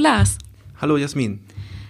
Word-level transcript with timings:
Lars. 0.00 0.38
Hallo 0.80 0.96
Jasmin. 0.96 1.40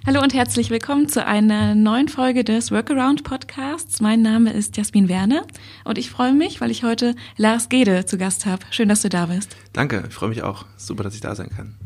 Hallo 0.05 0.21
und 0.21 0.35
herzlich 0.35 0.71
willkommen 0.71 1.09
zu 1.09 1.25
einer 1.25 1.77
neuen 1.77 2.09
Folge 2.09 2.43
des 2.43 2.73
Workaround 2.73 3.23
Podcasts. 3.23 4.01
Mein 4.01 4.21
Name 4.21 4.53
ist 4.53 4.77
Jasmin 4.77 5.09
Werner 5.09 5.43
und 5.85 5.97
ich 5.97 6.11
freue 6.11 6.35
mich, 6.35 6.61
weil 6.61 6.73
ich 6.73 6.83
heute 6.83 7.15
Lars 7.37 7.69
Gede 7.69 8.05
zu 8.07 8.19
Gast 8.19 8.47
habe. 8.47 8.67
Schön, 8.73 8.89
dass 8.89 9.03
du 9.03 9.09
da 9.11 9.27
bist. 9.27 9.57
Danke, 9.73 10.03
ich 10.09 10.13
freue 10.13 10.29
mich 10.29 10.43
auch. 10.43 10.67
Super, 10.77 11.05
dass 11.05 11.15
ich 11.15 11.21
da 11.21 11.37
sein 11.37 11.51
kann. 11.51 11.77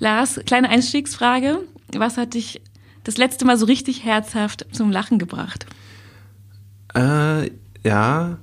Lars, 0.00 0.40
kleine 0.44 0.68
Einstiegsfrage. 0.70 1.60
Was 1.96 2.16
hat 2.16 2.34
dich 2.34 2.60
das 3.04 3.16
letzte 3.16 3.44
Mal 3.44 3.56
so 3.56 3.66
richtig 3.66 4.04
herzhaft 4.04 4.66
zum 4.72 4.90
Lachen 4.90 5.20
gebracht? 5.20 5.66
Äh, 6.96 7.50
ja, 7.84 8.38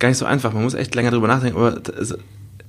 gar 0.00 0.08
nicht 0.08 0.18
so 0.18 0.24
einfach. 0.24 0.52
Man 0.52 0.64
muss 0.64 0.74
echt 0.74 0.96
länger 0.96 1.12
drüber 1.12 1.28
nachdenken, 1.28 1.58
aber 1.58 1.78
das, 1.78 2.18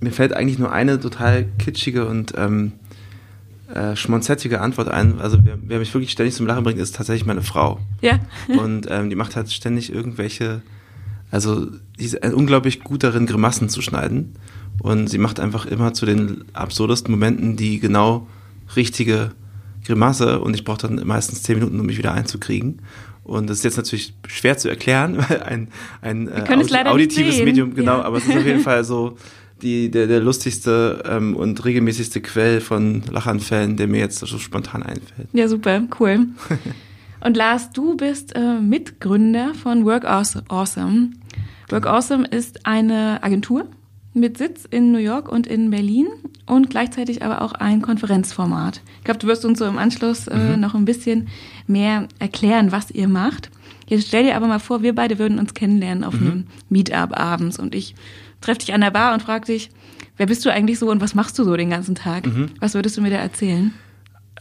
mir 0.02 0.12
fällt 0.12 0.34
eigentlich 0.34 0.60
nur 0.60 0.72
eine 0.72 1.00
total 1.00 1.46
kitschige 1.58 2.06
und 2.06 2.34
ähm, 2.38 2.74
äh, 3.74 3.96
schmonzettige 3.96 4.62
Antwort 4.62 4.88
ein. 4.88 5.20
Also 5.20 5.38
wer, 5.44 5.58
wer, 5.62 5.80
mich 5.80 5.94
wirklich 5.94 6.12
ständig 6.12 6.36
zum 6.36 6.46
Lachen 6.46 6.64
bringt, 6.64 6.80
ist 6.80 6.96
tatsächlich 6.96 7.26
meine 7.26 7.42
Frau. 7.42 7.80
Ja. 8.02 8.20
und 8.48 8.88
ähm, 8.90 9.10
die 9.10 9.16
macht 9.16 9.36
halt 9.36 9.52
ständig 9.52 9.92
irgendwelche, 9.92 10.62
also 11.32 11.68
die 12.00 12.06
ist 12.06 12.24
unglaublich 12.34 12.82
gut 12.82 13.04
darin, 13.04 13.26
Grimassen 13.26 13.70
zu 13.70 13.82
schneiden. 13.82 14.36
Und 14.80 15.08
sie 15.08 15.18
macht 15.18 15.40
einfach 15.40 15.66
immer 15.66 15.94
zu 15.94 16.06
den 16.06 16.46
absurdesten 16.54 17.12
Momenten 17.12 17.56
die 17.56 17.80
genau 17.80 18.28
richtige 18.76 19.32
Grimasse 19.86 20.40
und 20.40 20.54
ich 20.56 20.64
brauche 20.64 20.88
dann 20.88 21.06
meistens 21.06 21.44
zehn 21.44 21.56
Minuten, 21.56 21.80
um 21.80 21.86
mich 21.86 21.98
wieder 21.98 22.14
einzukriegen. 22.14 22.82
Und 23.24 23.50
das 23.50 23.58
ist 23.58 23.64
jetzt 23.64 23.78
natürlich 23.78 24.14
schwer 24.28 24.58
zu 24.58 24.70
erklären, 24.70 25.18
weil 25.30 25.44
ein, 25.44 25.70
ein 26.02 26.28
äh, 26.28 26.46
auditives 26.86 27.42
Medium, 27.44 27.74
genau, 27.74 27.98
ja. 27.98 28.04
aber 28.04 28.18
es 28.18 28.28
ist 28.28 28.36
auf 28.36 28.46
jeden 28.46 28.60
Fall 28.64 28.84
so 28.84 29.18
die, 29.64 29.90
der, 29.90 30.08
der 30.08 30.20
lustigste 30.20 31.04
ähm, 31.08 31.36
und 31.36 31.64
regelmäßigste 31.64 32.22
Quell 32.22 32.62
von 32.62 33.04
Lachanfällen, 33.10 33.78
der 33.78 33.88
mir 33.88 34.00
jetzt 34.00 34.20
so 34.20 34.38
spontan 34.38 34.84
einfällt. 34.84 35.30
Ja, 35.34 35.48
super, 35.48 35.84
cool. 36.00 36.28
und 37.22 37.38
Lars, 37.38 37.72
du 37.72 37.96
bist 37.96 38.36
äh, 38.36 38.60
Mitgründer 38.60 39.54
von 39.56 39.86
Work 39.86 40.06
Awesome. 40.06 41.12
Work 41.70 41.88
Awesome 41.88 42.28
ist 42.28 42.66
eine 42.66 43.24
Agentur 43.24 43.66
mit 44.14 44.38
Sitz 44.38 44.66
in 44.70 44.92
New 44.92 45.00
York 45.00 45.32
und 45.32 45.48
in 45.48 45.72
Berlin 45.72 46.08
und 46.46 46.70
gleichzeitig 46.70 47.24
aber 47.24 47.42
auch 47.42 47.54
ein 47.54 47.82
Konferenzformat. 47.82 48.82
Ich 49.00 49.06
glaube, 49.06 49.20
du 49.20 49.28
wirst 49.28 49.46
uns 49.46 49.60
so 49.60 49.66
im 49.66 49.78
Anschluss 49.78 50.28
äh, 50.28 50.38
mhm. 50.38 50.60
noch 50.60 50.76
ein 50.76 50.86
bisschen 50.86 51.30
mehr 51.66 52.08
erklären, 52.20 52.72
was 52.72 52.92
ihr 52.92 53.08
macht. 53.08 53.50
Jetzt 53.88 54.08
stell 54.08 54.24
dir 54.24 54.36
aber 54.36 54.48
mal 54.48 54.60
vor, 54.60 54.82
wir 54.82 54.94
beide 54.94 55.20
würden 55.20 55.40
uns 55.40 55.54
kennenlernen 55.54 56.04
auf 56.04 56.20
mhm. 56.20 56.28
einem 56.28 56.48
Meetup 56.70 57.18
abends 57.18 57.60
und 57.60 57.76
ich 57.76 57.96
treffe 58.44 58.60
dich 58.60 58.74
an 58.74 58.82
der 58.82 58.92
Bar 58.92 59.14
und 59.14 59.24
frage 59.24 59.46
dich, 59.46 59.70
wer 60.18 60.26
bist 60.26 60.46
du 60.46 60.52
eigentlich 60.52 60.80
so 60.80 60.90
und 60.90 61.02
was 61.02 61.16
machst 61.16 61.38
du 61.40 61.44
so 61.44 61.56
den 61.56 61.70
ganzen 61.70 61.96
Tag? 61.96 62.26
Mhm. 62.26 62.50
Was 62.60 62.74
würdest 62.76 62.98
du 62.98 63.02
mir 63.02 63.10
da 63.10 63.18
erzählen? 63.18 63.74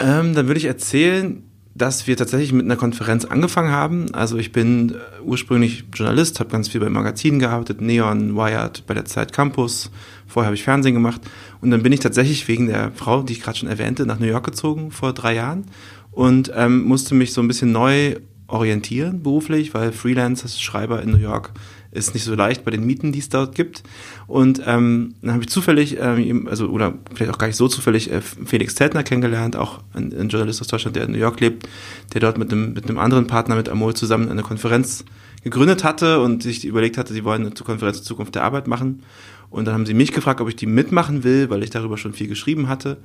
Ähm, 0.01 0.35
dann 0.35 0.47
würde 0.47 0.59
ich 0.59 0.67
erzählen, 0.67 1.43
dass 1.75 2.07
wir 2.07 2.17
tatsächlich 2.17 2.53
mit 2.53 2.67
einer 2.67 2.77
Konferenz 2.77 3.25
angefangen 3.25 3.71
haben. 3.71 4.15
Also 4.15 4.37
ich 4.37 4.53
bin 4.53 4.91
äh, 4.91 5.23
ursprünglich 5.23 5.85
Journalist, 5.95 6.41
habe 6.41 6.51
ganz 6.51 6.69
viel 6.69 6.81
bei 6.81 6.91
Magazinen 6.91 7.39
gearbeitet, 7.39 7.81
Neon, 7.81 8.37
Wired, 8.37 8.87
bei 8.87 8.95
der 8.95 9.07
Zeit 9.07 9.33
Campus. 9.33 9.91
Vorher 10.27 10.49
habe 10.49 10.55
ich 10.55 10.65
Fernsehen 10.65 10.95
gemacht. 10.95 11.23
Und 11.61 11.71
dann 11.71 11.83
bin 11.83 11.93
ich 11.93 12.01
tatsächlich 12.01 12.47
wegen 12.49 12.67
der 12.67 12.93
Frau, 12.93 13.23
die 13.23 13.33
ich 13.33 13.41
gerade 13.41 13.59
schon 13.59 13.69
erwähnte, 13.69 14.05
nach 14.05 14.19
New 14.19 14.27
York 14.27 14.45
gezogen 14.45 14.91
vor 14.91 15.15
drei 15.15 15.35
Jahren 15.35 15.65
und 16.11 16.53
ähm, 16.55 16.85
musste 16.85 17.15
mich 17.15 17.33
so 17.33 17.41
ein 17.41 17.49
bisschen 17.49 17.73
neu 17.73 18.17
orientieren 18.47 19.23
beruflich, 19.23 19.73
weil 19.73 19.93
Freelance 19.93 20.47
Schreiber 20.61 21.03
in 21.03 21.11
New 21.11 21.19
York 21.19 21.53
ist 21.93 22.15
nicht 22.15 22.25
so 22.25 22.35
leicht 22.35 22.65
bei 22.65 22.71
den 22.71 22.85
Mieten, 22.85 23.13
die 23.13 23.19
es 23.19 23.29
dort 23.29 23.55
gibt. 23.55 23.83
Und 24.27 24.63
ähm, 24.67 25.15
dann 25.21 25.33
habe 25.33 25.43
ich 25.43 25.51
zufällig, 25.51 25.99
ähm, 26.01 26.49
also 26.49 26.69
oder 26.69 26.95
vielleicht 27.15 27.33
auch 27.33 27.39
gar 27.39 27.47
nicht 27.47 27.57
so 27.57 27.69
zufällig, 27.69 28.11
äh, 28.11 28.21
Felix 28.21 28.75
Zeltner 28.75 29.03
kennengelernt, 29.03 29.57
auch 29.57 29.81
ein, 29.93 30.13
ein, 30.13 30.29
Journalist 30.29 30.61
aus 30.61 30.69
Deutschland, 30.69 30.97
der 30.97 31.05
in 31.05 31.13
New 31.13 31.19
York 31.19 31.41
lebt, 31.41 31.69
der 32.15 32.21
dort 32.21 32.39
mit 32.39 32.51
einem, 32.51 32.73
mit 32.73 32.89
einem 32.89 32.99
anderen 32.99 33.27
Partner, 33.27 33.57
mit 33.57 33.69
Amol 33.69 33.95
zusammen 33.95 34.31
eine 34.31 34.43
Konferenz 34.43 35.05
gegründet 35.45 35.85
hatte 35.85 36.21
und 36.21 36.43
sich 36.43 36.65
überlegt 36.65 36.97
hatte, 36.97 37.13
sie 37.13 37.25
wollen 37.25 37.43
eine 37.45 37.55
Konferenz 37.55 37.99
zur 37.99 38.07
Zukunft 38.07 38.35
der 38.35 38.45
Arbeit 38.45 38.67
machen. 38.67 39.03
Und 39.51 39.67
dann 39.67 39.75
haben 39.75 39.87
sie 39.87 39.95
mich 39.95 40.13
gefragt, 40.13 40.41
ob 40.41 40.49
ich 40.49 40.57
die 40.57 40.67
mitmachen 40.67 41.25
will, 41.25 41.51
weil 41.51 41.63
ich 41.63 41.71
darüber 41.71 41.99
schon 41.99 42.15
viel 42.15 42.27
geschrieben 42.27 42.69
hatte. 42.69 42.97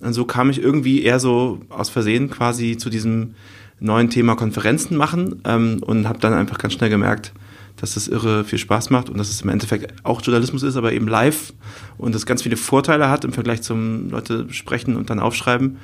Und 0.00 0.14
so 0.14 0.24
kam 0.24 0.48
ich 0.48 0.62
irgendwie 0.62 1.02
eher 1.02 1.20
so 1.20 1.60
aus 1.68 1.90
Versehen 1.90 2.30
quasi 2.30 2.78
zu 2.78 2.88
diesem 2.88 3.34
neuen 3.80 4.08
Thema 4.08 4.34
Konferenzen 4.34 4.96
machen 4.96 5.42
ähm, 5.44 5.82
und 5.82 6.08
habe 6.08 6.18
dann 6.20 6.32
einfach 6.32 6.58
ganz 6.58 6.74
schnell 6.74 6.90
gemerkt, 6.90 7.32
dass 7.80 7.94
das 7.94 8.08
irre 8.08 8.44
viel 8.44 8.58
Spaß 8.58 8.90
macht 8.90 9.08
und 9.08 9.18
dass 9.18 9.30
es 9.30 9.40
im 9.40 9.48
Endeffekt 9.48 9.94
auch 10.04 10.20
Journalismus 10.22 10.62
ist, 10.62 10.76
aber 10.76 10.92
eben 10.92 11.08
live 11.08 11.52
und 11.98 12.14
das 12.14 12.26
ganz 12.26 12.42
viele 12.42 12.56
Vorteile 12.56 13.08
hat 13.08 13.24
im 13.24 13.32
Vergleich 13.32 13.62
zum 13.62 14.10
Leute 14.10 14.46
sprechen 14.52 14.96
und 14.96 15.10
dann 15.10 15.18
aufschreiben. 15.18 15.78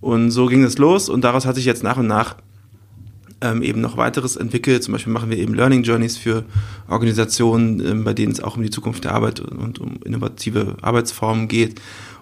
Und 0.00 0.30
so 0.30 0.46
ging 0.46 0.62
es 0.62 0.78
los 0.78 1.08
und 1.08 1.22
daraus 1.22 1.46
hat 1.46 1.56
sich 1.56 1.64
jetzt 1.64 1.82
nach 1.82 1.96
und 1.96 2.06
nach 2.06 2.36
ähm, 3.40 3.62
eben 3.62 3.80
noch 3.80 3.96
weiteres 3.96 4.36
entwickelt. 4.36 4.82
Zum 4.82 4.92
Beispiel 4.92 5.12
machen 5.12 5.30
wir 5.30 5.38
eben 5.38 5.54
Learning 5.54 5.82
Journeys 5.82 6.16
für 6.16 6.44
Organisationen, 6.88 7.84
ähm, 7.84 8.04
bei 8.04 8.14
denen 8.14 8.32
es 8.32 8.42
auch 8.42 8.56
um 8.56 8.62
die 8.62 8.70
Zukunft 8.70 9.04
der 9.04 9.14
Arbeit 9.14 9.40
und 9.40 9.78
um 9.78 10.00
innovative 10.04 10.76
Arbeitsformen 10.82 11.48
geht. 11.48 11.80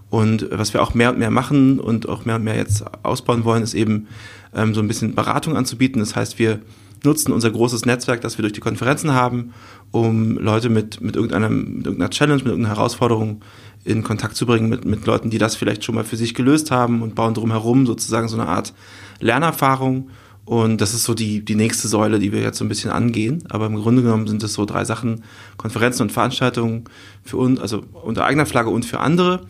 Und 0.08 0.46
was 0.50 0.72
wir 0.72 0.82
auch 0.82 0.94
mehr 0.94 1.10
und 1.10 1.18
mehr 1.18 1.30
machen 1.30 1.80
und 1.80 2.08
auch 2.08 2.24
mehr 2.24 2.36
und 2.36 2.44
mehr 2.44 2.56
jetzt 2.56 2.84
ausbauen 3.02 3.44
wollen, 3.44 3.62
ist 3.62 3.74
eben 3.74 4.06
ähm, 4.54 4.74
so 4.74 4.80
ein 4.80 4.88
bisschen 4.88 5.14
Beratung 5.14 5.56
anzubieten. 5.56 6.00
Das 6.00 6.14
heißt, 6.14 6.38
wir 6.38 6.60
nutzen 7.06 7.32
unser 7.32 7.50
großes 7.50 7.86
Netzwerk, 7.86 8.20
das 8.20 8.36
wir 8.36 8.42
durch 8.42 8.52
die 8.52 8.60
Konferenzen 8.60 9.12
haben, 9.12 9.54
um 9.90 10.36
Leute 10.36 10.68
mit, 10.68 11.00
mit, 11.00 11.16
irgendeinem, 11.16 11.76
mit 11.76 11.86
irgendeiner 11.86 12.10
Challenge, 12.10 12.42
mit 12.42 12.48
irgendeiner 12.48 12.76
Herausforderung 12.76 13.40
in 13.84 14.02
Kontakt 14.02 14.36
zu 14.36 14.46
bringen 14.46 14.68
mit, 14.68 14.84
mit 14.84 15.06
Leuten, 15.06 15.30
die 15.30 15.38
das 15.38 15.56
vielleicht 15.56 15.84
schon 15.84 15.94
mal 15.94 16.04
für 16.04 16.16
sich 16.16 16.34
gelöst 16.34 16.70
haben 16.70 17.02
und 17.02 17.14
bauen 17.14 17.34
drumherum 17.34 17.86
sozusagen 17.86 18.28
so 18.28 18.36
eine 18.36 18.48
Art 18.48 18.74
Lernerfahrung. 19.20 20.10
Und 20.44 20.80
das 20.80 20.94
ist 20.94 21.04
so 21.04 21.14
die, 21.14 21.44
die 21.44 21.54
nächste 21.54 21.88
Säule, 21.88 22.18
die 22.18 22.32
wir 22.32 22.40
jetzt 22.40 22.58
so 22.58 22.64
ein 22.64 22.68
bisschen 22.68 22.90
angehen. 22.90 23.44
Aber 23.48 23.66
im 23.66 23.76
Grunde 23.76 24.02
genommen 24.02 24.26
sind 24.26 24.42
es 24.42 24.54
so 24.54 24.64
drei 24.64 24.84
Sachen, 24.84 25.24
Konferenzen 25.56 26.02
und 26.02 26.12
Veranstaltungen 26.12 26.84
für 27.24 27.36
uns, 27.36 27.60
also 27.60 27.84
unter 27.92 28.24
eigener 28.24 28.46
Flagge 28.46 28.70
und 28.70 28.84
für 28.84 29.00
andere 29.00 29.46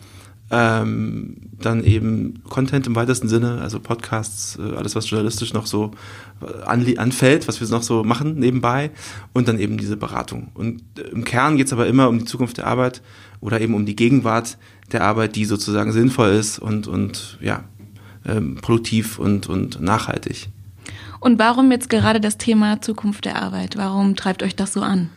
ähm, 0.49 1.35
dann 1.59 1.83
eben 1.83 2.41
Content 2.49 2.87
im 2.87 2.95
weitesten 2.95 3.27
Sinne, 3.27 3.59
also 3.61 3.79
Podcasts, 3.79 4.57
äh, 4.57 4.75
alles 4.75 4.95
was 4.95 5.09
journalistisch 5.09 5.53
noch 5.53 5.65
so 5.65 5.91
äh, 6.41 6.95
anfällt, 6.97 7.47
was 7.47 7.59
wir 7.59 7.67
noch 7.67 7.83
so 7.83 8.03
machen 8.03 8.35
nebenbei 8.39 8.91
und 9.33 9.47
dann 9.47 9.59
eben 9.59 9.77
diese 9.77 9.97
Beratung. 9.97 10.49
Und 10.53 10.81
äh, 10.97 11.01
im 11.09 11.25
Kern 11.25 11.57
geht 11.57 11.67
es 11.67 11.73
aber 11.73 11.87
immer 11.87 12.07
um 12.07 12.19
die 12.19 12.25
Zukunft 12.25 12.57
der 12.57 12.67
Arbeit 12.67 13.01
oder 13.41 13.59
eben 13.59 13.73
um 13.73 13.85
die 13.85 13.95
Gegenwart 13.95 14.57
der 14.91 15.03
Arbeit, 15.03 15.35
die 15.35 15.45
sozusagen 15.45 15.91
sinnvoll 15.91 16.29
ist 16.29 16.59
und, 16.59 16.87
und 16.87 17.37
ja, 17.41 17.65
ähm, 18.25 18.55
produktiv 18.61 19.19
und, 19.19 19.47
und 19.47 19.81
nachhaltig. 19.81 20.47
Und 21.19 21.39
warum 21.39 21.71
jetzt 21.71 21.89
gerade 21.89 22.21
das 22.21 22.37
Thema 22.37 22.81
Zukunft 22.81 23.25
der 23.25 23.41
Arbeit? 23.41 23.75
Warum 23.75 24.15
treibt 24.15 24.43
euch 24.43 24.55
das 24.55 24.73
so 24.73 24.81
an? 24.81 25.09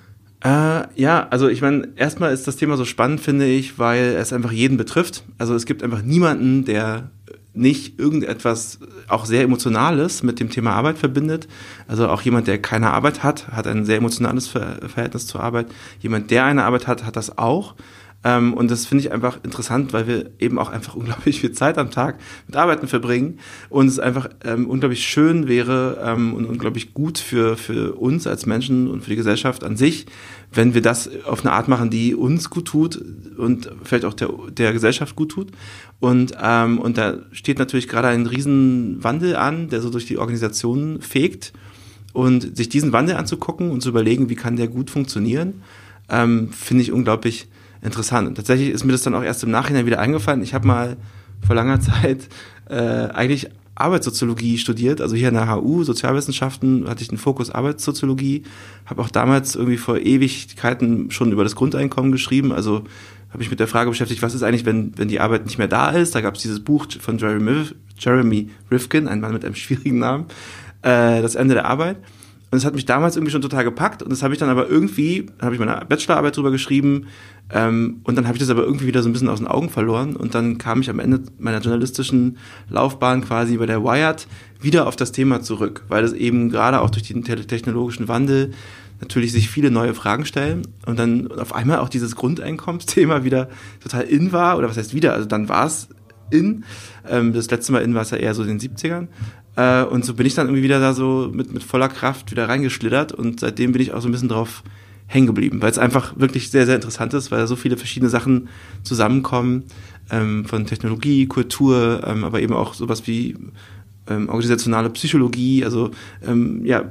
Äh, 0.43 0.83
ja, 1.01 1.27
also 1.29 1.49
ich 1.49 1.61
meine, 1.61 1.89
erstmal 1.97 2.33
ist 2.33 2.47
das 2.47 2.57
Thema 2.57 2.77
so 2.77 2.85
spannend, 2.85 3.21
finde 3.21 3.47
ich, 3.47 3.79
weil 3.79 4.15
es 4.17 4.33
einfach 4.33 4.53
jeden 4.53 4.77
betrifft. 4.77 5.25
Also 5.39 5.55
es 5.55 5.67
gibt 5.67 5.83
einfach 5.83 6.03
niemanden, 6.03 6.65
der 6.65 7.11
nicht 7.53 7.99
irgendetwas 7.99 8.79
auch 9.09 9.27
sehr 9.27 9.43
Emotionales 9.43 10.23
mit 10.23 10.41
dem 10.41 10.51
Thema 10.51 10.73
Arbeit 10.73 10.99
verbindet. 10.99 11.49
Also 11.89 12.09
auch 12.09 12.23
jemand, 12.23 12.47
der 12.47 12.63
keine 12.63 12.91
Arbeit 12.91 13.23
hat, 13.23 13.49
hat 13.49 13.67
ein 13.67 13.85
sehr 13.85 13.97
emotionales 13.97 14.47
Verhältnis 14.47 15.27
zur 15.27 15.43
Arbeit. 15.43 15.67
Jemand, 16.01 16.31
der 16.31 16.45
eine 16.45 16.65
Arbeit 16.65 16.87
hat, 16.87 17.05
hat 17.05 17.17
das 17.17 17.37
auch. 17.39 17.75
Ähm, 18.23 18.53
und 18.53 18.71
das 18.71 18.85
finde 18.85 19.05
ich 19.05 19.13
einfach 19.13 19.39
interessant, 19.43 19.93
weil 19.93 20.07
wir 20.07 20.31
eben 20.39 20.59
auch 20.59 20.71
einfach 20.71 20.95
unglaublich 20.97 21.41
viel 21.41 21.53
Zeit 21.53 21.79
am 21.79 21.91
Tag 21.91 22.19
mit 22.47 22.57
Arbeiten 22.57 22.87
verbringen 22.87 23.39
und 23.69 23.87
es 23.87 23.99
einfach 23.99 24.29
ähm, 24.45 24.69
unglaublich 24.69 25.05
schön 25.07 25.49
wäre 25.49 26.03
ähm, 26.05 26.35
und 26.35 26.45
unglaublich 26.47 26.93
gut 26.93 27.19
für, 27.19 27.57
für 27.57 27.95
uns 27.95 28.27
als 28.27 28.47
Menschen 28.47 28.89
und 28.89 29.03
für 29.03 29.11
die 29.11 29.17
Gesellschaft 29.17 29.65
an 29.65 29.77
sich, 29.77 30.07
wenn 30.53 30.75
wir 30.75 30.83
das 30.83 31.09
auf 31.25 31.45
eine 31.45 31.53
Art 31.53 31.69
machen, 31.69 31.91
die 31.91 32.15
uns 32.15 32.51
gut 32.51 32.67
tut 32.67 33.01
und 33.39 33.71
vielleicht 33.85 34.05
auch 34.05 34.15
der, 34.15 34.29
der 34.51 34.73
Gesellschaft 34.73 35.17
gut 35.17 35.31
tut. 35.31 35.49
Und, 35.99 36.35
ähm, 36.43 36.79
und 36.79 36.99
da 36.99 37.19
steht 37.33 37.59
natürlich 37.59 37.89
gerade 37.89 38.09
ein 38.09 38.27
Riesenwandel 38.27 39.37
an, 39.37 39.69
der 39.69 39.81
so 39.81 39.91
durch 39.91 40.07
die 40.07 40.19
Organisationen 40.19 41.01
fegt. 41.01 41.53
Und 42.13 42.57
sich 42.57 42.69
diesen 42.69 42.93
Wandel 42.93 43.15
anzugucken 43.15 43.71
und 43.71 43.83
zu 43.83 43.91
überlegen, 43.91 44.29
wie 44.29 44.35
kann 44.35 44.57
der 44.57 44.67
gut 44.67 44.91
funktionieren, 44.91 45.63
ähm, 46.09 46.53
finde 46.53 46.83
ich 46.83 46.91
unglaublich 46.91 47.47
interessant. 47.83 48.29
Und 48.29 48.35
tatsächlich 48.35 48.71
ist 48.71 48.85
mir 48.85 48.93
das 48.93 49.03
dann 49.03 49.15
auch 49.15 49.23
erst 49.23 49.43
im 49.45 49.51
Nachhinein 49.51 49.87
wieder 49.87 49.99
eingefallen. 49.99 50.43
Ich 50.43 50.55
habe 50.55 50.67
mal 50.67 50.97
vor 51.47 51.55
langer 51.55 51.81
Zeit 51.81 52.29
äh, 52.69 52.75
eigentlich 52.75 53.49
Arbeitssoziologie 53.75 54.59
studiert, 54.59 55.01
also 55.01 55.17
hier 55.17 55.29
in 55.29 55.35
der 55.35 55.51
HU, 55.51 55.85
Sozialwissenschaften, 55.85 56.87
hatte 56.89 57.03
ich 57.03 57.09
den 57.09 57.19
Fokus 57.19 57.51
Arbeitssoziologie, 57.51 58.43
habe 58.85 59.01
auch 59.01 59.09
damals 59.09 59.55
irgendwie 59.55 59.79
vor 59.79 59.99
Ewigkeiten 59.99 61.11
schon 61.11 61.33
über 61.33 61.45
das 61.45 61.57
Grundeinkommen 61.57 62.13
geschrieben, 62.13 62.53
also 62.53 62.85
habe 63.33 63.43
ich 63.43 63.51
mit 63.51 63.61
der 63.61 63.69
Frage 63.69 63.91
beschäftigt, 63.91 64.23
was 64.23 64.35
ist 64.35 64.43
eigentlich, 64.43 64.67
wenn, 64.67 64.93
wenn 64.99 65.09
die 65.09 65.21
Arbeit 65.21 65.47
nicht 65.47 65.57
mehr 65.57 65.69
da 65.69 65.91
ist? 65.91 66.15
Da 66.15 66.21
gab 66.21 66.35
es 66.35 66.43
dieses 66.43 66.61
Buch 66.61 66.87
von 67.01 67.17
Jeremy, 67.17 67.67
Jeremy 67.97 68.51
Rifkin, 68.71 69.09
ein 69.09 69.21
Mann 69.21 69.33
mit 69.33 69.45
einem 69.45 69.55
schwierigen 69.57 69.99
Namen, 69.99 70.27
äh, 70.83 71.23
Das 71.23 71.35
Ende 71.35 71.55
der 71.55 71.67
Arbeit. 71.67 71.97
Und 72.53 72.57
das 72.57 72.65
hat 72.65 72.75
mich 72.75 72.85
damals 72.85 73.17
irgendwie 73.17 73.31
schon 73.31 73.43
total 73.43 73.63
gepackt 73.63 74.03
und 74.03 74.11
das 74.11 74.25
habe 74.25 74.35
ich 74.35 74.41
dann 74.41 74.49
aber 74.49 74.69
irgendwie, 74.69 75.27
habe 75.41 75.55
ich 75.55 75.61
meine 75.61 75.85
Bachelorarbeit 75.89 76.37
drüber 76.37 76.51
geschrieben 76.51 77.07
ähm, 77.53 78.01
und 78.03 78.17
dann 78.17 78.27
habe 78.27 78.37
ich 78.37 78.41
das 78.41 78.51
aber 78.51 78.65
irgendwie 78.65 78.89
wieder 78.89 79.05
so 79.05 79.09
ein 79.09 79.13
bisschen 79.13 79.29
aus 79.29 79.39
den 79.39 79.47
Augen 79.47 79.71
verloren 79.71 80.17
und 80.17 80.35
dann 80.35 80.59
kam 80.59 80.81
ich 80.81 80.91
am 80.91 80.99
Ende 80.99 81.21
meiner 81.39 81.61
journalistischen 81.61 82.39
Laufbahn 82.69 83.25
quasi 83.25 83.57
bei 83.57 83.67
der 83.67 83.85
Wired 83.85 84.27
wieder 84.61 84.89
auf 84.89 84.97
das 84.97 85.13
Thema 85.13 85.43
zurück, 85.43 85.85
weil 85.87 86.03
es 86.03 86.13
eben 86.13 86.51
gerade 86.51 86.81
auch 86.81 86.91
durch 86.91 87.05
den 87.05 87.23
technologischen 87.23 88.09
Wandel 88.09 88.53
natürlich 89.01 89.31
sich 89.31 89.49
viele 89.49 89.71
neue 89.71 89.95
Fragen 89.95 90.27
stellen 90.27 90.63
und 90.87 90.99
dann 90.99 91.31
auf 91.31 91.55
einmal 91.55 91.79
auch 91.79 91.89
dieses 91.89 92.17
Grundeinkommensthema 92.17 93.23
wieder 93.23 93.49
total 93.81 94.03
in 94.03 94.33
war 94.33 94.59
oder 94.59 94.69
was 94.69 94.77
heißt 94.77 94.93
wieder, 94.93 95.13
also 95.13 95.27
dann 95.27 95.49
war 95.49 95.67
es 95.67 95.89
in, 96.31 96.65
ähm, 97.09 97.33
das 97.33 97.51
letzte 97.51 97.73
Mal 97.73 97.83
in 97.83 97.95
war 97.95 98.03
es 98.03 98.11
ja 98.11 98.19
eher 98.19 98.35
so 98.35 98.43
in 98.43 98.59
den 98.59 98.61
70ern 98.61 99.09
äh, 99.57 99.85
und 99.85 100.05
so 100.05 100.15
bin 100.15 100.27
ich 100.27 100.35
dann 100.35 100.47
irgendwie 100.47 100.63
wieder 100.63 100.81
da 100.81 100.93
so 100.93 101.31
mit, 101.33 101.53
mit 101.53 101.63
voller 101.63 101.89
Kraft 101.89 102.31
wieder 102.31 102.49
reingeschlittert 102.49 103.13
und 103.13 103.41
seitdem 103.41 103.73
bin 103.73 103.83
ich 103.83 103.93
auch 103.93 104.01
so 104.01 104.09
ein 104.09 104.13
bisschen 104.13 104.29
drauf 104.29 104.63
hängen 105.07 105.27
geblieben, 105.27 105.61
weil 105.61 105.71
es 105.71 105.79
einfach 105.79 106.19
wirklich 106.19 106.51
sehr, 106.51 106.67
sehr 106.67 106.77
interessant 106.77 107.15
ist, 107.15 107.33
weil 107.33 107.41
da 107.41 107.47
so 107.49 107.57
viele 107.57 107.77
verschiedene 107.77 108.09
Sachen 108.09 108.49
zusammenkommen, 108.85 109.65
ähm, 110.11 110.45
von 110.45 110.67
Technologie, 110.67 111.27
Kultur, 111.27 112.03
ähm, 112.07 112.25
aber 112.25 112.41
eben 112.41 112.55
auch 112.55 112.75
sowas 112.75 113.07
wie 113.07 113.37
ähm, 114.09 114.29
organisationale 114.29 114.91
Psychologie, 114.91 115.65
also 115.65 115.91
ähm, 116.27 116.65
ja, 116.65 116.85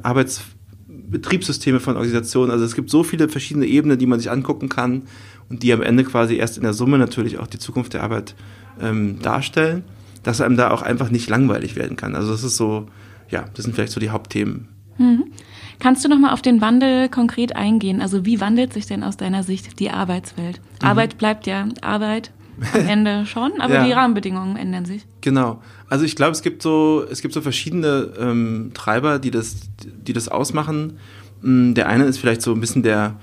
Arbeitsbetriebssysteme 1.10 1.80
von 1.80 1.96
Organisationen. 1.96 2.52
Also 2.52 2.66
es 2.66 2.76
gibt 2.76 2.90
so 2.90 3.04
viele 3.04 3.30
verschiedene 3.30 3.66
Ebenen, 3.66 3.98
die 3.98 4.06
man 4.06 4.20
sich 4.20 4.32
angucken 4.32 4.70
kann 4.70 5.04
und 5.50 5.64
die 5.64 5.74
am 5.74 5.82
Ende 5.82 6.04
quasi 6.04 6.36
erst 6.36 6.58
in 6.58 6.64
der 6.64 6.74
Summe 6.74 6.98
natürlich 6.98 7.40
auch 7.40 7.48
die 7.48 7.60
Zukunft 7.60 7.94
der 7.94 8.04
Arbeit 8.04 8.36
ähm, 8.82 9.20
darstellen 9.22 9.84
dass 10.24 10.42
einem 10.42 10.58
da 10.58 10.72
auch 10.72 10.82
einfach 10.82 11.10
nicht 11.10 11.30
langweilig 11.30 11.76
werden 11.76 11.98
kann. 11.98 12.16
Also 12.16 12.32
das 12.32 12.44
ist 12.44 12.58
so, 12.58 12.88
ja, 13.30 13.46
das 13.54 13.66
sind 13.66 13.74
vielleicht 13.74 13.94
so 13.94 14.00
die 14.00 14.10
Hauptthemen. 14.10 14.68
Mhm. 14.98 15.26
Kannst 15.80 16.04
du 16.04 16.10
nochmal 16.10 16.34
auf 16.34 16.42
den 16.42 16.60
Wandel 16.60 17.08
konkret 17.08 17.56
eingehen? 17.56 18.02
Also 18.02 18.26
wie 18.26 18.42
wandelt 18.42 18.74
sich 18.74 18.86
denn 18.86 19.04
aus 19.04 19.16
deiner 19.16 19.44
Sicht 19.44 19.80
die 19.80 19.92
Arbeitswelt? 19.92 20.60
Mhm. 20.82 20.88
Arbeit 20.88 21.18
bleibt 21.18 21.48
ja 21.48 21.68
Arbeit 21.82 22.32
am 22.74 22.86
Ende 22.88 23.26
schon, 23.26 23.52
aber 23.60 23.76
ja. 23.76 23.86
die 23.86 23.92
Rahmenbedingungen 23.92 24.56
ändern 24.56 24.86
sich. 24.86 25.06
Genau. 25.22 25.62
Also 25.88 26.06
ich 26.06 26.16
glaube, 26.16 26.32
es 26.32 26.42
gibt 26.42 26.62
so, 26.62 27.06
es 27.10 27.22
gibt 27.22 27.34
so 27.34 27.42
verschiedene 27.42 28.10
ähm, 28.20 28.72
Treiber, 28.74 29.20
die 29.20 29.32
das, 29.32 29.58
die 29.84 30.14
das 30.14 30.30
ausmachen. 30.30 31.00
Mm, 31.42 31.74
der 31.74 31.88
eine 31.88 32.06
ist 32.06 32.20
vielleicht 32.20 32.42
so 32.42 32.54
ein 32.54 32.60
bisschen 32.60 32.84
der, 32.84 33.16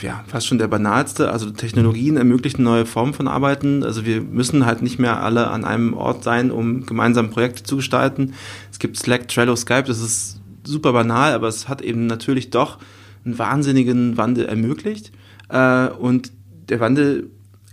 ja, 0.00 0.24
fast 0.26 0.46
schon 0.46 0.58
der 0.58 0.68
banalste. 0.68 1.30
Also 1.30 1.50
Technologien 1.50 2.16
ermöglichen 2.16 2.62
neue 2.62 2.86
Formen 2.86 3.14
von 3.14 3.28
Arbeiten. 3.28 3.82
Also 3.82 4.04
wir 4.04 4.20
müssen 4.20 4.66
halt 4.66 4.82
nicht 4.82 4.98
mehr 4.98 5.22
alle 5.22 5.48
an 5.48 5.64
einem 5.64 5.94
Ort 5.94 6.24
sein, 6.24 6.50
um 6.50 6.86
gemeinsam 6.86 7.30
Projekte 7.30 7.62
zu 7.62 7.76
gestalten. 7.76 8.34
Es 8.70 8.78
gibt 8.78 8.96
Slack, 8.96 9.28
Trello, 9.28 9.56
Skype. 9.56 9.84
Das 9.84 10.00
ist 10.00 10.40
super 10.64 10.92
banal, 10.92 11.32
aber 11.32 11.48
es 11.48 11.68
hat 11.68 11.82
eben 11.82 12.06
natürlich 12.06 12.50
doch 12.50 12.78
einen 13.24 13.38
wahnsinnigen 13.38 14.16
Wandel 14.16 14.46
ermöglicht. 14.46 15.12
Äh, 15.48 15.88
und 15.88 16.32
der 16.68 16.80
Wandel 16.80 17.30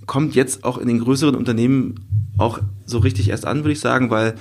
kommt 0.07 0.33
jetzt 0.33 0.63
auch 0.63 0.79
in 0.79 0.87
den 0.87 0.99
größeren 0.99 1.35
Unternehmen 1.35 1.95
auch 2.37 2.59
so 2.85 2.97
richtig 2.99 3.29
erst 3.29 3.45
an, 3.45 3.59
würde 3.59 3.73
ich 3.73 3.79
sagen, 3.79 4.09
weil 4.09 4.35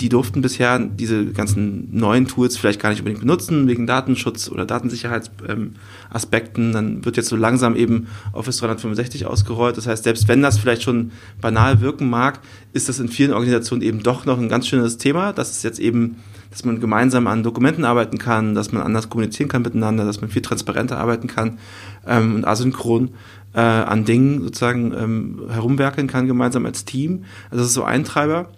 die 0.00 0.08
durften 0.08 0.40
bisher 0.42 0.78
diese 0.78 1.26
ganzen 1.26 1.88
neuen 1.96 2.26
Tools 2.26 2.56
vielleicht 2.56 2.80
gar 2.80 2.88
nicht 2.90 3.00
unbedingt 3.00 3.20
benutzen, 3.20 3.68
wegen 3.68 3.86
Datenschutz 3.86 4.48
oder 4.48 4.64
Datensicherheitsaspekten. 4.66 6.64
Ähm, 6.66 6.72
Dann 6.72 7.04
wird 7.04 7.16
jetzt 7.16 7.28
so 7.28 7.36
langsam 7.36 7.76
eben 7.76 8.08
Office 8.32 8.56
365 8.58 9.26
ausgerollt. 9.26 9.76
Das 9.76 9.86
heißt, 9.86 10.04
selbst 10.04 10.28
wenn 10.28 10.42
das 10.42 10.58
vielleicht 10.58 10.82
schon 10.82 11.12
banal 11.40 11.80
wirken 11.80 12.08
mag, 12.10 12.40
ist 12.72 12.88
das 12.88 12.98
in 12.98 13.08
vielen 13.08 13.32
Organisationen 13.32 13.82
eben 13.82 14.02
doch 14.02 14.24
noch 14.24 14.38
ein 14.38 14.48
ganz 14.48 14.66
schönes 14.66 14.96
Thema. 14.98 15.32
Das 15.32 15.50
ist 15.50 15.62
jetzt 15.62 15.78
eben, 15.78 16.16
dass 16.50 16.64
man 16.64 16.80
gemeinsam 16.80 17.26
an 17.26 17.42
Dokumenten 17.42 17.84
arbeiten 17.84 18.16
kann, 18.18 18.54
dass 18.54 18.72
man 18.72 18.82
anders 18.82 19.10
kommunizieren 19.10 19.48
kann 19.48 19.62
miteinander, 19.62 20.04
dass 20.04 20.20
man 20.20 20.30
viel 20.30 20.42
transparenter 20.42 20.98
arbeiten 20.98 21.28
kann 21.28 21.58
ähm, 22.06 22.36
und 22.36 22.44
asynchron 22.44 23.10
äh, 23.56 23.60
an 23.60 24.04
Dingen 24.04 24.42
sozusagen 24.42 24.92
ähm, 24.92 25.40
herumwerkeln 25.48 26.06
kann, 26.06 26.26
gemeinsam 26.26 26.66
als 26.66 26.84
Team. 26.84 27.24
Also 27.50 27.62
das 27.62 27.68
ist 27.68 27.74
so 27.74 27.84
ein 27.84 28.04
Treiber. 28.04 28.50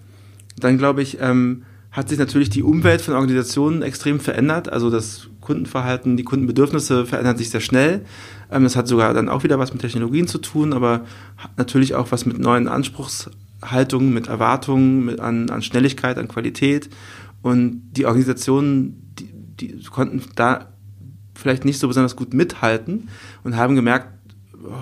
Dann 0.58 0.76
glaube 0.76 1.02
ich, 1.02 1.18
ähm, 1.20 1.62
hat 1.92 2.08
sich 2.08 2.18
natürlich 2.18 2.50
die 2.50 2.64
Umwelt 2.64 3.00
von 3.00 3.14
Organisationen 3.14 3.82
extrem 3.82 4.18
verändert. 4.18 4.70
Also 4.70 4.90
das 4.90 5.28
Kundenverhalten, 5.40 6.16
die 6.16 6.24
Kundenbedürfnisse 6.24 7.06
verändern 7.06 7.36
sich 7.36 7.50
sehr 7.50 7.60
schnell. 7.60 8.04
Ähm, 8.50 8.64
das 8.64 8.74
hat 8.74 8.88
sogar 8.88 9.14
dann 9.14 9.28
auch 9.28 9.44
wieder 9.44 9.60
was 9.60 9.72
mit 9.72 9.82
Technologien 9.82 10.26
zu 10.26 10.38
tun, 10.38 10.72
aber 10.72 11.04
natürlich 11.56 11.94
auch 11.94 12.10
was 12.10 12.26
mit 12.26 12.40
neuen 12.40 12.66
Anspruchshaltungen, 12.66 14.12
mit 14.12 14.26
Erwartungen, 14.26 15.04
mit 15.04 15.20
an, 15.20 15.48
an 15.48 15.62
Schnelligkeit, 15.62 16.18
an 16.18 16.26
Qualität. 16.26 16.90
Und 17.40 17.82
die 17.92 18.04
Organisationen, 18.04 19.14
die, 19.16 19.30
die 19.32 19.84
konnten 19.84 20.22
da 20.34 20.72
vielleicht 21.36 21.64
nicht 21.64 21.78
so 21.78 21.86
besonders 21.86 22.16
gut 22.16 22.34
mithalten 22.34 23.08
und 23.44 23.56
haben 23.56 23.76
gemerkt, 23.76 24.17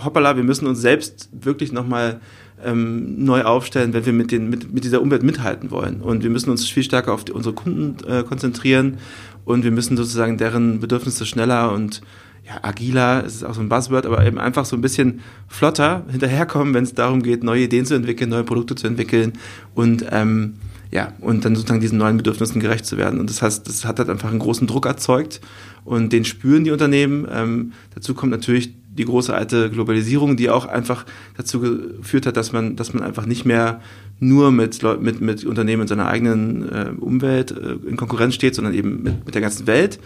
hoppala, 0.05 0.37
wir 0.37 0.45
müssen 0.45 0.67
uns 0.67 0.81
selbst 0.81 1.29
wirklich 1.33 1.73
nochmal 1.73 2.21
ähm, 2.65 3.25
neu 3.25 3.43
aufstellen, 3.43 3.93
wenn 3.93 4.07
wir 4.07 4.13
mit, 4.13 4.33
den, 4.33 4.49
mit, 4.49 4.73
mit 4.73 4.85
dieser 4.85 5.03
Umwelt 5.03 5.23
mithalten 5.23 5.71
wollen. 5.71 6.01
Und 6.01 6.23
wir 6.23 6.31
müssen 6.31 6.51
uns 6.51 6.69
viel 6.69 6.83
stärker 6.83 7.13
auf 7.13 7.25
die, 7.25 7.33
unsere 7.33 7.55
Kunden 7.55 7.97
äh, 8.09 8.23
konzentrieren 8.23 8.99
und 9.45 9.65
wir 9.65 9.71
müssen 9.71 9.97
sozusagen 9.97 10.39
deren 10.39 10.81
Bedürfnisse 10.81 11.27
schneller 11.27 11.73
und 11.73 12.03
ja, 12.47 12.63
agiler, 12.63 13.25
es 13.27 13.37
ist 13.37 13.45
auch 13.45 13.55
so 13.55 13.61
ein 13.61 13.69
Buzzword, 13.69 14.07
aber 14.07 14.25
eben 14.25 14.39
einfach 14.39 14.65
so 14.65 14.77
ein 14.77 14.81
bisschen 14.81 15.21
flotter 15.49 16.05
hinterherkommen, 16.09 16.75
wenn 16.75 16.85
es 16.85 16.95
darum 16.95 17.23
geht, 17.23 17.43
neue 17.43 17.65
Ideen 17.65 17.87
zu 17.87 17.95
entwickeln, 17.95 18.31
neue 18.31 18.45
Produkte 18.45 18.77
zu 18.77 18.87
entwickeln 18.87 19.33
und 19.75 20.07
ähm, 20.13 20.55
ja, 20.93 21.13
und 21.21 21.45
dann 21.45 21.57
sozusagen 21.57 21.81
diesen 21.81 21.99
neuen 21.99 22.17
Bedürfnissen 22.17 22.61
gerecht 22.61 22.87
zu 22.87 22.97
werden. 22.97 23.19
Und 23.19 23.29
das 23.29 23.43
heißt, 23.43 23.69
das 23.69 23.85
hat 23.85 23.99
halt 23.99 24.09
einfach 24.09 24.31
einen 24.31 24.39
großen 24.39 24.69
Druck 24.69 24.87
erzeugt 24.87 25.41
und 25.85 26.13
den 26.13 26.25
spüren 26.25 26.63
die 26.63 26.71
Unternehmen. 26.71 27.27
Ähm, 27.31 27.73
dazu 27.95 28.15
kommt 28.15 28.31
natürlich 28.31 28.73
die 28.97 29.05
große 29.05 29.35
alte 29.35 29.71
Globalisierung, 29.71 30.37
die 30.37 30.51
auch 30.51 30.67
einfach 30.67 31.05
dazu 31.37 31.61
geführt 31.61 32.27
hat, 32.27 32.37
dass 32.37 32.53
man, 32.53 32.77
dass 32.77 32.93
man 32.95 33.03
einfach 33.03 33.27
nicht 33.27 33.45
mehr 33.45 33.81
nur 34.19 34.51
mit, 34.51 34.83
mit, 35.01 35.21
mit 35.21 35.45
Unternehmen 35.45 35.83
in 35.83 35.89
seiner 35.89 36.07
eigenen 36.07 36.69
äh, 36.69 36.91
Umwelt 36.99 37.51
äh, 37.51 37.89
in 37.89 37.97
Konkurrenz 37.97 38.35
steht, 38.35 38.55
sondern 38.55 38.75
eben 38.75 39.03
mit, 39.03 39.27
mit 39.27 39.35
der 39.35 39.43
ganzen 39.43 39.67
Welt. 39.67 39.99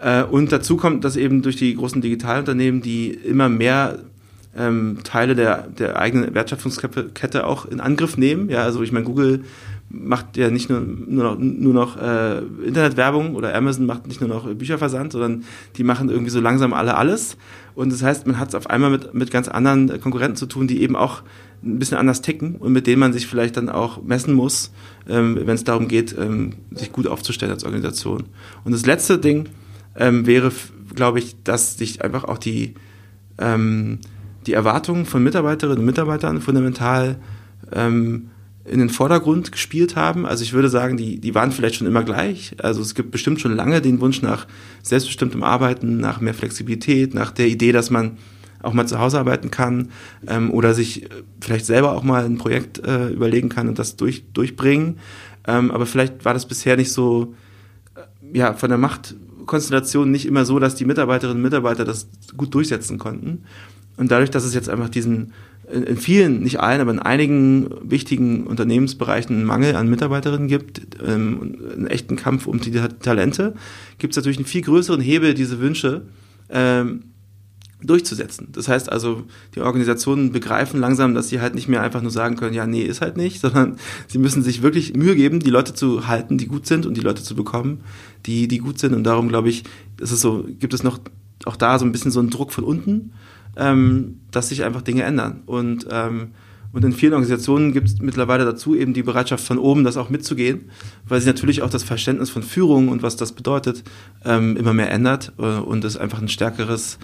Äh, 0.00 0.22
und 0.22 0.52
dazu 0.52 0.76
kommt, 0.76 1.04
dass 1.04 1.16
eben 1.16 1.42
durch 1.42 1.56
die 1.56 1.74
großen 1.74 2.00
Digitalunternehmen, 2.00 2.82
die 2.82 3.10
immer 3.10 3.48
mehr 3.48 3.98
ähm, 4.56 4.98
Teile 5.04 5.34
der, 5.34 5.68
der 5.68 5.98
eigenen 5.98 6.34
Wertschöpfungskette 6.34 7.46
auch 7.46 7.66
in 7.66 7.80
Angriff 7.80 8.16
nehmen. 8.16 8.48
Ja, 8.48 8.62
also 8.62 8.82
ich 8.82 8.92
meine, 8.92 9.04
Google 9.04 9.44
macht 9.90 10.36
ja 10.36 10.50
nicht 10.50 10.68
nur, 10.68 10.80
nur 10.80 11.24
noch, 11.24 11.38
nur 11.38 11.72
noch 11.72 11.96
äh, 11.96 12.38
Internetwerbung 12.64 13.34
oder 13.34 13.54
Amazon 13.54 13.86
macht 13.86 14.06
nicht 14.06 14.20
nur 14.20 14.28
noch 14.28 14.52
Bücherversand, 14.54 15.12
sondern 15.12 15.44
die 15.76 15.84
machen 15.84 16.10
irgendwie 16.10 16.30
so 16.30 16.40
langsam 16.40 16.74
alle 16.74 16.96
alles. 16.96 17.36
Und 17.74 17.92
das 17.92 18.02
heißt, 18.02 18.26
man 18.26 18.38
hat 18.38 18.48
es 18.48 18.54
auf 18.54 18.68
einmal 18.68 18.90
mit, 18.90 19.14
mit 19.14 19.30
ganz 19.30 19.48
anderen 19.48 20.00
Konkurrenten 20.00 20.36
zu 20.36 20.46
tun, 20.46 20.66
die 20.66 20.82
eben 20.82 20.94
auch 20.94 21.22
ein 21.62 21.78
bisschen 21.78 21.96
anders 21.96 22.22
ticken 22.22 22.56
und 22.56 22.72
mit 22.72 22.86
denen 22.86 23.00
man 23.00 23.12
sich 23.12 23.26
vielleicht 23.26 23.56
dann 23.56 23.68
auch 23.68 24.02
messen 24.02 24.34
muss, 24.34 24.72
ähm, 25.08 25.38
wenn 25.44 25.54
es 25.54 25.64
darum 25.64 25.88
geht, 25.88 26.14
ähm, 26.18 26.54
sich 26.70 26.92
gut 26.92 27.06
aufzustellen 27.06 27.52
als 27.52 27.64
Organisation. 27.64 28.24
Und 28.64 28.72
das 28.72 28.84
letzte 28.84 29.18
Ding 29.18 29.48
ähm, 29.96 30.26
wäre, 30.26 30.52
glaube 30.94 31.18
ich, 31.18 31.36
dass 31.44 31.78
sich 31.78 32.02
einfach 32.04 32.24
auch 32.24 32.38
die, 32.38 32.74
ähm, 33.38 33.98
die 34.46 34.52
Erwartungen 34.52 35.06
von 35.06 35.22
Mitarbeiterinnen 35.22 35.80
und 35.80 35.86
Mitarbeitern 35.86 36.40
fundamental 36.40 37.16
ähm, 37.72 38.28
in 38.70 38.78
den 38.78 38.90
Vordergrund 38.90 39.52
gespielt 39.52 39.96
haben. 39.96 40.26
Also 40.26 40.42
ich 40.42 40.52
würde 40.52 40.68
sagen, 40.68 40.96
die, 40.96 41.18
die 41.20 41.34
waren 41.34 41.52
vielleicht 41.52 41.76
schon 41.76 41.86
immer 41.86 42.04
gleich. 42.04 42.54
Also 42.62 42.80
es 42.80 42.94
gibt 42.94 43.10
bestimmt 43.10 43.40
schon 43.40 43.54
lange 43.54 43.80
den 43.80 44.00
Wunsch 44.00 44.22
nach 44.22 44.46
selbstbestimmtem 44.82 45.42
Arbeiten, 45.42 45.98
nach 45.98 46.20
mehr 46.20 46.34
Flexibilität, 46.34 47.14
nach 47.14 47.30
der 47.30 47.48
Idee, 47.48 47.72
dass 47.72 47.90
man 47.90 48.18
auch 48.62 48.72
mal 48.72 48.86
zu 48.86 48.98
Hause 48.98 49.18
arbeiten 49.18 49.50
kann 49.50 49.90
ähm, 50.26 50.50
oder 50.50 50.74
sich 50.74 51.04
äh, 51.04 51.08
vielleicht 51.40 51.66
selber 51.66 51.92
auch 51.92 52.02
mal 52.02 52.24
ein 52.24 52.38
Projekt 52.38 52.84
äh, 52.84 53.08
überlegen 53.08 53.48
kann 53.48 53.68
und 53.68 53.78
das 53.78 53.96
durch, 53.96 54.24
durchbringen. 54.32 54.98
Ähm, 55.46 55.70
aber 55.70 55.86
vielleicht 55.86 56.24
war 56.24 56.34
das 56.34 56.46
bisher 56.46 56.76
nicht 56.76 56.92
so, 56.92 57.34
äh, 57.94 58.36
ja, 58.36 58.54
von 58.54 58.68
der 58.68 58.78
Machtkonstellation 58.78 60.10
nicht 60.10 60.26
immer 60.26 60.44
so, 60.44 60.58
dass 60.58 60.74
die 60.74 60.84
Mitarbeiterinnen 60.84 61.38
und 61.38 61.42
Mitarbeiter 61.42 61.84
das 61.84 62.08
gut 62.36 62.52
durchsetzen 62.54 62.98
konnten. 62.98 63.44
Und 63.96 64.10
dadurch, 64.10 64.30
dass 64.30 64.44
es 64.44 64.54
jetzt 64.54 64.68
einfach 64.68 64.88
diesen 64.88 65.32
in 65.72 65.96
vielen, 65.96 66.40
nicht 66.40 66.60
allen, 66.60 66.80
aber 66.80 66.90
in 66.90 66.98
einigen 66.98 67.70
wichtigen 67.82 68.46
Unternehmensbereichen 68.46 69.36
einen 69.36 69.44
Mangel 69.44 69.76
an 69.76 69.88
Mitarbeiterinnen 69.88 70.48
gibt, 70.48 70.80
ähm, 71.04 71.56
einen 71.72 71.86
echten 71.86 72.16
Kampf 72.16 72.46
um 72.46 72.60
die 72.60 72.70
Talente, 72.70 73.54
gibt 73.98 74.12
es 74.12 74.16
natürlich 74.16 74.38
einen 74.38 74.46
viel 74.46 74.62
größeren 74.62 75.00
Hebel, 75.00 75.34
diese 75.34 75.60
Wünsche 75.60 76.02
ähm, 76.50 77.04
durchzusetzen. 77.82 78.48
Das 78.52 78.66
heißt 78.68 78.90
also, 78.90 79.24
die 79.54 79.60
Organisationen 79.60 80.32
begreifen 80.32 80.80
langsam, 80.80 81.14
dass 81.14 81.28
sie 81.28 81.40
halt 81.40 81.54
nicht 81.54 81.68
mehr 81.68 81.82
einfach 81.82 82.02
nur 82.02 82.10
sagen 82.10 82.36
können, 82.36 82.54
ja, 82.54 82.66
nee, 82.66 82.82
ist 82.82 83.00
halt 83.00 83.16
nicht, 83.16 83.40
sondern 83.42 83.76
sie 84.08 84.18
müssen 84.18 84.42
sich 84.42 84.62
wirklich 84.62 84.94
Mühe 84.94 85.14
geben, 85.14 85.40
die 85.40 85.50
Leute 85.50 85.74
zu 85.74 86.08
halten, 86.08 86.38
die 86.38 86.46
gut 86.46 86.66
sind 86.66 86.86
und 86.86 86.96
die 86.96 87.02
Leute 87.02 87.22
zu 87.22 87.36
bekommen, 87.36 87.80
die, 88.26 88.48
die 88.48 88.58
gut 88.58 88.78
sind. 88.78 88.94
Und 88.94 89.04
darum 89.04 89.28
glaube 89.28 89.48
ich, 89.48 89.64
ist 90.00 90.12
es 90.12 90.20
so, 90.20 90.44
gibt 90.58 90.74
es 90.74 90.82
noch 90.82 90.98
auch 91.44 91.56
da 91.56 91.78
so 91.78 91.84
ein 91.84 91.92
bisschen 91.92 92.10
so 92.10 92.20
einen 92.20 92.30
Druck 92.30 92.52
von 92.52 92.64
unten 92.64 93.12
ähm, 93.58 94.20
dass 94.30 94.48
sich 94.48 94.64
einfach 94.64 94.82
Dinge 94.82 95.02
ändern. 95.02 95.42
Und, 95.46 95.86
ähm, 95.90 96.28
Und 96.70 96.84
in 96.84 96.92
vielen 96.92 97.14
Organisationen 97.14 97.72
gibt 97.72 97.88
es 97.88 97.98
mittlerweile 97.98 98.44
dazu 98.44 98.74
eben 98.74 98.92
die 98.92 99.02
Bereitschaft 99.02 99.42
von 99.42 99.58
oben, 99.58 99.84
das 99.84 99.96
auch 99.96 100.10
mitzugehen, 100.10 100.70
weil 101.08 101.18
sich 101.18 101.26
natürlich 101.26 101.62
auch 101.62 101.70
das 101.70 101.82
Verständnis 101.82 102.28
von 102.28 102.42
Führung 102.42 102.88
und 102.90 103.02
was 103.02 103.16
das 103.16 103.32
bedeutet 103.32 103.84
ähm, 104.24 104.54
immer 104.54 104.74
mehr 104.74 104.90
ändert 104.90 105.32
äh, 105.38 105.42
und 105.42 105.82
es 105.84 105.96
einfach 105.96 106.20
ein 106.20 106.28
stärkeres, 106.28 106.98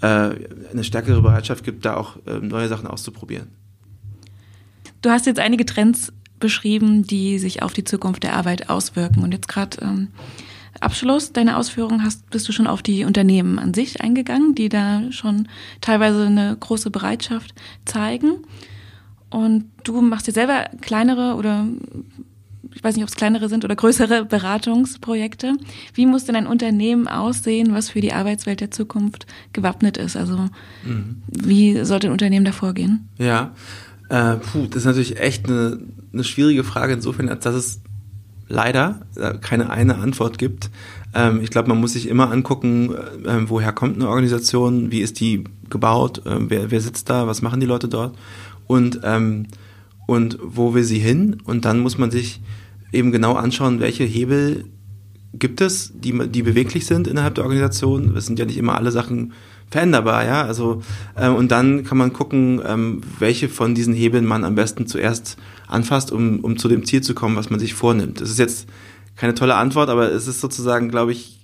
äh, 0.00 0.06
eine 0.72 0.84
stärkere 0.84 1.22
Bereitschaft 1.22 1.64
gibt, 1.64 1.84
da 1.84 1.96
auch 1.96 2.18
äh, 2.26 2.38
neue 2.38 2.68
Sachen 2.68 2.86
auszuprobieren. 2.86 3.48
Du 5.02 5.10
hast 5.10 5.26
jetzt 5.26 5.40
einige 5.40 5.66
Trends 5.66 6.12
beschrieben, 6.38 7.02
die 7.02 7.38
sich 7.40 7.62
auf 7.62 7.72
die 7.72 7.84
Zukunft 7.84 8.22
der 8.22 8.34
Arbeit 8.34 8.70
auswirken. 8.70 9.24
Und 9.24 9.32
jetzt 9.32 9.48
gerade 9.48 9.76
ähm, 9.82 10.08
Abschluss 10.80 11.32
deiner 11.32 11.58
Ausführungen 11.58 12.02
hast, 12.02 12.28
bist 12.30 12.48
du 12.48 12.52
schon 12.52 12.66
auf 12.66 12.82
die 12.82 13.04
Unternehmen 13.04 13.58
an 13.58 13.74
sich 13.74 14.00
eingegangen, 14.00 14.54
die 14.54 14.68
da 14.68 15.02
schon 15.12 15.48
teilweise 15.80 16.26
eine 16.26 16.56
große 16.58 16.90
Bereitschaft 16.90 17.54
zeigen. 17.84 18.38
Und 19.30 19.66
du 19.84 20.00
machst 20.00 20.26
dir 20.26 20.32
selber 20.32 20.64
kleinere 20.80 21.36
oder 21.36 21.66
ich 22.74 22.84
weiß 22.84 22.94
nicht, 22.94 23.02
ob 23.02 23.08
es 23.08 23.16
kleinere 23.16 23.48
sind 23.48 23.64
oder 23.64 23.76
größere 23.76 24.24
Beratungsprojekte. 24.28 25.54
Wie 25.94 26.06
muss 26.06 26.24
denn 26.24 26.36
ein 26.36 26.46
Unternehmen 26.46 27.08
aussehen, 27.08 27.74
was 27.74 27.90
für 27.90 28.00
die 28.00 28.12
Arbeitswelt 28.12 28.60
der 28.60 28.70
Zukunft 28.70 29.26
gewappnet 29.52 29.96
ist? 29.96 30.16
Also 30.16 30.48
mhm. 30.84 31.22
wie 31.26 31.84
sollte 31.84 32.08
ein 32.08 32.12
Unternehmen 32.12 32.44
da 32.44 32.52
vorgehen? 32.52 33.08
Ja, 33.18 33.54
äh, 34.08 34.36
puh, 34.36 34.66
das 34.66 34.78
ist 34.78 34.84
natürlich 34.86 35.20
echt 35.20 35.46
eine, 35.46 35.78
eine 36.12 36.24
schwierige 36.24 36.64
Frage 36.64 36.94
insofern, 36.94 37.28
als 37.28 37.44
dass 37.44 37.54
es 37.54 37.80
leider 38.50 39.00
äh, 39.16 39.34
keine 39.40 39.70
eine 39.70 39.96
Antwort 39.96 40.38
gibt. 40.38 40.70
Ähm, 41.14 41.40
ich 41.42 41.50
glaube, 41.50 41.68
man 41.68 41.80
muss 41.80 41.94
sich 41.94 42.08
immer 42.08 42.30
angucken, 42.30 42.94
äh, 43.24 43.48
woher 43.48 43.72
kommt 43.72 43.96
eine 43.96 44.08
Organisation, 44.08 44.90
wie 44.90 45.00
ist 45.00 45.20
die 45.20 45.44
gebaut, 45.70 46.26
äh, 46.26 46.36
wer, 46.38 46.70
wer 46.70 46.80
sitzt 46.80 47.08
da, 47.08 47.26
was 47.26 47.40
machen 47.40 47.60
die 47.60 47.66
Leute 47.66 47.88
dort 47.88 48.16
und, 48.66 49.00
ähm, 49.04 49.46
und 50.06 50.38
wo 50.42 50.74
will 50.74 50.84
sie 50.84 50.98
hin. 50.98 51.38
Und 51.44 51.64
dann 51.64 51.80
muss 51.80 51.96
man 51.96 52.10
sich 52.10 52.40
eben 52.92 53.12
genau 53.12 53.34
anschauen, 53.34 53.80
welche 53.80 54.04
Hebel 54.04 54.64
gibt 55.32 55.60
es, 55.60 55.92
die, 55.94 56.28
die 56.28 56.42
beweglich 56.42 56.86
sind 56.86 57.06
innerhalb 57.06 57.36
der 57.36 57.44
Organisation. 57.44 58.16
Es 58.16 58.26
sind 58.26 58.38
ja 58.38 58.44
nicht 58.44 58.58
immer 58.58 58.74
alle 58.74 58.90
Sachen 58.90 59.32
veränderbar, 59.70 60.24
ja. 60.24 60.42
Also 60.44 60.82
äh, 61.14 61.28
und 61.28 61.50
dann 61.50 61.84
kann 61.84 61.98
man 61.98 62.12
gucken, 62.12 62.60
ähm, 62.66 63.00
welche 63.18 63.48
von 63.48 63.74
diesen 63.74 63.94
Hebeln 63.94 64.26
man 64.26 64.44
am 64.44 64.54
besten 64.54 64.86
zuerst 64.86 65.36
anfasst, 65.68 66.12
um, 66.12 66.40
um 66.40 66.58
zu 66.58 66.68
dem 66.68 66.84
Ziel 66.84 67.02
zu 67.02 67.14
kommen, 67.14 67.36
was 67.36 67.50
man 67.50 67.60
sich 67.60 67.74
vornimmt. 67.74 68.20
Das 68.20 68.30
ist 68.30 68.38
jetzt 68.38 68.68
keine 69.16 69.34
tolle 69.34 69.54
Antwort, 69.54 69.88
aber 69.88 70.10
es 70.10 70.26
ist 70.26 70.40
sozusagen, 70.40 70.88
glaube 70.88 71.12
ich, 71.12 71.40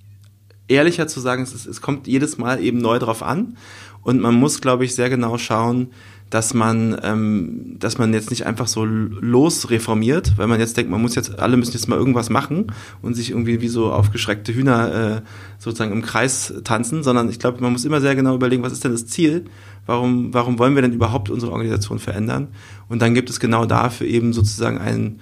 ehrlicher 0.67 1.07
zu 1.07 1.19
sagen, 1.19 1.43
es, 1.43 1.53
ist, 1.53 1.65
es 1.65 1.81
kommt 1.81 2.07
jedes 2.07 2.37
Mal 2.37 2.61
eben 2.61 2.79
neu 2.79 2.99
drauf 2.99 3.23
an 3.23 3.57
und 4.01 4.19
man 4.19 4.35
muss, 4.35 4.61
glaube 4.61 4.85
ich, 4.85 4.95
sehr 4.95 5.09
genau 5.09 5.37
schauen, 5.37 5.91
dass 6.29 6.53
man, 6.53 6.97
ähm, 7.03 7.77
dass 7.79 7.97
man 7.97 8.13
jetzt 8.13 8.29
nicht 8.31 8.45
einfach 8.45 8.67
so 8.67 8.83
losreformiert, 8.83 10.37
weil 10.37 10.47
man 10.47 10.59
jetzt 10.59 10.75
denkt, 10.75 10.91
man 10.91 11.01
muss 11.01 11.15
jetzt, 11.15 11.39
alle 11.39 11.55
müssen 11.55 11.73
jetzt 11.73 11.87
mal 11.87 11.97
irgendwas 11.97 12.29
machen 12.29 12.67
und 13.01 13.13
sich 13.13 13.29
irgendwie 13.31 13.61
wie 13.61 13.69
so 13.69 13.91
aufgeschreckte 13.91 14.53
Hühner 14.53 14.93
äh, 15.17 15.21
sozusagen 15.57 15.93
im 15.93 16.01
Kreis 16.01 16.53
tanzen, 16.65 17.03
sondern 17.03 17.29
ich 17.29 17.39
glaube, 17.39 17.61
man 17.61 17.71
muss 17.71 17.85
immer 17.85 18.01
sehr 18.01 18.15
genau 18.15 18.35
überlegen, 18.35 18.61
was 18.61 18.73
ist 18.73 18.83
denn 18.83 18.91
das 18.91 19.07
Ziel? 19.07 19.45
Warum, 19.85 20.33
warum 20.33 20.59
wollen 20.59 20.75
wir 20.75 20.81
denn 20.81 20.91
überhaupt 20.91 21.29
unsere 21.29 21.53
Organisation 21.53 21.99
verändern? 21.99 22.49
Und 22.89 23.01
dann 23.01 23.13
gibt 23.13 23.29
es 23.29 23.39
genau 23.39 23.65
dafür 23.65 24.05
eben 24.05 24.33
sozusagen 24.33 24.79
ein, 24.79 25.21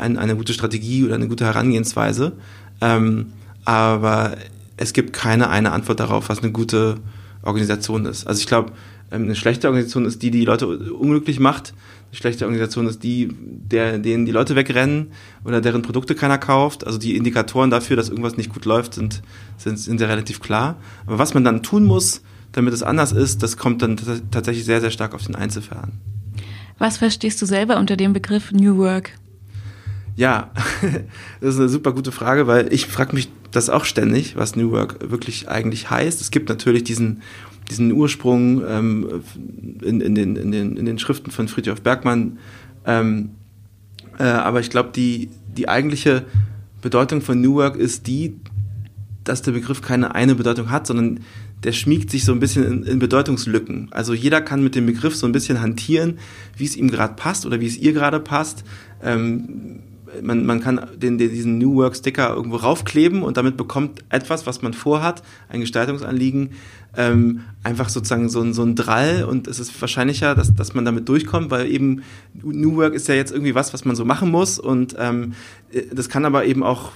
ein, 0.00 0.18
eine 0.18 0.34
gute 0.34 0.52
Strategie 0.52 1.04
oder 1.04 1.14
eine 1.14 1.28
gute 1.28 1.44
Herangehensweise. 1.44 2.32
Ähm, 2.80 3.26
aber 3.64 4.36
es 4.76 4.92
gibt 4.92 5.12
keine 5.12 5.48
eine 5.48 5.70
Antwort 5.70 6.00
darauf, 6.00 6.28
was 6.28 6.40
eine 6.40 6.50
gute 6.50 6.96
Organisation 7.42 8.06
ist. 8.06 8.26
Also 8.26 8.40
ich 8.40 8.48
glaube, 8.48 8.72
eine 9.14 9.34
schlechte 9.34 9.68
Organisation 9.68 10.04
ist 10.04 10.22
die, 10.22 10.30
die 10.30 10.44
Leute 10.44 10.66
unglücklich 10.66 11.40
macht. 11.40 11.74
Eine 12.10 12.16
schlechte 12.16 12.44
Organisation 12.44 12.86
ist 12.86 13.02
die, 13.02 13.28
der, 13.40 13.98
denen 13.98 14.26
die 14.26 14.32
Leute 14.32 14.56
wegrennen 14.56 15.12
oder 15.44 15.60
deren 15.60 15.82
Produkte 15.82 16.14
keiner 16.14 16.38
kauft. 16.38 16.86
Also 16.86 16.98
die 16.98 17.16
Indikatoren 17.16 17.70
dafür, 17.70 17.96
dass 17.96 18.08
irgendwas 18.08 18.36
nicht 18.36 18.52
gut 18.52 18.64
läuft, 18.64 18.94
sind, 18.94 19.22
sind, 19.56 19.78
sind 19.78 20.00
ja 20.00 20.06
relativ 20.06 20.40
klar. 20.40 20.76
Aber 21.06 21.18
was 21.18 21.34
man 21.34 21.44
dann 21.44 21.62
tun 21.62 21.84
muss, 21.84 22.22
damit 22.52 22.72
es 22.72 22.82
anders 22.82 23.12
ist, 23.12 23.42
das 23.42 23.56
kommt 23.56 23.82
dann 23.82 23.98
tatsächlich 24.30 24.64
sehr, 24.64 24.80
sehr 24.80 24.90
stark 24.90 25.14
auf 25.14 25.24
den 25.24 25.34
Einzelfall 25.34 25.78
an. 25.78 25.92
Was 26.78 26.96
verstehst 26.96 27.40
du 27.40 27.46
selber 27.46 27.78
unter 27.78 27.96
dem 27.96 28.12
Begriff 28.12 28.52
New 28.52 28.76
Work? 28.78 29.12
Ja, 30.16 30.50
das 31.40 31.54
ist 31.54 31.60
eine 31.60 31.68
super 31.68 31.92
gute 31.92 32.12
Frage, 32.12 32.46
weil 32.46 32.72
ich 32.72 32.86
frage 32.86 33.14
mich 33.14 33.28
das 33.50 33.70
auch 33.70 33.84
ständig, 33.84 34.36
was 34.36 34.56
New 34.56 34.70
Work 34.70 35.10
wirklich 35.10 35.48
eigentlich 35.48 35.90
heißt. 35.90 36.20
Es 36.20 36.30
gibt 36.30 36.48
natürlich 36.48 36.84
diesen 36.84 37.22
diesen 37.70 37.92
Ursprung 37.92 38.62
ähm, 38.66 39.22
in, 39.82 40.00
in, 40.00 40.14
den, 40.14 40.36
in, 40.36 40.52
den, 40.52 40.76
in 40.76 40.84
den 40.84 40.98
Schriften 40.98 41.30
von 41.30 41.48
Friedrich 41.48 41.82
Bergmann. 41.82 42.38
Ähm, 42.86 43.30
äh, 44.18 44.24
aber 44.24 44.60
ich 44.60 44.70
glaube, 44.70 44.90
die, 44.94 45.30
die 45.56 45.68
eigentliche 45.68 46.24
Bedeutung 46.82 47.20
von 47.22 47.40
New 47.40 47.54
Work 47.54 47.76
ist 47.76 48.06
die, 48.06 48.36
dass 49.24 49.42
der 49.42 49.52
Begriff 49.52 49.80
keine 49.80 50.14
eine 50.14 50.34
Bedeutung 50.34 50.70
hat, 50.70 50.86
sondern 50.86 51.20
der 51.62 51.72
schmiegt 51.72 52.10
sich 52.10 52.24
so 52.24 52.32
ein 52.32 52.40
bisschen 52.40 52.64
in, 52.64 52.82
in 52.84 52.98
Bedeutungslücken. 52.98 53.88
Also 53.90 54.12
jeder 54.12 54.42
kann 54.42 54.62
mit 54.62 54.74
dem 54.74 54.84
Begriff 54.84 55.16
so 55.16 55.26
ein 55.26 55.32
bisschen 55.32 55.62
hantieren, 55.62 56.18
wie 56.56 56.66
es 56.66 56.76
ihm 56.76 56.90
gerade 56.90 57.14
passt 57.14 57.46
oder 57.46 57.60
wie 57.60 57.66
es 57.66 57.78
ihr 57.78 57.94
gerade 57.94 58.20
passt. 58.20 58.64
Ähm, 59.02 59.80
man, 60.22 60.46
man 60.46 60.60
kann 60.60 60.88
den, 60.96 61.18
den, 61.18 61.30
diesen 61.30 61.58
New 61.58 61.74
Work 61.76 61.96
Sticker 61.96 62.34
irgendwo 62.34 62.56
raufkleben 62.56 63.22
und 63.22 63.36
damit 63.36 63.56
bekommt 63.56 64.04
etwas, 64.10 64.46
was 64.46 64.62
man 64.62 64.72
vorhat, 64.72 65.22
ein 65.48 65.60
Gestaltungsanliegen, 65.60 66.50
ähm, 66.96 67.40
einfach 67.62 67.88
sozusagen 67.88 68.28
so 68.28 68.40
ein, 68.40 68.52
so 68.52 68.62
ein 68.62 68.76
Drall 68.76 69.24
und 69.24 69.48
es 69.48 69.58
ist 69.58 69.80
wahrscheinlicher, 69.80 70.34
dass, 70.34 70.54
dass 70.54 70.74
man 70.74 70.84
damit 70.84 71.08
durchkommt, 71.08 71.50
weil 71.50 71.66
eben 71.70 72.02
New 72.34 72.76
Work 72.76 72.94
ist 72.94 73.08
ja 73.08 73.14
jetzt 73.14 73.32
irgendwie 73.32 73.54
was, 73.54 73.72
was 73.72 73.84
man 73.84 73.96
so 73.96 74.04
machen 74.04 74.30
muss 74.30 74.58
und 74.58 74.94
ähm, 74.98 75.34
äh, 75.72 75.82
das 75.92 76.08
kann 76.08 76.24
aber 76.24 76.44
eben 76.44 76.62
auch 76.62 76.92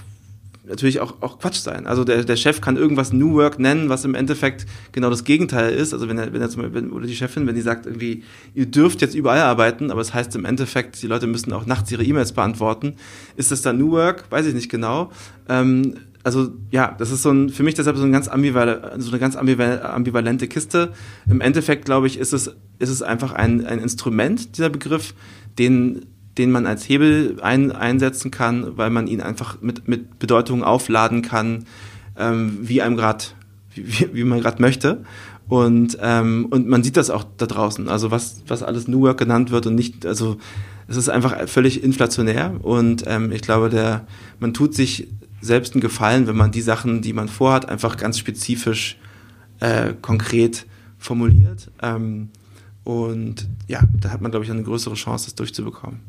natürlich 0.69 0.99
auch, 0.99 1.21
auch 1.21 1.39
Quatsch 1.39 1.59
sein. 1.59 1.87
Also 1.87 2.03
der, 2.03 2.23
der 2.23 2.35
Chef 2.35 2.61
kann 2.61 2.77
irgendwas 2.77 3.11
New 3.11 3.33
Work 3.33 3.59
nennen, 3.59 3.89
was 3.89 4.05
im 4.05 4.15
Endeffekt 4.15 4.65
genau 4.91 5.09
das 5.09 5.23
Gegenteil 5.23 5.73
ist. 5.73 5.93
Also 5.93 6.07
wenn 6.07 6.17
er, 6.17 6.31
wenn 6.31 6.41
er 6.41 6.49
zum 6.49 6.61
Beispiel, 6.61 6.89
oder 6.89 7.07
die 7.07 7.15
Chefin, 7.15 7.47
wenn 7.47 7.55
die 7.55 7.61
sagt 7.61 7.85
irgendwie, 7.85 8.23
ihr 8.53 8.67
dürft 8.67 9.01
jetzt 9.01 9.15
überall 9.15 9.41
arbeiten, 9.41 9.91
aber 9.91 10.01
es 10.01 10.07
das 10.07 10.13
heißt 10.13 10.35
im 10.35 10.45
Endeffekt, 10.45 11.01
die 11.01 11.07
Leute 11.07 11.27
müssen 11.27 11.51
auch 11.53 11.65
nachts 11.65 11.91
ihre 11.91 12.03
E-Mails 12.03 12.31
beantworten. 12.31 12.95
Ist 13.35 13.51
das 13.51 13.61
dann 13.61 13.77
New 13.77 13.91
Work? 13.91 14.31
Weiß 14.31 14.45
ich 14.45 14.53
nicht 14.53 14.69
genau. 14.69 15.11
Ähm, 15.47 15.95
also 16.23 16.49
ja, 16.69 16.95
das 16.97 17.11
ist 17.11 17.23
so 17.23 17.31
ein, 17.31 17.49
für 17.49 17.63
mich 17.63 17.75
deshalb 17.75 17.97
so, 17.97 18.03
ein 18.03 18.11
ganz 18.11 18.25
so 18.25 18.31
eine 18.31 19.19
ganz 19.19 19.35
ambivalente 19.35 20.47
Kiste. 20.47 20.93
Im 21.27 21.41
Endeffekt, 21.41 21.85
glaube 21.85 22.07
ich, 22.07 22.19
ist 22.19 22.33
es, 22.33 22.55
ist 22.77 22.89
es 22.89 23.01
einfach 23.01 23.33
ein, 23.33 23.65
ein 23.65 23.79
Instrument, 23.79 24.57
dieser 24.57 24.69
Begriff, 24.69 25.13
den 25.57 26.05
den 26.39 26.51
man 26.51 26.65
als 26.65 26.87
Hebel 26.87 27.37
ein, 27.41 27.71
einsetzen 27.71 28.31
kann, 28.31 28.77
weil 28.77 28.89
man 28.89 29.07
ihn 29.07 29.21
einfach 29.21 29.61
mit, 29.61 29.87
mit 29.87 30.17
Bedeutungen 30.17 30.63
aufladen 30.63 31.21
kann, 31.21 31.65
ähm, 32.17 32.57
wie 32.61 32.81
einem 32.81 32.95
gerade, 32.95 33.25
wie, 33.75 34.09
wie 34.13 34.23
man 34.23 34.39
gerade 34.39 34.61
möchte. 34.61 35.03
Und, 35.49 35.97
ähm, 36.01 36.47
und 36.49 36.67
man 36.67 36.83
sieht 36.83 36.95
das 36.95 37.09
auch 37.09 37.25
da 37.37 37.45
draußen, 37.45 37.89
also 37.89 38.09
was, 38.11 38.43
was 38.47 38.63
alles 38.63 38.87
New 38.87 39.01
Work 39.01 39.17
genannt 39.17 39.51
wird 39.51 39.65
und 39.65 39.75
nicht, 39.75 40.05
also 40.05 40.37
es 40.87 40.95
ist 40.95 41.09
einfach 41.09 41.47
völlig 41.47 41.83
inflationär 41.83 42.53
und 42.61 43.03
ähm, 43.07 43.31
ich 43.31 43.41
glaube, 43.41 43.69
der, 43.69 44.05
man 44.39 44.53
tut 44.53 44.75
sich 44.75 45.07
selbst 45.41 45.73
einen 45.73 45.81
Gefallen, 45.81 46.27
wenn 46.27 46.37
man 46.37 46.51
die 46.51 46.61
Sachen, 46.61 47.01
die 47.01 47.13
man 47.13 47.27
vorhat, 47.27 47.67
einfach 47.67 47.97
ganz 47.97 48.19
spezifisch 48.19 48.97
äh, 49.59 49.93
konkret 50.01 50.67
formuliert. 50.99 51.71
Ähm, 51.81 52.29
und 52.83 53.47
ja, 53.67 53.81
da 53.99 54.09
hat 54.09 54.21
man, 54.21 54.31
glaube 54.31 54.45
ich, 54.45 54.51
eine 54.51 54.63
größere 54.63 54.95
Chance, 54.95 55.25
das 55.25 55.35
durchzubekommen. 55.35 55.99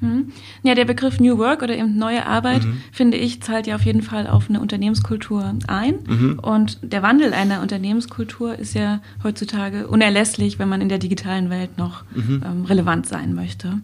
Mhm. 0.00 0.32
Ja, 0.62 0.74
der 0.74 0.84
Begriff 0.84 1.18
New 1.20 1.38
Work 1.38 1.62
oder 1.62 1.76
eben 1.76 1.96
neue 1.96 2.26
Arbeit, 2.26 2.64
mhm. 2.64 2.82
finde 2.92 3.16
ich, 3.16 3.42
zahlt 3.42 3.66
ja 3.66 3.74
auf 3.74 3.84
jeden 3.84 4.02
Fall 4.02 4.26
auf 4.26 4.48
eine 4.48 4.60
Unternehmenskultur 4.60 5.54
ein. 5.66 5.98
Mhm. 6.06 6.38
Und 6.40 6.78
der 6.82 7.02
Wandel 7.02 7.32
einer 7.32 7.62
Unternehmenskultur 7.62 8.58
ist 8.58 8.74
ja 8.74 9.00
heutzutage 9.24 9.88
unerlässlich, 9.88 10.58
wenn 10.58 10.68
man 10.68 10.80
in 10.80 10.88
der 10.88 10.98
digitalen 10.98 11.50
Welt 11.50 11.78
noch 11.78 12.04
mhm. 12.14 12.42
ähm, 12.44 12.64
relevant 12.64 13.06
sein 13.06 13.34
möchte. 13.34 13.80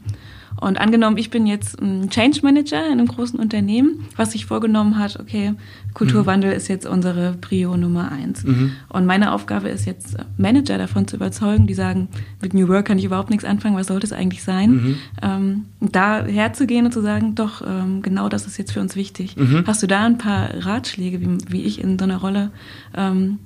Und 0.61 0.81
angenommen, 0.81 1.17
ich 1.17 1.31
bin 1.31 1.47
jetzt 1.47 1.81
ein 1.81 2.11
Change 2.11 2.41
Manager 2.43 2.87
in 2.87 2.93
einem 2.93 3.09
großen 3.09 3.39
Unternehmen, 3.39 4.07
was 4.17 4.33
sich 4.33 4.47
vorgenommen 4.47 4.99
hat, 4.99 5.19
okay, 5.21 5.55
Kulturwandel 5.95 6.51
mhm. 6.51 6.57
ist 6.57 6.69
jetzt 6.69 6.87
unsere 6.87 7.35
Prio 7.41 7.77
Nummer 7.77 8.11
eins. 8.11 8.45
Mhm. 8.45 8.73
Und 8.89 9.07
meine 9.07 9.33
Aufgabe 9.33 9.69
ist 9.69 9.85
jetzt, 9.85 10.17
Manager 10.37 10.79
davon 10.79 11.07
zu 11.07 11.17
überzeugen, 11.17 11.67
die 11.67 11.75
sagen, 11.75 12.09
mit 12.41 12.55
New 12.55 12.69
Work 12.69 12.87
kann 12.87 12.99
ich 12.99 13.05
überhaupt 13.05 13.31
nichts 13.31 13.45
anfangen, 13.45 13.77
was 13.77 13.89
sollte 13.89 14.07
es 14.07 14.13
eigentlich 14.13 14.43
sein? 14.43 14.71
Mhm. 14.71 14.97
Ähm, 15.23 15.65
da 15.81 16.25
herzugehen 16.25 16.87
und 16.87 16.93
zu 16.93 17.03
sagen, 17.03 17.35
doch, 17.35 17.63
ähm, 17.67 18.03
genau 18.03 18.29
das 18.29 18.47
ist 18.47 18.57
jetzt 18.57 18.73
für 18.73 18.81
uns 18.81 18.97
wichtig. 18.97 19.37
Mhm. 19.37 19.65
Hast 19.67 19.83
du 19.83 19.87
da 19.87 20.05
ein 20.05 20.19
paar 20.19 20.51
Ratschläge, 20.65 21.21
wie, 21.21 21.39
wie 21.49 21.63
ich 21.63 21.83
in 21.83 21.99
so 21.99 22.05
einer 22.05 22.19
Rolle 22.19 22.51
ähm, 22.97 23.39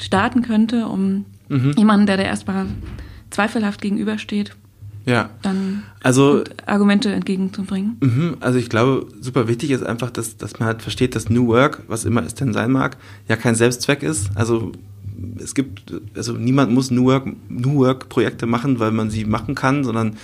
starten 0.00 0.42
könnte, 0.42 0.86
um 0.86 1.24
mhm. 1.48 1.72
jemanden, 1.76 2.06
der 2.06 2.16
da 2.16 2.24
erstmal 2.24 2.66
zweifelhaft 3.30 3.80
gegenübersteht, 3.80 4.54
ja. 5.04 5.30
dann 5.42 5.82
also, 6.02 6.44
Argumente 6.66 7.12
entgegenzubringen. 7.12 7.96
Mhm, 8.00 8.36
also 8.40 8.58
ich 8.58 8.68
glaube, 8.68 9.06
super 9.20 9.48
wichtig 9.48 9.70
ist 9.70 9.84
einfach, 9.84 10.10
dass, 10.10 10.36
dass 10.36 10.58
man 10.58 10.66
halt 10.68 10.82
versteht, 10.82 11.14
dass 11.14 11.30
New 11.30 11.48
Work, 11.48 11.82
was 11.88 12.04
immer 12.04 12.22
es 12.24 12.34
denn 12.34 12.52
sein 12.52 12.70
mag, 12.70 12.96
ja 13.28 13.36
kein 13.36 13.54
Selbstzweck 13.54 14.02
ist. 14.02 14.30
Also 14.34 14.72
es 15.38 15.54
gibt, 15.54 15.92
also 16.16 16.32
niemand 16.32 16.72
muss 16.72 16.90
New 16.90 17.04
Work, 17.04 17.28
New 17.48 17.76
Work 17.76 18.08
Projekte 18.08 18.46
machen, 18.46 18.78
weil 18.78 18.90
man 18.90 19.10
sie 19.10 19.24
machen 19.24 19.54
kann, 19.54 19.84
sondern 19.84 20.16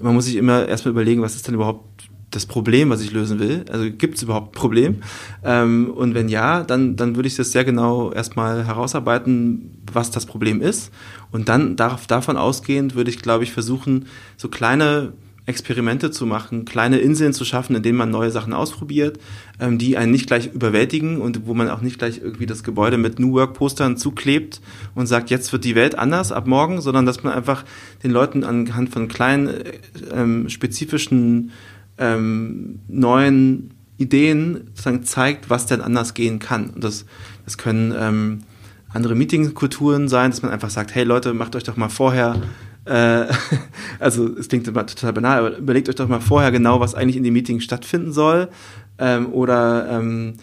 man 0.00 0.14
muss 0.14 0.26
sich 0.26 0.36
immer 0.36 0.66
erstmal 0.66 0.92
überlegen, 0.92 1.22
was 1.22 1.36
ist 1.36 1.46
denn 1.46 1.54
überhaupt 1.54 2.08
das 2.30 2.46
Problem, 2.46 2.90
was 2.90 3.00
ich 3.00 3.12
lösen 3.12 3.38
will? 3.38 3.64
Also 3.70 3.90
gibt 3.90 4.16
es 4.16 4.22
überhaupt 4.22 4.54
ein 4.54 4.58
Problem? 4.58 4.96
Ähm, 5.44 5.90
und 5.94 6.14
wenn 6.14 6.28
ja, 6.28 6.64
dann, 6.64 6.96
dann 6.96 7.16
würde 7.16 7.28
ich 7.28 7.36
das 7.36 7.52
sehr 7.52 7.64
genau 7.64 8.12
erstmal 8.12 8.66
herausarbeiten, 8.66 9.82
was 9.92 10.10
das 10.10 10.26
Problem 10.26 10.60
ist. 10.60 10.92
Und 11.30 11.48
dann 11.48 11.76
darauf, 11.76 12.06
davon 12.06 12.36
ausgehend 12.36 12.94
würde 12.94 13.10
ich, 13.10 13.20
glaube 13.20 13.44
ich, 13.44 13.52
versuchen, 13.52 14.06
so 14.36 14.48
kleine 14.48 15.12
Experimente 15.46 16.10
zu 16.10 16.26
machen, 16.26 16.64
kleine 16.64 16.98
Inseln 16.98 17.32
zu 17.32 17.44
schaffen, 17.44 17.76
in 17.76 17.82
denen 17.82 17.96
man 17.96 18.10
neue 18.10 18.32
Sachen 18.32 18.52
ausprobiert, 18.52 19.18
ähm, 19.60 19.78
die 19.78 19.96
einen 19.96 20.10
nicht 20.10 20.26
gleich 20.26 20.52
überwältigen 20.52 21.20
und 21.20 21.46
wo 21.46 21.54
man 21.54 21.70
auch 21.70 21.80
nicht 21.80 21.98
gleich 21.98 22.18
irgendwie 22.18 22.46
das 22.46 22.64
Gebäude 22.64 22.98
mit 22.98 23.20
New 23.20 23.32
Work 23.32 23.54
Postern 23.54 23.96
zuklebt 23.96 24.60
und 24.96 25.06
sagt, 25.06 25.30
jetzt 25.30 25.52
wird 25.52 25.64
die 25.64 25.76
Welt 25.76 25.96
anders 25.96 26.32
ab 26.32 26.48
morgen, 26.48 26.80
sondern 26.80 27.06
dass 27.06 27.22
man 27.22 27.32
einfach 27.32 27.64
den 28.02 28.10
Leuten 28.10 28.42
anhand 28.42 28.90
von 28.90 29.06
kleinen, 29.06 29.46
äh, 29.46 29.72
ähm, 30.12 30.48
spezifischen, 30.48 31.52
ähm, 31.98 32.80
neuen 32.88 33.70
Ideen 33.98 34.62
sozusagen 34.74 35.04
zeigt, 35.04 35.48
was 35.48 35.66
denn 35.66 35.80
anders 35.80 36.14
gehen 36.14 36.40
kann. 36.40 36.70
Und 36.70 36.82
das, 36.82 37.06
das 37.44 37.56
können 37.56 37.94
ähm, 37.96 38.40
andere 38.96 39.14
Meetingkulturen 39.14 40.08
sein, 40.08 40.30
dass 40.30 40.42
man 40.42 40.50
einfach 40.50 40.70
sagt, 40.70 40.94
hey 40.94 41.04
Leute, 41.04 41.34
macht 41.34 41.54
euch 41.54 41.64
doch 41.64 41.76
mal 41.76 41.88
vorher 41.88 42.40
äh, 42.86 43.26
also 43.98 44.28
es 44.38 44.48
klingt 44.48 44.66
immer 44.68 44.86
total 44.86 45.12
banal, 45.12 45.38
aber 45.38 45.58
überlegt 45.58 45.88
euch 45.88 45.96
doch 45.96 46.08
mal 46.08 46.20
vorher 46.20 46.50
genau, 46.50 46.80
was 46.80 46.94
eigentlich 46.94 47.16
in 47.16 47.24
dem 47.24 47.34
Meeting 47.34 47.60
stattfinden 47.60 48.12
soll. 48.12 48.48
Ähm, 48.98 49.32
oder 49.32 49.88
ähm, 49.90 50.34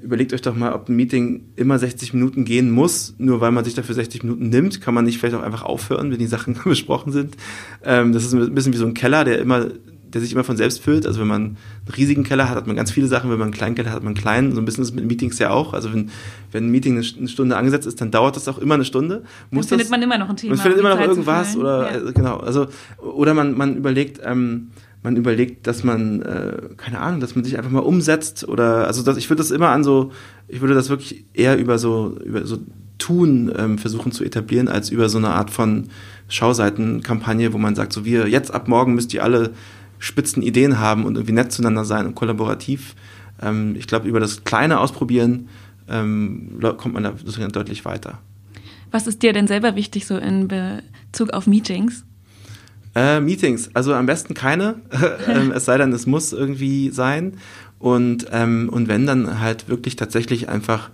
überlegt 0.00 0.34
euch 0.34 0.42
doch 0.42 0.54
mal, 0.54 0.72
ob 0.72 0.88
ein 0.88 0.96
Meeting 0.96 1.44
immer 1.56 1.78
60 1.78 2.12
Minuten 2.12 2.44
gehen 2.44 2.70
muss. 2.70 3.14
Nur 3.18 3.40
weil 3.40 3.52
man 3.52 3.64
sich 3.64 3.74
dafür 3.74 3.94
60 3.94 4.24
Minuten 4.24 4.50
nimmt, 4.50 4.80
kann 4.80 4.94
man 4.94 5.04
nicht 5.04 5.18
vielleicht 5.18 5.36
auch 5.36 5.42
einfach 5.42 5.62
aufhören, 5.62 6.10
wenn 6.10 6.18
die 6.18 6.26
Sachen 6.26 6.58
besprochen 6.64 7.12
sind. 7.12 7.36
Ähm, 7.84 8.12
das 8.12 8.24
ist 8.24 8.34
ein 8.34 8.54
bisschen 8.54 8.72
wie 8.72 8.78
so 8.78 8.86
ein 8.86 8.94
Keller, 8.94 9.24
der 9.24 9.38
immer 9.38 9.68
der 10.12 10.20
sich 10.20 10.32
immer 10.32 10.44
von 10.44 10.56
selbst 10.56 10.82
füllt. 10.82 11.06
Also 11.06 11.20
wenn 11.20 11.28
man 11.28 11.42
einen 11.42 11.56
riesigen 11.96 12.24
Keller 12.24 12.48
hat, 12.48 12.56
hat 12.56 12.66
man 12.66 12.76
ganz 12.76 12.90
viele 12.90 13.06
Sachen. 13.06 13.30
Wenn 13.30 13.38
man 13.38 13.46
einen 13.46 13.54
kleinen 13.54 13.74
Keller 13.74 13.90
hat, 13.90 13.96
hat 13.96 14.02
man 14.02 14.14
einen 14.14 14.22
kleinen. 14.22 14.52
So 14.54 14.60
ein 14.60 14.64
bisschen 14.64 14.82
ist 14.82 14.90
es 14.90 14.94
mit 14.94 15.06
Meetings 15.06 15.38
ja 15.38 15.50
auch. 15.50 15.72
Also 15.72 15.92
wenn, 15.92 16.10
wenn 16.50 16.66
ein 16.66 16.70
Meeting 16.70 16.94
eine 16.94 17.28
Stunde 17.28 17.56
angesetzt 17.56 17.86
ist, 17.86 18.00
dann 18.00 18.10
dauert 18.10 18.36
das 18.36 18.48
auch 18.48 18.58
immer 18.58 18.74
eine 18.74 18.84
Stunde. 18.84 19.22
Muss 19.50 19.66
dann 19.66 19.78
findet 19.78 19.86
das, 19.86 19.90
man 19.90 20.02
immer 20.02 20.18
noch 20.18 20.28
ein 20.28 20.36
Thema. 20.36 20.54
Man 20.54 20.62
findet 20.62 20.80
immer 20.80 20.90
noch 20.90 20.98
Zeit 20.98 21.08
irgendwas 21.08 21.56
oder 21.56 21.90
ja. 21.90 22.08
äh, 22.08 22.12
genau. 22.12 22.36
Also 22.38 22.66
oder 22.98 23.34
man 23.34 23.56
man 23.56 23.76
überlegt. 23.76 24.20
Ähm, 24.24 24.68
man 25.04 25.16
überlegt, 25.16 25.66
dass 25.66 25.82
man, 25.82 26.22
äh, 26.22 26.58
keine 26.76 27.00
Ahnung, 27.00 27.18
dass 27.18 27.34
man 27.34 27.44
sich 27.44 27.58
einfach 27.58 27.72
mal 27.72 27.80
umsetzt 27.80 28.46
oder, 28.46 28.86
also 28.86 29.02
das, 29.02 29.16
ich 29.16 29.28
würde 29.28 29.42
das 29.42 29.50
immer 29.50 29.70
an 29.70 29.82
so, 29.82 30.12
ich 30.46 30.60
würde 30.60 30.74
das 30.74 30.90
wirklich 30.90 31.24
eher 31.34 31.58
über 31.58 31.78
so, 31.78 32.16
über 32.24 32.46
so 32.46 32.58
Tun 32.98 33.52
ähm, 33.58 33.78
versuchen 33.78 34.12
zu 34.12 34.22
etablieren, 34.22 34.68
als 34.68 34.90
über 34.90 35.08
so 35.08 35.18
eine 35.18 35.30
Art 35.30 35.50
von 35.50 35.88
Schauseitenkampagne, 36.28 37.52
wo 37.52 37.58
man 37.58 37.74
sagt, 37.74 37.92
so 37.92 38.04
wir, 38.04 38.28
jetzt 38.28 38.54
ab 38.54 38.68
morgen 38.68 38.94
müsst 38.94 39.12
ihr 39.12 39.24
alle 39.24 39.50
spitzen 40.02 40.42
Ideen 40.42 40.80
haben 40.80 41.04
und 41.04 41.14
irgendwie 41.14 41.32
nett 41.32 41.52
zueinander 41.52 41.84
sein 41.84 42.06
und 42.06 42.14
kollaborativ. 42.16 42.94
Ähm, 43.40 43.76
ich 43.78 43.86
glaube, 43.86 44.08
über 44.08 44.20
das 44.20 44.42
kleine 44.44 44.80
Ausprobieren 44.80 45.48
ähm, 45.88 46.58
kommt 46.76 46.94
man 46.94 47.04
da 47.04 47.12
deutlich 47.48 47.84
weiter. 47.84 48.18
Was 48.90 49.06
ist 49.06 49.22
dir 49.22 49.32
denn 49.32 49.46
selber 49.46 49.76
wichtig 49.76 50.06
so 50.06 50.16
in 50.16 50.48
Bezug 50.48 51.30
auf 51.30 51.46
Meetings? 51.46 52.04
Äh, 52.94 53.20
Meetings, 53.20 53.70
also 53.74 53.94
am 53.94 54.06
besten 54.06 54.34
keine, 54.34 54.82
ähm, 55.28 55.52
es 55.52 55.64
sei 55.64 55.78
denn, 55.78 55.92
es 55.92 56.06
muss 56.06 56.32
irgendwie 56.32 56.90
sein. 56.90 57.34
Und, 57.78 58.26
ähm, 58.32 58.68
und 58.70 58.88
wenn, 58.88 59.06
dann 59.06 59.40
halt 59.40 59.68
wirklich 59.68 59.96
tatsächlich 59.96 60.48
einfach 60.48 60.90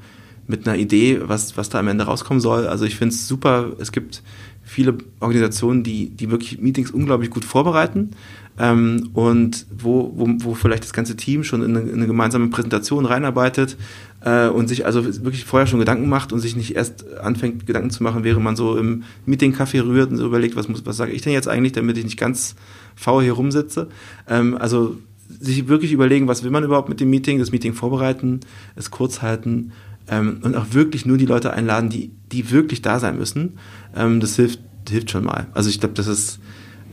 mit 0.49 0.67
einer 0.67 0.76
Idee, 0.76 1.21
was, 1.23 1.57
was 1.57 1.69
da 1.69 1.78
am 1.78 1.88
Ende 1.88 2.05
rauskommen 2.05 2.40
soll. 2.40 2.67
Also 2.67 2.85
ich 2.85 2.97
finde 2.97 3.14
es 3.14 3.28
super, 3.28 3.73
es 3.78 3.93
gibt 3.93 4.23
viele 4.64 4.99
Organisationen, 5.21 5.83
die, 5.83 6.11
die 6.11 6.31
wirklich 6.31 6.59
Meetings 6.61 6.90
unglaublich 6.90 7.31
gut 7.31 7.45
vorbereiten 7.45 8.11
ähm, 8.59 9.11
und 9.14 9.67
wo, 9.71 10.12
wo, 10.14 10.26
wo 10.38 10.55
vielleicht 10.55 10.85
das 10.85 10.93
ganze 10.93 11.17
Team 11.17 11.45
schon 11.45 11.62
in 11.62 11.76
eine, 11.76 11.88
in 11.88 11.97
eine 11.97 12.07
gemeinsame 12.07 12.49
Präsentation 12.49 13.07
reinarbeitet 13.07 13.76
äh, 14.25 14.49
und 14.49 14.69
sich 14.69 14.85
also 14.85 15.05
wirklich 15.05 15.45
vorher 15.45 15.67
schon 15.67 15.78
Gedanken 15.78 16.09
macht 16.09 16.33
und 16.33 16.40
sich 16.40 16.57
nicht 16.57 16.76
erst 16.76 17.19
anfängt, 17.19 17.67
Gedanken 17.67 17.90
zu 17.90 18.02
machen, 18.02 18.25
während 18.25 18.43
man 18.43 18.57
so 18.57 18.76
im 18.76 19.05
Meeting-Café 19.26 19.85
rührt 19.85 20.11
und 20.11 20.17
so 20.17 20.26
überlegt, 20.26 20.57
was, 20.57 20.69
muss, 20.69 20.85
was 20.85 20.97
sage 20.97 21.12
ich 21.12 21.23
denn 21.23 21.33
jetzt 21.33 21.49
eigentlich, 21.49 21.73
damit 21.73 21.97
ich 21.99 22.05
nicht 22.05 22.19
ganz 22.19 22.55
faul 22.97 23.23
hier 23.23 23.35
rumsitze. 23.35 23.88
Ähm, 24.28 24.57
also 24.59 24.97
sich 25.40 25.69
wirklich 25.69 25.93
überlegen, 25.93 26.26
was 26.26 26.43
will 26.43 26.50
man 26.50 26.64
überhaupt 26.64 26.89
mit 26.89 27.00
dem 27.00 27.11
Meeting, 27.11 27.39
das 27.39 27.52
Meeting 27.52 27.75
vorbereiten, 27.75 28.41
es 28.76 28.91
kurz 28.91 29.23
halten 29.23 29.73
ähm, 30.08 30.40
und 30.42 30.56
auch 30.56 30.66
wirklich 30.73 31.06
nur 31.06 31.18
die 31.18 31.26
Leute 31.26 31.52
einladen, 31.52 31.90
die, 31.90 32.12
die 32.32 32.50
wirklich 32.50 32.82
da 32.82 32.99
sein 32.99 33.18
müssen. 33.18 33.58
Ähm, 33.94 34.21
das 34.21 34.36
hilft, 34.36 34.60
hilft 34.88 35.10
schon 35.10 35.25
mal. 35.25 35.47
Also 35.54 35.71
ich 35.71 35.80
glaube, 35.80 35.94
das 35.94 36.06
ist 36.06 36.40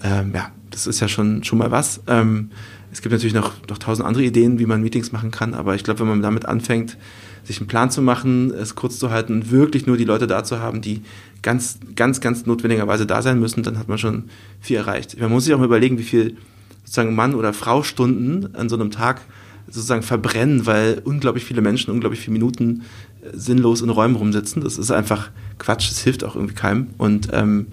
ähm, 0.04 0.32
ja, 0.34 0.52
das 0.72 0.88
ist 0.88 1.00
ja 1.00 1.08
schon, 1.08 1.44
schon 1.44 1.58
mal 1.58 1.72
was. 1.72 2.02
Ähm, 2.08 2.52
es 2.92 3.02
gibt 3.02 3.12
natürlich 3.12 3.34
noch, 3.34 3.54
noch 3.70 3.78
tausend 3.78 4.08
andere 4.08 4.24
Ideen, 4.24 4.60
wie 4.60 4.66
man 4.66 4.82
Meetings 4.82 5.12
machen 5.12 5.32
kann, 5.32 5.54
aber 5.54 5.76
ich 5.76 5.84
glaube, 5.84 6.02
wenn 6.02 6.08
man 6.08 6.22
damit 6.22 6.46
anfängt, 6.46 6.98
sich 7.44 7.60
einen 7.60 7.68
Plan 7.68 7.92
zu 7.92 8.02
machen, 8.02 8.52
es 8.52 8.76
kurz 8.76 8.98
zu 9.00 9.12
halten 9.12 9.34
und 9.34 9.52
wirklich 9.52 9.86
nur 9.86 9.98
die 9.98 10.06
Leute 10.06 10.28
da 10.28 10.44
zu 10.44 10.60
haben, 10.60 10.82
die 10.82 11.02
ganz, 11.42 11.80
ganz, 11.96 12.22
ganz 12.22 12.46
notwendigerweise 12.46 13.06
da 13.06 13.22
sein 13.22 13.40
müssen, 13.40 13.64
dann 13.64 13.78
hat 13.78 13.88
man 13.88 13.98
schon 13.98 14.26
viel 14.62 14.78
erreicht. 14.78 15.20
Man 15.20 15.32
muss 15.32 15.46
sich 15.46 15.54
auch 15.54 15.60
mal 15.60 15.66
überlegen, 15.66 15.98
wie 15.98 16.04
viel 16.04 16.38
sozusagen 16.84 17.16
Mann- 17.16 17.36
oder 17.36 17.54
Frau-Stunden 17.54 18.56
an 18.56 18.70
so 18.70 18.76
einem 18.76 18.92
Tag 18.92 19.22
sozusagen 19.68 20.04
verbrennen, 20.04 20.66
weil 20.66 21.02
unglaublich 21.04 21.46
viele 21.46 21.62
Menschen 21.62 21.92
unglaublich 21.92 22.22
viele 22.22 22.34
Minuten 22.34 22.84
äh, 23.22 23.38
sinnlos 23.38 23.82
in 23.82 23.90
Räumen 23.90 24.16
rumsitzen. 24.16 24.64
Das 24.64 24.78
ist 24.78 24.92
einfach 24.92 25.30
Quatsch, 25.58 25.90
das 25.90 26.00
hilft 26.00 26.24
auch 26.24 26.36
irgendwie 26.36 26.56
keinem. 26.56 26.88
Und 26.98 27.30
ähm, 27.34 27.68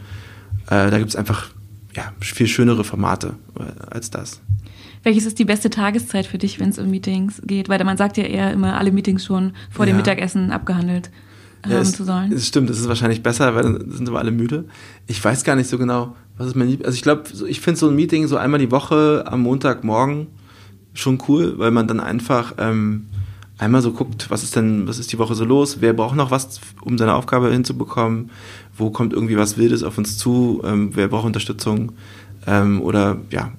äh, 0.67 0.91
da 0.91 0.99
gibt 0.99 1.11
es 1.11 1.17
einfach 1.17 1.51
ja, 1.95 2.13
viel 2.21 2.47
schönere 2.47 2.85
Formate 2.85 3.35
äh, 3.59 3.63
als 3.91 4.11
das. 4.11 4.41
Welches 5.03 5.27
ist 5.27 5.39
die 5.39 5.45
beste 5.45 5.69
Tageszeit 5.69 6.27
für 6.27 6.39
dich, 6.39 6.61
wenn 6.61 6.69
es 6.69 6.79
um 6.79 6.89
Meetings 6.89 7.43
geht? 7.45 7.69
Weil 7.69 7.83
man 7.85 7.97
sagt 7.97 8.17
ja 8.17 8.25
eher 8.25 8.53
immer, 8.53 8.79
alle 8.79 8.93
Meetings 8.93 9.25
schon 9.25 9.53
vor 9.71 9.85
ja. 9.85 9.93
dem 9.93 9.97
Mittagessen 9.97 10.53
abgehandelt 10.53 11.11
haben 11.65 11.73
ja, 11.73 11.81
es, 11.81 11.93
zu 11.93 12.05
sollen. 12.05 12.33
Es 12.33 12.49
stimmt, 12.49 12.71
das 12.71 12.79
ist 12.79 12.89
wahrscheinlich 12.89 13.23
besser, 13.23 13.55
weil 13.55 13.63
dann 13.63 13.91
sind 13.91 14.11
wir 14.11 14.19
alle 14.19 14.31
müde. 14.31 14.65
Ich 15.07 15.23
weiß 15.23 15.45
gar 15.45 15.57
nicht 15.57 15.69
so 15.69 15.79
genau, 15.79 16.15
was 16.37 16.49
ist 16.49 16.57
mein 16.57 16.69
Lieb 16.69 16.85
Also 16.85 16.95
ich 16.95 17.03
glaube, 17.03 17.25
ich 17.49 17.61
finde 17.61 17.79
so 17.79 17.89
ein 17.89 17.95
Meeting 17.95 18.27
so 18.27 18.37
einmal 18.37 18.61
die 18.61 18.71
Woche 18.71 19.25
am 19.27 19.43
Montagmorgen 19.43 20.29
schon 20.95 21.19
cool, 21.29 21.59
weil 21.59 21.71
man 21.71 21.87
dann 21.87 22.01
einfach 22.01 22.55
ähm, 22.59 23.07
einmal 23.59 23.83
so 23.83 23.93
guckt, 23.93 24.31
was 24.31 24.43
ist 24.43 24.57
denn, 24.57 24.89
was 24.89 24.99
ist 24.99 25.13
die 25.13 25.19
Woche 25.19 25.35
so 25.35 25.45
los, 25.45 25.79
wer 25.81 25.93
braucht 25.93 26.17
noch 26.17 26.31
was, 26.31 26.61
um 26.83 26.99
seine 26.99 27.15
Aufgabe 27.15 27.51
hinzubekommen, 27.51 28.31
wo 28.77 28.91
kommt 28.91 29.13
irgendwie 29.13 29.37
was 29.37 29.57
Wildes 29.57 29.83
auf 29.83 29.99
uns 29.99 30.19
zu, 30.19 30.63
ähm, 30.65 30.91
wer 30.95 31.09
braucht 31.09 31.27
Unterstützung? 31.27 31.93
Ähm, 32.47 32.83
oder 32.83 33.19
ja, 33.31 33.53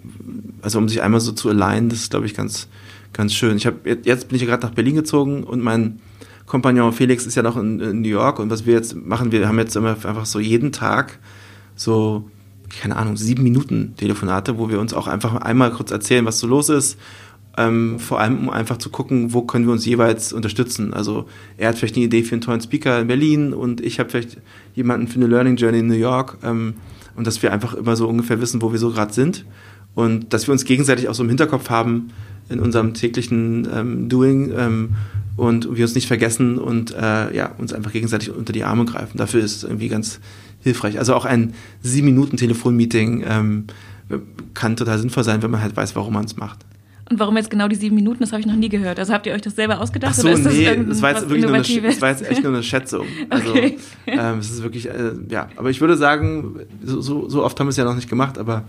also 0.61 0.77
um 0.77 0.89
sich 0.89 1.01
einmal 1.01 1.21
so 1.21 1.31
zu 1.31 1.49
alignen, 1.49 1.89
das 1.89 1.99
ist 1.99 2.11
glaube 2.11 2.25
ich 2.25 2.33
ganz, 2.33 2.67
ganz 3.13 3.33
schön. 3.33 3.55
Ich 3.55 3.65
habe 3.65 3.77
jetzt 4.03 4.27
bin 4.27 4.35
ich 4.35 4.41
ja 4.41 4.47
gerade 4.47 4.65
nach 4.65 4.73
Berlin 4.73 4.95
gezogen 4.95 5.43
und 5.43 5.61
mein 5.63 5.99
Kompagnon 6.45 6.91
Felix 6.91 7.25
ist 7.25 7.35
ja 7.35 7.43
noch 7.43 7.55
in, 7.55 7.79
in, 7.79 8.01
New 8.01 8.09
York 8.09 8.39
und 8.39 8.49
was 8.49 8.65
wir 8.65 8.73
jetzt 8.73 8.95
machen, 8.95 9.31
wir 9.31 9.47
haben 9.47 9.57
jetzt 9.57 9.75
immer 9.77 9.91
einfach 9.91 10.25
so 10.25 10.39
jeden 10.39 10.73
Tag 10.73 11.19
so 11.75 12.29
keine 12.81 12.97
Ahnung, 12.97 13.17
sieben 13.17 13.43
Minuten 13.43 13.93
Telefonate, 13.95 14.57
wo 14.57 14.67
wir 14.67 14.79
uns 14.79 14.93
auch 14.93 15.07
einfach 15.07 15.35
einmal 15.35 15.71
kurz 15.71 15.91
erzählen, 15.91 16.25
was 16.25 16.39
so 16.39 16.47
los 16.47 16.69
ist 16.69 16.97
ähm, 17.57 17.99
vor 17.99 18.19
allem, 18.19 18.39
um 18.39 18.49
einfach 18.49 18.77
zu 18.77 18.89
gucken, 18.89 19.33
wo 19.33 19.43
können 19.43 19.65
wir 19.65 19.73
uns 19.73 19.85
jeweils 19.85 20.33
unterstützen. 20.33 20.93
Also 20.93 21.27
er 21.57 21.69
hat 21.69 21.77
vielleicht 21.77 21.95
eine 21.95 22.05
Idee 22.05 22.23
für 22.23 22.33
einen 22.33 22.41
tollen 22.41 22.61
Speaker 22.61 22.99
in 23.01 23.07
Berlin 23.07 23.53
und 23.53 23.81
ich 23.81 23.99
habe 23.99 24.09
vielleicht 24.09 24.37
jemanden 24.73 25.07
für 25.07 25.15
eine 25.15 25.27
Learning 25.27 25.55
Journey 25.55 25.79
in 25.79 25.87
New 25.87 25.93
York. 25.93 26.37
Ähm, 26.43 26.75
und 27.15 27.27
dass 27.27 27.43
wir 27.43 27.53
einfach 27.53 27.73
immer 27.75 27.95
so 27.95 28.07
ungefähr 28.07 28.41
wissen, 28.41 28.61
wo 28.61 28.71
wir 28.71 28.79
so 28.79 28.91
gerade 28.91 29.13
sind. 29.13 29.45
Und 29.93 30.33
dass 30.33 30.47
wir 30.47 30.51
uns 30.51 30.65
gegenseitig 30.65 31.07
auch 31.07 31.13
so 31.13 31.21
im 31.21 31.29
Hinterkopf 31.29 31.69
haben 31.69 32.09
in 32.49 32.59
unserem 32.59 32.95
täglichen 32.95 33.67
ähm, 33.71 34.09
Doing 34.09 34.51
ähm, 34.57 34.95
und 35.35 35.75
wir 35.75 35.85
uns 35.85 35.95
nicht 35.95 36.07
vergessen 36.07 36.57
und 36.57 36.93
äh, 36.93 37.35
ja, 37.35 37.51
uns 37.57 37.73
einfach 37.73 37.91
gegenseitig 37.91 38.31
unter 38.31 38.53
die 38.53 38.63
Arme 38.63 38.85
greifen. 38.85 39.17
Dafür 39.17 39.41
ist 39.41 39.57
es 39.57 39.63
irgendwie 39.63 39.89
ganz 39.89 40.19
hilfreich. 40.61 40.97
Also 40.97 41.13
auch 41.13 41.25
ein 41.25 41.53
sieben 41.81 42.07
Minuten 42.07 42.37
Telefonmeeting 42.37 43.23
ähm, 43.27 43.65
kann 44.53 44.75
total 44.75 44.97
sinnvoll 44.97 45.23
sein, 45.23 45.43
wenn 45.43 45.51
man 45.51 45.61
halt 45.61 45.77
weiß, 45.77 45.95
warum 45.95 46.13
man 46.13 46.25
es 46.25 46.35
macht. 46.35 46.65
Und 47.13 47.19
warum 47.19 47.37
jetzt 47.37 47.51
genau 47.51 47.67
die 47.67 47.75
sieben 47.75 47.95
Minuten, 47.95 48.21
das 48.21 48.31
habe 48.31 48.39
ich 48.39 48.47
noch 48.47 48.55
nie 48.55 48.69
gehört. 48.69 48.97
Also 48.97 49.13
habt 49.13 49.27
ihr 49.27 49.33
euch 49.33 49.41
das 49.43 49.55
selber 49.55 49.79
ausgedacht? 49.79 50.13
Ach 50.15 50.19
so, 50.19 50.27
oder 50.27 50.39
ist 50.39 50.45
nee, 50.45 50.65
das, 50.65 50.87
das 50.87 51.01
war 51.03 51.11
jetzt 51.11 51.29
wirklich 51.29 51.45
nur 51.45 51.53
eine, 51.53 51.81
das 51.83 52.01
war 52.01 52.09
jetzt 52.09 52.27
echt 52.27 52.41
nur 52.41 52.53
eine 52.53 52.63
Schätzung. 52.63 53.05
Also 53.29 53.51
okay. 53.51 53.77
ähm, 54.07 54.39
es 54.39 54.49
ist 54.49 54.63
wirklich, 54.63 54.89
äh, 54.89 55.11
ja, 55.29 55.47
aber 55.55 55.69
ich 55.69 55.79
würde 55.79 55.95
sagen, 55.95 56.61
so, 56.83 57.01
so, 57.01 57.29
so 57.29 57.43
oft 57.43 57.59
haben 57.59 57.67
wir 57.67 57.69
es 57.71 57.77
ja 57.77 57.83
noch 57.83 57.95
nicht 57.95 58.09
gemacht, 58.09 58.39
aber 58.39 58.63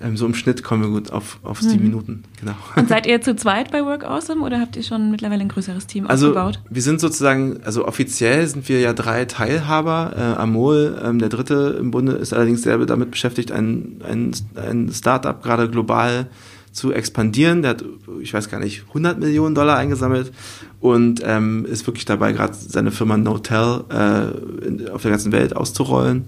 ähm, 0.00 0.16
so 0.16 0.24
im 0.24 0.34
Schnitt 0.34 0.62
kommen 0.62 0.82
wir 0.82 0.90
gut 0.90 1.12
auf, 1.12 1.38
auf 1.42 1.60
sieben 1.60 1.84
mhm. 1.84 1.90
Minuten. 1.90 2.22
Genau. 2.40 2.54
Und 2.76 2.88
seid 2.88 3.06
ihr 3.06 3.20
zu 3.20 3.36
zweit 3.36 3.70
bei 3.70 3.84
Work 3.84 4.04
Awesome 4.04 4.42
oder 4.42 4.60
habt 4.60 4.76
ihr 4.76 4.82
schon 4.82 5.10
mittlerweile 5.10 5.42
ein 5.42 5.48
größeres 5.48 5.86
Team 5.86 6.06
also, 6.06 6.28
aufgebaut? 6.28 6.60
Wir 6.70 6.82
sind 6.82 7.00
sozusagen, 7.00 7.60
also 7.64 7.86
offiziell 7.86 8.46
sind 8.46 8.68
wir 8.68 8.80
ja 8.80 8.94
drei 8.94 9.26
Teilhaber. 9.26 10.14
Äh, 10.16 10.40
Amol, 10.40 11.00
ähm, 11.04 11.18
der 11.18 11.28
dritte 11.28 11.76
im 11.78 11.90
Bunde, 11.90 12.12
ist 12.12 12.32
allerdings 12.32 12.62
selber 12.62 12.86
damit 12.86 13.10
beschäftigt, 13.10 13.52
ein, 13.52 14.00
ein, 14.08 14.32
ein 14.56 14.90
Startup 14.92 15.42
gerade 15.42 15.68
global 15.68 16.28
zu 16.72 16.92
expandieren. 16.92 17.62
Der 17.62 17.72
hat, 17.72 17.84
ich 18.20 18.32
weiß 18.32 18.48
gar 18.48 18.60
nicht, 18.60 18.84
100 18.88 19.18
Millionen 19.18 19.54
Dollar 19.54 19.76
eingesammelt 19.76 20.32
und 20.80 21.20
ähm, 21.24 21.66
ist 21.66 21.86
wirklich 21.86 22.04
dabei, 22.04 22.32
gerade 22.32 22.54
seine 22.54 22.90
Firma 22.90 23.16
Notel 23.16 23.84
äh, 23.90 24.66
in, 24.66 24.88
auf 24.88 25.02
der 25.02 25.10
ganzen 25.10 25.32
Welt 25.32 25.56
auszurollen. 25.56 26.26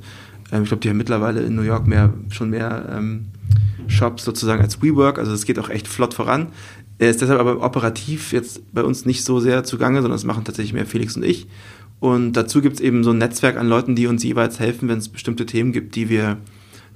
Ähm, 0.50 0.62
ich 0.62 0.68
glaube, 0.68 0.80
die 0.80 0.90
haben 0.90 0.96
mittlerweile 0.96 1.40
in 1.40 1.54
New 1.54 1.62
York 1.62 1.86
mehr, 1.86 2.12
schon 2.30 2.50
mehr 2.50 2.88
ähm, 2.96 3.26
Shops 3.86 4.24
sozusagen 4.24 4.62
als 4.62 4.82
WeWork. 4.82 5.18
Also 5.18 5.32
es 5.32 5.44
geht 5.44 5.58
auch 5.58 5.70
echt 5.70 5.88
flott 5.88 6.14
voran. 6.14 6.48
Er 6.98 7.10
ist 7.10 7.20
deshalb 7.20 7.40
aber 7.40 7.62
operativ 7.62 8.32
jetzt 8.32 8.62
bei 8.72 8.82
uns 8.82 9.06
nicht 9.06 9.24
so 9.24 9.40
sehr 9.40 9.64
zugange, 9.64 9.96
sondern 10.02 10.12
das 10.12 10.24
machen 10.24 10.44
tatsächlich 10.44 10.72
mehr 10.72 10.86
Felix 10.86 11.16
und 11.16 11.24
ich. 11.24 11.48
Und 11.98 12.32
dazu 12.32 12.60
gibt 12.60 12.76
es 12.76 12.80
eben 12.80 13.04
so 13.04 13.10
ein 13.10 13.18
Netzwerk 13.18 13.56
an 13.56 13.68
Leuten, 13.68 13.94
die 13.94 14.06
uns 14.06 14.24
jeweils 14.24 14.58
helfen, 14.58 14.88
wenn 14.88 14.98
es 14.98 15.08
bestimmte 15.08 15.46
Themen 15.46 15.72
gibt, 15.72 15.94
die 15.94 16.08
wir 16.08 16.38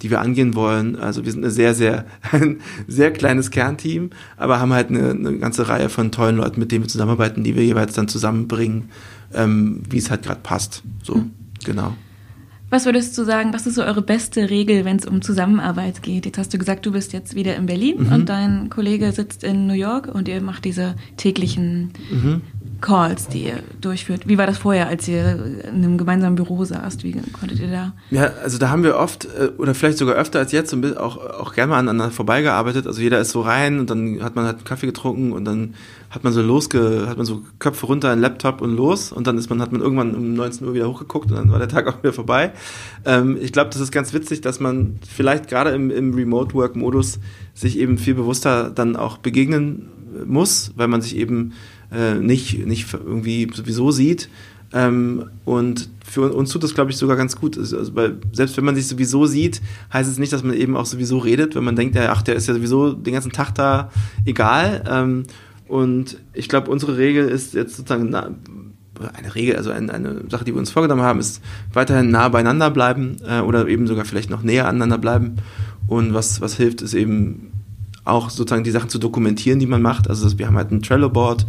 die 0.02 0.11
wir 0.11 0.20
angehen 0.20 0.54
wollen. 0.54 0.96
Also 0.96 1.24
wir 1.24 1.32
sind 1.32 1.44
eine 1.44 1.50
sehr, 1.50 1.74
sehr, 1.74 2.06
ein 2.32 2.61
sehr 2.87 3.12
kleines 3.12 3.50
Kernteam, 3.50 4.11
aber 4.37 4.61
haben 4.61 4.72
halt 4.72 4.90
eine, 4.90 5.11
eine 5.11 5.38
ganze 5.38 5.68
Reihe 5.68 5.88
von 5.88 6.12
tollen 6.12 6.37
Leuten, 6.37 6.61
mit 6.61 6.72
denen 6.72 6.85
wir 6.85 6.88
zusammenarbeiten, 6.88 7.44
die 7.44 7.56
wir 7.56 7.64
jeweils 7.64 7.94
dann 7.94 8.09
zusammenbringen, 8.09 8.90
ähm, 9.35 9.82
wie 9.88 9.98
es 9.98 10.11
halt 10.11 10.22
gerade 10.22 10.40
passt. 10.42 10.82
So, 11.02 11.16
mhm. 11.16 11.30
genau. 11.64 11.94
Was 12.68 12.85
würdest 12.85 13.16
du 13.16 13.22
sagen, 13.22 13.52
was 13.52 13.66
ist 13.66 13.76
so 13.76 13.85
eure 13.85 14.02
beste 14.02 14.50
Regel, 14.50 14.85
wenn 14.85 14.96
es 14.96 15.06
um 15.06 15.22
Zusammenarbeit 15.22 16.02
geht? 16.02 16.26
Jetzt 16.26 16.37
hast 16.37 16.52
du 16.52 16.59
gesagt, 16.59 16.85
du 16.85 16.90
bist 16.90 17.12
jetzt 17.12 17.37
wieder 17.37 17.54
in 17.54 17.66
Berlin 17.66 18.06
mhm. 18.06 18.12
und 18.12 18.28
dein 18.28 18.70
Kollege 18.70 19.12
sitzt 19.12 19.44
in 19.44 19.68
New 19.68 19.74
York 19.74 20.12
und 20.12 20.26
ihr 20.26 20.40
macht 20.40 20.64
diese 20.64 20.96
täglichen 21.16 21.92
mhm. 22.11 22.40
Calls, 22.80 23.28
die 23.28 23.44
ihr 23.44 23.62
durchführt. 23.80 24.28
Wie 24.28 24.38
war 24.38 24.46
das 24.46 24.58
vorher, 24.58 24.88
als 24.88 25.08
ihr 25.08 25.62
in 25.64 25.84
einem 25.84 25.98
gemeinsamen 25.98 26.36
Büro 26.36 26.64
saßt? 26.64 27.04
Wie 27.04 27.12
konntet 27.32 27.58
ihr 27.60 27.70
da? 27.70 27.92
Ja, 28.10 28.32
also 28.42 28.58
da 28.58 28.68
haben 28.68 28.82
wir 28.82 28.96
oft 28.96 29.24
äh, 29.24 29.48
oder 29.58 29.74
vielleicht 29.74 29.98
sogar 29.98 30.16
öfter 30.16 30.38
als 30.38 30.52
jetzt 30.52 30.74
auch, 30.96 31.16
auch 31.16 31.54
gerne 31.54 31.70
mal 31.70 31.78
aneinander 31.78 32.10
vorbeigearbeitet. 32.10 32.86
Also 32.86 33.00
jeder 33.00 33.18
ist 33.20 33.30
so 33.30 33.40
rein 33.40 33.78
und 33.78 33.90
dann 33.90 34.22
hat 34.22 34.36
man 34.36 34.44
halt 34.44 34.56
einen 34.56 34.64
Kaffee 34.64 34.86
getrunken 34.86 35.32
und 35.32 35.44
dann 35.44 35.74
hat 36.10 36.22
man 36.22 36.32
so 36.32 36.42
losge, 36.42 37.06
hat 37.08 37.16
man 37.16 37.26
so 37.26 37.42
Köpfe 37.58 37.86
runter, 37.86 38.10
ein 38.10 38.20
Laptop 38.20 38.60
und 38.60 38.76
los 38.76 39.10
und 39.10 39.26
dann 39.26 39.38
ist 39.38 39.48
man, 39.50 39.60
hat 39.60 39.72
man 39.72 39.80
irgendwann 39.80 40.14
um 40.14 40.34
19 40.34 40.66
Uhr 40.66 40.74
wieder 40.74 40.88
hochgeguckt 40.88 41.30
und 41.30 41.36
dann 41.36 41.50
war 41.50 41.58
der 41.58 41.68
Tag 41.68 41.86
auch 41.86 41.98
wieder 41.98 42.12
vorbei. 42.12 42.52
Ähm, 43.04 43.38
ich 43.40 43.52
glaube, 43.52 43.70
das 43.70 43.80
ist 43.80 43.90
ganz 43.90 44.12
witzig, 44.12 44.42
dass 44.42 44.60
man 44.60 44.98
vielleicht 45.08 45.48
gerade 45.48 45.70
im, 45.70 45.90
im 45.90 46.14
Remote-Work-Modus 46.14 47.20
sich 47.54 47.78
eben 47.78 47.98
viel 47.98 48.14
bewusster 48.14 48.70
dann 48.70 48.96
auch 48.96 49.18
begegnen 49.18 49.88
muss, 50.24 50.72
weil 50.76 50.88
man 50.88 51.02
sich 51.02 51.16
eben 51.16 51.52
äh, 51.92 52.14
nicht, 52.14 52.66
nicht 52.66 52.92
irgendwie 52.92 53.49
sowieso 53.53 53.90
sieht. 53.90 54.29
Ähm, 54.72 55.31
und 55.44 55.88
für 56.05 56.33
uns 56.33 56.51
tut 56.51 56.62
das, 56.62 56.75
glaube 56.75 56.90
ich, 56.90 56.96
sogar 56.96 57.16
ganz 57.16 57.37
gut. 57.37 57.57
Also, 57.57 57.94
weil 57.94 58.18
selbst 58.33 58.57
wenn 58.57 58.64
man 58.64 58.75
sich 58.75 58.87
sowieso 58.87 59.27
sieht, 59.27 59.61
heißt 59.92 60.11
es 60.11 60.18
nicht, 60.18 60.33
dass 60.33 60.42
man 60.42 60.55
eben 60.55 60.77
auch 60.77 60.87
sowieso 60.87 61.18
redet, 61.18 61.55
wenn 61.55 61.64
man 61.64 61.77
denkt, 61.77 61.96
ach, 61.96 62.22
der 62.22 62.35
ist 62.35 62.49
ja 62.49 62.55
sowieso 62.55 62.92
den 62.92 63.14
ganzen 63.14 63.33
Tag 63.33 63.55
da, 63.55 63.90
egal. 64.25 64.85
Ähm, 64.88 65.25
und 65.68 66.18
ich 66.33 66.49
glaube, 66.49 66.70
unsere 66.70 66.96
Regel 66.96 67.29
ist 67.29 67.55
jetzt 67.55 67.77
sozusagen 67.77 68.09
na, 68.11 68.31
eine 69.14 69.35
Regel, 69.35 69.57
also 69.57 69.70
eine, 69.70 69.92
eine, 69.92 70.22
Sache, 70.29 70.44
die 70.44 70.55
wir 70.55 70.59
uns 70.59 70.70
vorgenommen 70.70 71.03
haben, 71.03 71.20
ist 71.20 71.42
weiterhin 71.72 72.11
nah 72.11 72.29
beieinander 72.29 72.70
bleiben 72.70 73.16
äh, 73.27 73.40
oder 73.40 73.66
eben 73.68 73.87
sogar 73.87 74.05
vielleicht 74.05 74.31
noch 74.31 74.42
näher 74.42 74.68
aneinander 74.68 74.99
bleiben. 74.99 75.37
Und 75.87 76.14
was, 76.14 76.40
was 76.40 76.57
hilft, 76.57 76.83
ist 76.83 76.94
eben 76.94 77.53
auch 78.07 78.31
sozusagen 78.31 78.64
die 78.64 78.71
Sachen 78.71 78.88
zu 78.88 78.99
dokumentieren, 78.99 79.59
die 79.59 79.66
man 79.66 79.83
macht. 79.83 80.09
Also 80.09 80.38
wir 80.38 80.47
haben 80.47 80.57
halt 80.57 80.71
ein 80.71 80.83
Trello-Board 80.83 81.47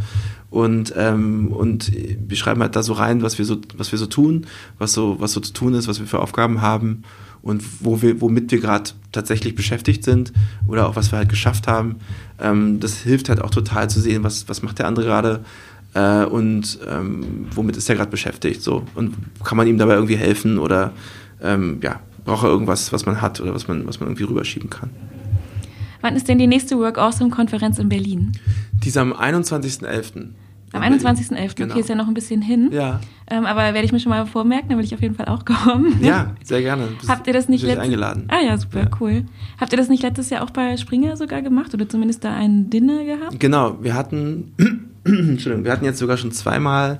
und, 0.49 0.93
ähm, 0.97 1.47
und 1.51 1.91
wir 1.93 2.37
schreiben 2.37 2.61
halt 2.61 2.75
da 2.75 2.83
so 2.83 2.93
rein, 2.93 3.21
was 3.21 3.37
wir 3.37 3.45
so, 3.45 3.57
was 3.77 3.91
wir 3.91 3.99
so 3.99 4.05
tun, 4.05 4.47
was 4.77 4.93
so, 4.93 5.17
was 5.19 5.33
so 5.33 5.39
zu 5.39 5.53
tun 5.53 5.73
ist, 5.73 5.87
was 5.87 5.99
wir 5.99 6.07
für 6.07 6.19
Aufgaben 6.19 6.61
haben 6.61 7.03
und 7.41 7.63
wo 7.81 8.01
wir, 8.01 8.21
womit 8.21 8.51
wir 8.51 8.59
gerade 8.59 8.91
tatsächlich 9.11 9.55
beschäftigt 9.55 10.03
sind 10.03 10.33
oder 10.67 10.87
auch 10.87 10.95
was 10.95 11.11
wir 11.11 11.17
halt 11.17 11.29
geschafft 11.29 11.67
haben. 11.67 11.97
Ähm, 12.39 12.79
das 12.79 12.97
hilft 12.97 13.29
halt 13.29 13.41
auch 13.41 13.51
total 13.51 13.89
zu 13.89 13.99
sehen, 13.99 14.23
was, 14.23 14.49
was 14.49 14.63
macht 14.63 14.79
der 14.79 14.87
andere 14.87 15.05
gerade 15.05 15.43
äh, 15.93 16.25
und 16.25 16.79
ähm, 16.87 17.47
womit 17.53 17.77
ist 17.77 17.89
er 17.89 17.95
gerade 17.95 18.11
beschäftigt. 18.11 18.61
So. 18.61 18.83
Und 18.95 19.15
kann 19.43 19.57
man 19.57 19.67
ihm 19.67 19.77
dabei 19.77 19.95
irgendwie 19.95 20.17
helfen 20.17 20.59
oder 20.59 20.93
ähm, 21.41 21.79
ja, 21.83 21.99
braucht 22.25 22.43
er 22.43 22.49
irgendwas, 22.49 22.93
was 22.93 23.05
man 23.05 23.21
hat 23.21 23.41
oder 23.41 23.53
was 23.53 23.67
man, 23.67 23.85
was 23.85 23.99
man 23.99 24.09
irgendwie 24.09 24.23
rüberschieben 24.23 24.69
kann. 24.69 24.89
Wann 26.01 26.15
ist 26.15 26.27
denn 26.27 26.37
die 26.37 26.47
nächste 26.47 26.77
Work 26.77 26.97
Awesome 26.97 27.29
Konferenz 27.29 27.79
in 27.79 27.89
Berlin? 27.89 28.31
Die 28.83 28.89
ist 28.89 28.97
am 28.97 29.13
21.11. 29.13 30.29
Am 30.73 30.81
21.11. 30.81 31.55
Genau. 31.55 31.71
Okay, 31.71 31.79
ist 31.79 31.89
ja 31.89 31.95
noch 31.95 32.07
ein 32.07 32.13
bisschen 32.13 32.41
hin. 32.41 32.69
Ja. 32.71 32.99
Ähm, 33.29 33.45
aber 33.45 33.61
werde 33.73 33.83
ich 33.83 33.91
mir 33.91 33.99
schon 33.99 34.09
mal 34.09 34.25
vormerken, 34.25 34.69
dann 34.69 34.77
will 34.77 34.85
ich 34.85 34.93
auf 34.93 35.01
jeden 35.01 35.15
Fall 35.15 35.27
auch 35.27 35.45
kommen. 35.45 35.97
Ja, 36.03 36.35
sehr 36.43 36.61
gerne. 36.61 36.87
Bist, 36.99 37.09
Habt 37.09 37.25
ihr 37.27 37.33
das 37.33 37.47
nicht 37.47 37.63
letztes 37.63 37.83
eingeladen? 37.83 38.25
Ah 38.27 38.41
ja, 38.45 38.57
super, 38.57 38.81
ja. 38.81 38.89
cool. 38.99 39.25
Habt 39.59 39.71
ihr 39.71 39.77
das 39.77 39.87
nicht 39.87 40.03
letztes 40.03 40.29
Jahr 40.29 40.43
auch 40.43 40.51
bei 40.51 40.75
Springer 40.77 41.15
sogar 41.15 41.41
gemacht 41.41 41.73
oder 41.73 41.87
zumindest 41.87 42.23
da 42.23 42.33
ein 42.35 42.69
Dinner 42.69 43.05
gehabt? 43.05 43.39
Genau, 43.39 43.77
wir 43.81 43.93
hatten, 43.93 44.53
Entschuldigung, 45.05 45.63
wir 45.63 45.71
hatten 45.71 45.85
jetzt 45.85 45.99
sogar 45.99 46.17
schon 46.17 46.31
zweimal 46.31 46.99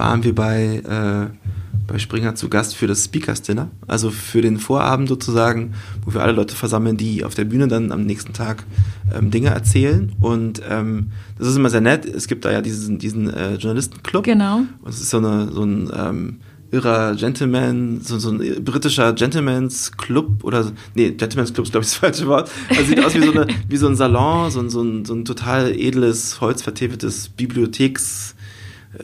waren 0.00 0.24
wir 0.24 0.34
bei 0.34 0.76
äh, 0.76 1.50
bei 1.90 1.98
Springer 1.98 2.36
zu 2.36 2.48
Gast 2.48 2.76
für 2.76 2.86
das 2.86 3.04
Speakers 3.04 3.42
Dinner, 3.42 3.68
also 3.88 4.10
für 4.10 4.40
den 4.40 4.58
Vorabend 4.58 5.08
sozusagen, 5.08 5.74
wo 6.04 6.14
wir 6.14 6.22
alle 6.22 6.32
Leute 6.32 6.54
versammeln, 6.54 6.96
die 6.96 7.24
auf 7.24 7.34
der 7.34 7.44
Bühne 7.44 7.66
dann 7.66 7.90
am 7.90 8.04
nächsten 8.04 8.32
Tag 8.32 8.64
ähm, 9.12 9.30
Dinge 9.32 9.48
erzählen. 9.48 10.12
Und 10.20 10.62
ähm, 10.68 11.10
das 11.36 11.48
ist 11.48 11.56
immer 11.56 11.70
sehr 11.70 11.80
nett. 11.80 12.04
Es 12.06 12.28
gibt 12.28 12.44
da 12.44 12.52
ja 12.52 12.60
diesen, 12.60 12.98
diesen 12.98 13.28
äh, 13.28 13.54
Journalistenclub. 13.54 14.24
Genau. 14.24 14.58
Und 14.82 14.88
es 14.88 15.00
ist 15.00 15.10
so, 15.10 15.18
eine, 15.18 15.50
so 15.50 15.64
ein 15.64 15.90
ähm, 15.92 16.36
irrer 16.70 17.16
Gentleman, 17.16 18.00
so, 18.02 18.20
so 18.20 18.30
ein 18.30 18.64
britischer 18.64 19.12
Gentleman's 19.12 19.90
Club 19.96 20.44
oder 20.44 20.70
nee, 20.94 21.10
Gentleman's 21.10 21.52
Club 21.52 21.66
ist 21.66 21.72
glaube 21.72 21.84
ich 21.84 21.90
das 21.90 21.98
falsche 21.98 22.26
Wort. 22.28 22.50
Also 22.68 22.84
sieht 22.84 23.04
aus 23.04 23.14
wie 23.16 23.22
so, 23.22 23.32
eine, 23.32 23.48
wie 23.68 23.76
so 23.76 23.88
ein 23.88 23.96
Salon, 23.96 24.52
so 24.52 24.60
ein, 24.60 24.70
so 24.70 24.80
ein, 24.80 25.04
so 25.04 25.14
ein 25.14 25.24
total 25.24 25.72
edles, 25.72 26.40
holzvertäfeltes 26.40 27.30
Bibliotheks 27.30 28.36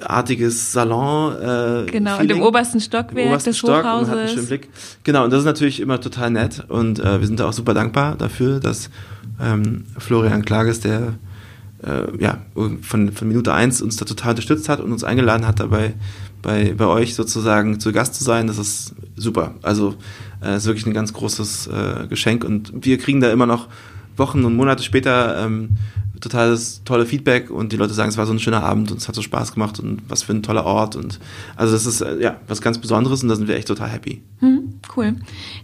artiges 0.01 0.72
Salon. 0.72 1.35
Äh, 1.35 1.90
genau, 1.90 2.18
in 2.18 2.29
dem 2.29 2.42
obersten 2.42 2.81
Stockwerk 2.81 3.25
im 3.25 3.29
obersten 3.29 3.51
des 3.51 3.59
Stock 3.59 3.85
Hochhauses. 3.85 4.09
Und 4.09 4.11
hat 4.11 4.18
einen 4.18 4.29
schönen 4.29 4.46
Blick. 4.46 4.68
Genau, 5.05 5.25
und 5.25 5.33
das 5.33 5.40
ist 5.40 5.46
natürlich 5.46 5.81
immer 5.81 6.01
total 6.01 6.31
nett 6.31 6.64
und 6.68 6.99
äh, 6.99 7.20
wir 7.20 7.27
sind 7.27 7.40
da 7.40 7.49
auch 7.49 7.53
super 7.53 7.75
dankbar 7.75 8.16
dafür, 8.16 8.61
dass 8.61 8.90
ähm, 9.40 9.85
Florian 9.99 10.44
Klages, 10.44 10.81
der 10.81 11.14
äh, 11.83 12.05
ja, 12.18 12.38
von, 12.55 13.12
von 13.12 13.29
Minute 13.29 13.53
eins 13.53 13.83
uns 13.83 13.96
da 13.96 14.05
total 14.05 14.31
unterstützt 14.31 14.68
hat 14.68 14.81
und 14.81 14.92
uns 14.92 15.05
eingeladen 15.05 15.46
hat, 15.46 15.61
dabei 15.61 15.94
bei, 16.42 16.75
bei 16.77 16.87
euch 16.87 17.14
sozusagen 17.14 17.81
zu 17.81 17.92
Gast 17.92 18.14
zu 18.14 18.25
sein. 18.25 18.46
Das 18.46 18.59
ist 18.59 18.94
super. 19.16 19.55
Also 19.62 19.94
äh, 20.42 20.57
ist 20.57 20.66
wirklich 20.66 20.87
ein 20.87 20.94
ganz 20.94 21.12
großes 21.12 21.66
äh, 21.68 22.07
Geschenk 22.09 22.44
und 22.44 22.72
wir 22.85 22.99
kriegen 22.99 23.20
da 23.20 23.31
immer 23.31 23.46
noch 23.46 23.68
Wochen 24.16 24.44
und 24.44 24.57
Monate 24.57 24.83
später 24.83 25.44
ähm, 25.44 25.70
totales 26.20 26.83
tolle 26.85 27.07
Feedback 27.07 27.50
und 27.50 27.72
die 27.72 27.76
Leute 27.76 27.94
sagen, 27.94 28.09
es 28.09 28.16
war 28.16 28.26
so 28.26 28.33
ein 28.33 28.38
schöner 28.38 28.62
Abend 28.62 28.90
und 28.90 28.98
es 28.98 29.09
hat 29.09 29.14
so 29.14 29.22
Spaß 29.22 29.52
gemacht 29.52 29.81
und 29.81 30.02
was 30.09 30.22
für 30.22 30.33
ein 30.33 30.42
toller 30.42 30.64
Ort 30.64 30.96
und 30.96 31.18
also 31.57 31.72
das 31.72 31.87
ist 31.87 32.00
äh, 32.00 32.20
ja 32.20 32.37
was 32.48 32.61
ganz 32.61 32.79
Besonderes 32.79 33.22
und 33.22 33.29
da 33.29 33.37
sind 33.37 33.48
wir 33.48 33.57
echt 33.57 33.68
total 33.68 33.90
happy. 33.90 34.22
Hm, 34.40 34.81
cool. 34.96 35.14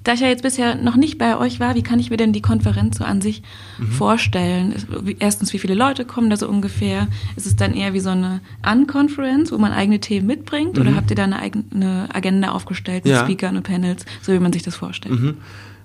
Da 0.04 0.14
ich 0.14 0.20
ja 0.20 0.28
jetzt 0.28 0.42
bisher 0.42 0.76
noch 0.76 0.96
nicht 0.96 1.18
bei 1.18 1.36
euch 1.36 1.60
war, 1.60 1.74
wie 1.74 1.82
kann 1.82 1.98
ich 1.98 2.10
mir 2.10 2.16
denn 2.16 2.32
die 2.32 2.40
Konferenz 2.40 2.98
so 2.98 3.04
an 3.04 3.20
sich 3.20 3.42
mhm. 3.78 3.88
vorstellen? 3.88 4.74
Erstens, 5.18 5.52
wie 5.52 5.58
viele 5.58 5.74
Leute 5.74 6.04
kommen 6.04 6.30
da 6.30 6.36
so 6.36 6.48
ungefähr? 6.48 7.08
Ist 7.36 7.46
es 7.46 7.56
dann 7.56 7.74
eher 7.74 7.92
wie 7.92 8.00
so 8.00 8.10
eine 8.10 8.40
Unconference, 8.66 9.52
wo 9.52 9.58
man 9.58 9.72
eigene 9.72 10.00
Themen 10.00 10.26
mitbringt 10.26 10.76
mhm. 10.76 10.82
oder 10.82 10.96
habt 10.96 11.10
ihr 11.10 11.16
da 11.16 11.24
eine 11.24 11.38
eigene 11.38 12.08
Agenda 12.12 12.52
aufgestellt 12.52 13.04
mit 13.04 13.12
ja. 13.12 13.24
Speakern 13.24 13.56
und 13.56 13.62
Panels, 13.62 14.06
so 14.22 14.32
wie 14.32 14.38
man 14.38 14.52
sich 14.52 14.62
das 14.62 14.74
vorstellt? 14.74 15.20
Mhm. 15.20 15.36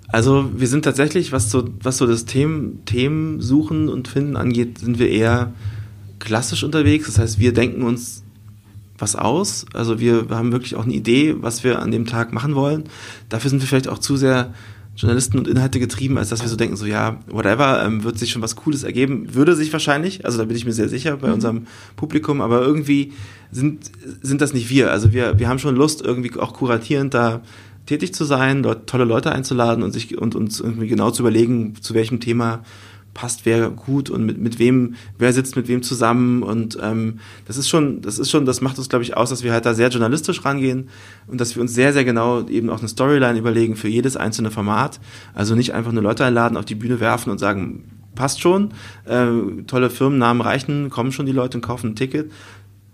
Also 0.07 0.49
wir 0.55 0.67
sind 0.67 0.83
tatsächlich, 0.83 1.31
was 1.31 1.51
so, 1.51 1.65
was 1.81 1.97
so 1.97 2.07
das 2.07 2.25
Themen, 2.25 2.85
Themen 2.85 3.41
suchen 3.41 3.89
und 3.89 4.07
finden 4.07 4.37
angeht, 4.37 4.79
sind 4.79 4.99
wir 4.99 5.09
eher 5.09 5.53
klassisch 6.19 6.63
unterwegs. 6.63 7.07
Das 7.07 7.19
heißt, 7.19 7.39
wir 7.39 7.53
denken 7.53 7.83
uns 7.83 8.23
was 8.97 9.15
aus. 9.15 9.65
Also 9.73 9.99
wir 9.99 10.27
haben 10.29 10.51
wirklich 10.51 10.75
auch 10.75 10.85
eine 10.85 10.93
Idee, 10.93 11.35
was 11.39 11.63
wir 11.63 11.79
an 11.79 11.91
dem 11.91 12.05
Tag 12.05 12.33
machen 12.33 12.55
wollen. 12.55 12.85
Dafür 13.29 13.49
sind 13.49 13.61
wir 13.61 13.67
vielleicht 13.67 13.89
auch 13.89 13.99
zu 13.99 14.17
sehr 14.17 14.53
Journalisten 14.95 15.37
und 15.37 15.47
Inhalte 15.47 15.79
getrieben, 15.79 16.17
als 16.17 16.29
dass 16.29 16.41
wir 16.41 16.49
so 16.49 16.55
denken, 16.55 16.75
so 16.75 16.87
ja, 16.87 17.19
whatever, 17.27 17.85
ähm, 17.85 18.03
wird 18.03 18.17
sich 18.17 18.31
schon 18.31 18.41
was 18.41 18.55
Cooles 18.55 18.83
ergeben. 18.83 19.35
Würde 19.35 19.55
sich 19.55 19.71
wahrscheinlich, 19.71 20.25
also 20.25 20.39
da 20.39 20.45
bin 20.45 20.57
ich 20.57 20.65
mir 20.65 20.73
sehr 20.73 20.89
sicher 20.89 21.17
bei 21.17 21.27
mhm. 21.27 21.33
unserem 21.35 21.67
Publikum, 21.95 22.41
aber 22.41 22.61
irgendwie 22.61 23.13
sind, 23.51 23.91
sind 24.23 24.41
das 24.41 24.53
nicht 24.53 24.71
wir. 24.71 24.91
Also 24.91 25.13
wir, 25.13 25.37
wir 25.37 25.47
haben 25.47 25.59
schon 25.59 25.75
Lust, 25.75 26.01
irgendwie 26.01 26.35
auch 26.39 26.53
kuratierend 26.53 27.13
da 27.13 27.41
tätig 27.87 28.13
zu 28.13 28.23
sein, 28.23 28.61
dort 28.61 28.87
tolle 28.87 29.05
Leute 29.05 29.31
einzuladen 29.31 29.83
und 29.83 29.91
sich 29.91 30.17
und 30.17 30.35
uns 30.35 30.59
irgendwie 30.59 30.87
genau 30.87 31.09
zu 31.09 31.23
überlegen, 31.23 31.73
zu 31.81 31.95
welchem 31.95 32.19
Thema 32.19 32.61
passt 33.17 33.47
wer 33.47 33.71
gut 33.71 34.11
und 34.11 34.25
mit, 34.25 34.37
mit 34.37 34.59
wem, 34.59 34.93
wer 35.17 35.33
sitzt 35.33 35.55
mit 35.55 35.67
wem 35.67 35.81
zusammen 35.81 36.43
und 36.43 36.77
ähm, 36.79 37.19
das 37.45 37.57
ist 37.57 37.67
schon, 37.67 38.01
das 38.01 38.19
ist 38.19 38.29
schon, 38.29 38.45
das 38.45 38.61
macht 38.61 38.77
uns, 38.77 38.89
glaube 38.89 39.03
ich, 39.03 39.17
aus, 39.17 39.31
dass 39.31 39.43
wir 39.43 39.51
halt 39.51 39.65
da 39.65 39.73
sehr 39.73 39.89
journalistisch 39.89 40.45
rangehen 40.45 40.89
und 41.25 41.41
dass 41.41 41.55
wir 41.55 41.63
uns 41.63 41.73
sehr, 41.73 41.93
sehr 41.93 42.05
genau 42.05 42.47
eben 42.47 42.69
auch 42.69 42.77
eine 42.79 42.87
Storyline 42.87 43.39
überlegen 43.39 43.75
für 43.75 43.87
jedes 43.87 44.15
einzelne 44.15 44.51
Format. 44.51 44.99
Also 45.33 45.55
nicht 45.55 45.73
einfach 45.73 45.91
nur 45.91 46.03
Leute 46.03 46.25
einladen, 46.25 46.57
auf 46.57 46.65
die 46.65 46.75
Bühne 46.75 46.99
werfen 46.99 47.31
und 47.31 47.39
sagen, 47.39 47.85
passt 48.13 48.39
schon, 48.39 48.69
äh, 49.05 49.27
tolle 49.65 49.89
Firmennamen 49.89 50.41
reichen, 50.41 50.91
kommen 50.91 51.11
schon 51.11 51.25
die 51.25 51.31
Leute 51.31 51.57
und 51.57 51.63
kaufen 51.63 51.91
ein 51.91 51.95
Ticket, 51.95 52.31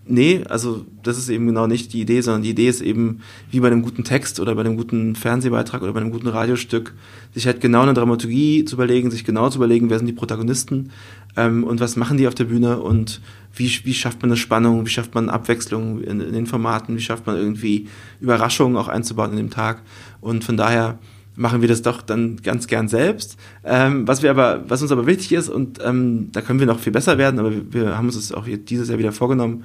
Nee, 0.06 0.42
also 0.50 0.84
das 1.02 1.16
ist 1.16 1.30
eben 1.30 1.46
genau 1.46 1.66
nicht 1.66 1.94
die 1.94 2.02
Idee, 2.02 2.20
sondern 2.20 2.42
die 2.42 2.50
Idee 2.50 2.68
ist 2.68 2.82
eben, 2.82 3.20
wie 3.50 3.60
bei 3.60 3.68
einem 3.68 3.80
guten 3.80 4.04
Text 4.04 4.38
oder 4.38 4.54
bei 4.54 4.60
einem 4.60 4.76
guten 4.76 5.16
Fernsehbeitrag 5.16 5.80
oder 5.82 5.94
bei 5.94 6.00
einem 6.00 6.10
guten 6.10 6.28
Radiostück, 6.28 6.92
sich 7.32 7.46
halt 7.46 7.62
genau 7.62 7.82
eine 7.82 7.94
Dramaturgie 7.94 8.66
zu 8.66 8.76
überlegen, 8.76 9.10
sich 9.10 9.24
genau 9.24 9.48
zu 9.48 9.56
überlegen, 9.56 9.88
wer 9.88 9.96
sind 9.96 10.06
die 10.06 10.12
Protagonisten 10.12 10.90
ähm, 11.36 11.64
und 11.64 11.80
was 11.80 11.96
machen 11.96 12.18
die 12.18 12.28
auf 12.28 12.34
der 12.34 12.44
Bühne 12.44 12.80
und 12.80 13.22
wie, 13.54 13.70
wie 13.84 13.94
schafft 13.94 14.20
man 14.20 14.30
eine 14.30 14.36
Spannung, 14.36 14.84
wie 14.84 14.90
schafft 14.90 15.14
man 15.14 15.30
Abwechslung 15.30 16.02
in, 16.02 16.20
in 16.20 16.34
den 16.34 16.46
Formaten, 16.46 16.96
wie 16.96 17.00
schafft 17.00 17.26
man 17.26 17.36
irgendwie 17.36 17.88
Überraschungen 18.20 18.76
auch 18.76 18.88
einzubauen 18.88 19.30
in 19.30 19.38
dem 19.38 19.50
Tag. 19.50 19.82
Und 20.20 20.44
von 20.44 20.58
daher 20.58 20.98
machen 21.36 21.60
wir 21.60 21.68
das 21.68 21.82
doch 21.82 22.02
dann 22.02 22.36
ganz 22.42 22.66
gern 22.66 22.88
selbst. 22.88 23.36
Ähm, 23.64 24.06
was 24.06 24.22
wir 24.22 24.30
aber, 24.30 24.64
was 24.68 24.82
uns 24.82 24.92
aber 24.92 25.06
wichtig 25.06 25.32
ist, 25.32 25.48
und 25.48 25.80
ähm, 25.84 26.30
da 26.32 26.40
können 26.40 26.60
wir 26.60 26.66
noch 26.66 26.78
viel 26.78 26.92
besser 26.92 27.18
werden, 27.18 27.40
aber 27.40 27.52
wir, 27.70 27.96
haben 27.96 28.06
uns 28.06 28.16
das 28.16 28.32
auch 28.32 28.46
dieses 28.46 28.88
Jahr 28.88 28.98
wieder 28.98 29.12
vorgenommen, 29.12 29.64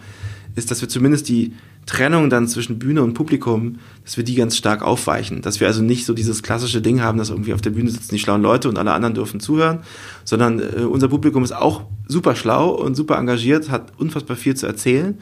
ist, 0.55 0.71
dass 0.71 0.81
wir 0.81 0.89
zumindest 0.89 1.29
die 1.29 1.53
Trennung 1.85 2.29
dann 2.29 2.47
zwischen 2.47 2.77
Bühne 2.77 3.01
und 3.01 3.13
Publikum, 3.13 3.77
dass 4.03 4.17
wir 4.17 4.23
die 4.23 4.35
ganz 4.35 4.57
stark 4.57 4.83
aufweichen. 4.83 5.41
Dass 5.41 5.59
wir 5.59 5.67
also 5.67 5.81
nicht 5.81 6.05
so 6.05 6.13
dieses 6.13 6.43
klassische 6.43 6.81
Ding 6.81 7.01
haben, 7.01 7.17
dass 7.17 7.29
irgendwie 7.29 7.53
auf 7.53 7.61
der 7.61 7.71
Bühne 7.71 7.89
sitzen 7.89 8.13
die 8.13 8.19
schlauen 8.19 8.41
Leute 8.41 8.69
und 8.69 8.77
alle 8.77 8.91
anderen 8.91 9.15
dürfen 9.15 9.39
zuhören, 9.39 9.79
sondern 10.23 10.59
äh, 10.59 10.81
unser 10.81 11.07
Publikum 11.07 11.43
ist 11.43 11.51
auch 11.51 11.83
super 12.07 12.35
schlau 12.35 12.69
und 12.69 12.95
super 12.95 13.17
engagiert, 13.17 13.69
hat 13.69 13.93
unfassbar 13.97 14.37
viel 14.37 14.55
zu 14.55 14.67
erzählen 14.67 15.17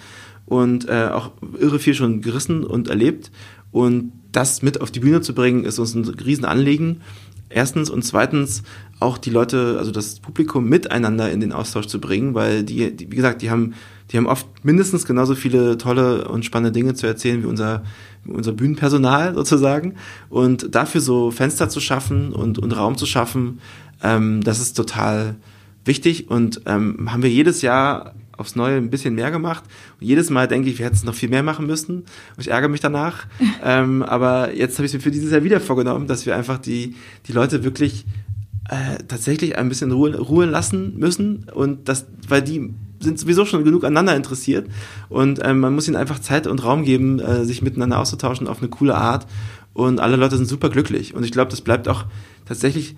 und 0.46 0.88
äh, 0.88 1.10
auch 1.12 1.32
irre 1.60 1.78
viel 1.80 1.94
schon 1.94 2.22
gerissen 2.22 2.64
und 2.64 2.88
erlebt. 2.88 3.32
Und 3.78 4.12
das 4.32 4.63
mit 4.63 4.82
auf 4.82 4.90
die 4.90 5.02
Bühne 5.02 5.22
zu 5.22 5.36
bringen, 5.36 5.63
ist 5.63 5.78
uns 5.78 5.94
ein 5.94 6.04
Riesenanliegen. 6.04 7.02
Erstens 7.48 7.92
und 7.92 8.02
zweitens 8.02 8.63
auch 9.00 9.20
die 9.20 9.30
Leute, 9.30 9.76
also 9.78 9.92
das 9.92 10.20
Publikum 10.20 10.68
miteinander 10.68 11.32
in 11.32 11.42
den 11.42 11.54
Austausch 11.54 11.86
zu 11.86 12.02
bringen, 12.02 12.34
weil 12.34 12.63
die, 12.63 12.92
die 12.92 13.12
wie 13.12 13.16
gesagt, 13.16 13.44
die 13.44 13.52
haben, 13.52 13.76
die 14.10 14.18
haben 14.18 14.26
oft 14.26 14.48
mindestens 14.63 15.06
genauso 15.06 15.36
viele 15.36 15.78
tolle 15.78 16.28
und 16.28 16.44
spannende 16.44 16.72
Dinge 16.72 16.96
zu 16.96 17.06
erzählen 17.06 17.44
wie 17.44 17.46
unser, 17.46 17.84
unser 18.26 18.52
Bühnenpersonal 18.52 19.36
sozusagen. 19.36 19.94
Und 20.30 20.74
dafür 20.74 21.00
so 21.00 21.30
Fenster 21.30 21.70
zu 21.70 21.80
schaffen 21.80 22.34
und, 22.34 22.58
und 22.58 22.76
Raum 22.76 22.98
zu 22.98 23.06
schaffen, 23.06 23.60
ähm, 24.02 24.44
das 24.44 24.60
ist 24.60 24.74
total 24.74 25.36
wichtig 25.86 26.32
und 26.32 26.62
ähm, 26.66 27.12
haben 27.12 27.22
wir 27.22 27.30
jedes 27.30 27.62
Jahr 27.62 28.16
aufs 28.38 28.56
Neue 28.56 28.78
ein 28.78 28.89
bisschen 28.89 29.15
mehr 29.15 29.32
gemacht. 29.32 29.63
Und 30.00 30.08
jedes 30.08 30.30
Mal 30.30 30.47
denke 30.47 30.69
ich, 30.69 30.78
wir 30.78 30.86
hätten 30.86 30.95
es 30.95 31.04
noch 31.04 31.15
viel 31.15 31.30
mehr 31.30 31.43
machen 31.43 31.65
müssen. 31.67 31.97
Und 31.97 32.06
ich 32.39 32.50
ärgere 32.50 32.69
mich 32.69 32.80
danach. 32.80 33.26
ähm, 33.63 34.04
aber 34.04 34.54
jetzt 34.54 34.78
habe 34.78 34.86
ich 34.86 34.91
es 34.91 34.93
mir 34.93 35.02
für 35.02 35.12
dieses 35.12 35.32
Jahr 35.32 35.43
wieder 35.43 35.60
vorgenommen, 35.60 36.08
dass 36.08 36.26
wir 36.26 36.36
einfach 36.36 36.58
die, 36.58 36.95
die 37.28 37.34
Leute 37.34 37.63
wirklich 37.63 38.06
äh, 38.69 39.04
tatsächlich 39.08 39.58
ein 39.58 39.69
bisschen 39.69 39.91
Ruhe, 39.91 40.17
Ruhe 40.17 40.45
lassen 40.45 40.97
müssen. 40.97 41.45
Und 41.54 41.89
das, 41.89 42.06
weil 42.28 42.41
die 42.41 42.73
sind 43.00 43.19
sowieso 43.19 43.45
schon 43.45 43.63
genug 43.63 43.84
aneinander 43.84 44.15
interessiert. 44.15 44.67
Und 45.10 45.39
ähm, 45.43 45.60
man 45.60 45.73
muss 45.73 45.88
ihnen 45.88 45.97
einfach 45.97 46.19
Zeit 46.19 46.47
und 46.47 46.63
Raum 46.63 46.84
geben, 46.84 47.19
äh, 47.19 47.45
sich 47.45 47.62
miteinander 47.62 48.00
auszutauschen 48.00 48.47
auf 48.47 48.60
eine 48.60 48.69
coole 48.69 48.95
Art. 48.95 49.28
Und 49.73 50.00
alle 50.00 50.15
Leute 50.15 50.38
sind 50.38 50.47
super 50.47 50.69
glücklich. 50.69 51.13
Und 51.13 51.23
ich 51.23 51.32
glaube, 51.32 51.52
das 51.52 51.62
bleibt 51.62 51.88
auch 51.88 52.06
tatsächlich, 52.45 52.95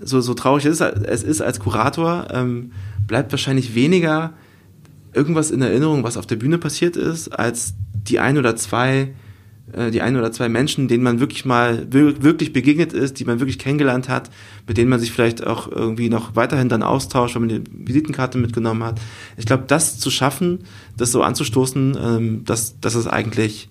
so, 0.00 0.20
so 0.20 0.34
traurig 0.34 0.64
es 0.64 0.80
ist, 0.80 1.04
es 1.04 1.22
ist 1.22 1.42
als 1.42 1.60
Kurator, 1.60 2.28
ähm, 2.30 2.72
bleibt 3.06 3.30
wahrscheinlich 3.32 3.74
weniger 3.74 4.32
irgendwas 5.12 5.50
in 5.50 5.62
Erinnerung, 5.62 6.04
was 6.04 6.16
auf 6.16 6.26
der 6.26 6.36
Bühne 6.36 6.58
passiert 6.58 6.96
ist, 6.96 7.28
als 7.28 7.74
die 7.94 8.18
ein 8.18 8.38
oder 8.38 8.56
zwei 8.56 9.12
äh, 9.72 9.90
die 9.90 10.02
ein 10.02 10.16
oder 10.16 10.32
zwei 10.32 10.48
Menschen, 10.48 10.88
denen 10.88 11.02
man 11.02 11.20
wirklich 11.20 11.44
mal 11.44 11.86
wirklich 11.90 12.52
begegnet 12.52 12.92
ist, 12.92 13.20
die 13.20 13.24
man 13.24 13.40
wirklich 13.40 13.58
kennengelernt 13.58 14.08
hat, 14.08 14.30
mit 14.66 14.76
denen 14.76 14.90
man 14.90 15.00
sich 15.00 15.12
vielleicht 15.12 15.46
auch 15.46 15.70
irgendwie 15.70 16.08
noch 16.08 16.36
weiterhin 16.36 16.68
dann 16.68 16.82
austauscht, 16.82 17.34
wenn 17.34 17.46
man 17.46 17.48
die 17.48 17.64
Visitenkarte 17.72 18.38
mitgenommen 18.38 18.82
hat. 18.82 19.00
Ich 19.36 19.46
glaube, 19.46 19.64
das 19.66 19.98
zu 19.98 20.10
schaffen, 20.10 20.60
das 20.96 21.12
so 21.12 21.22
anzustoßen, 21.22 21.96
ähm, 22.02 22.42
das, 22.44 22.80
das 22.80 22.94
ist 22.94 23.06
eigentlich 23.06 23.68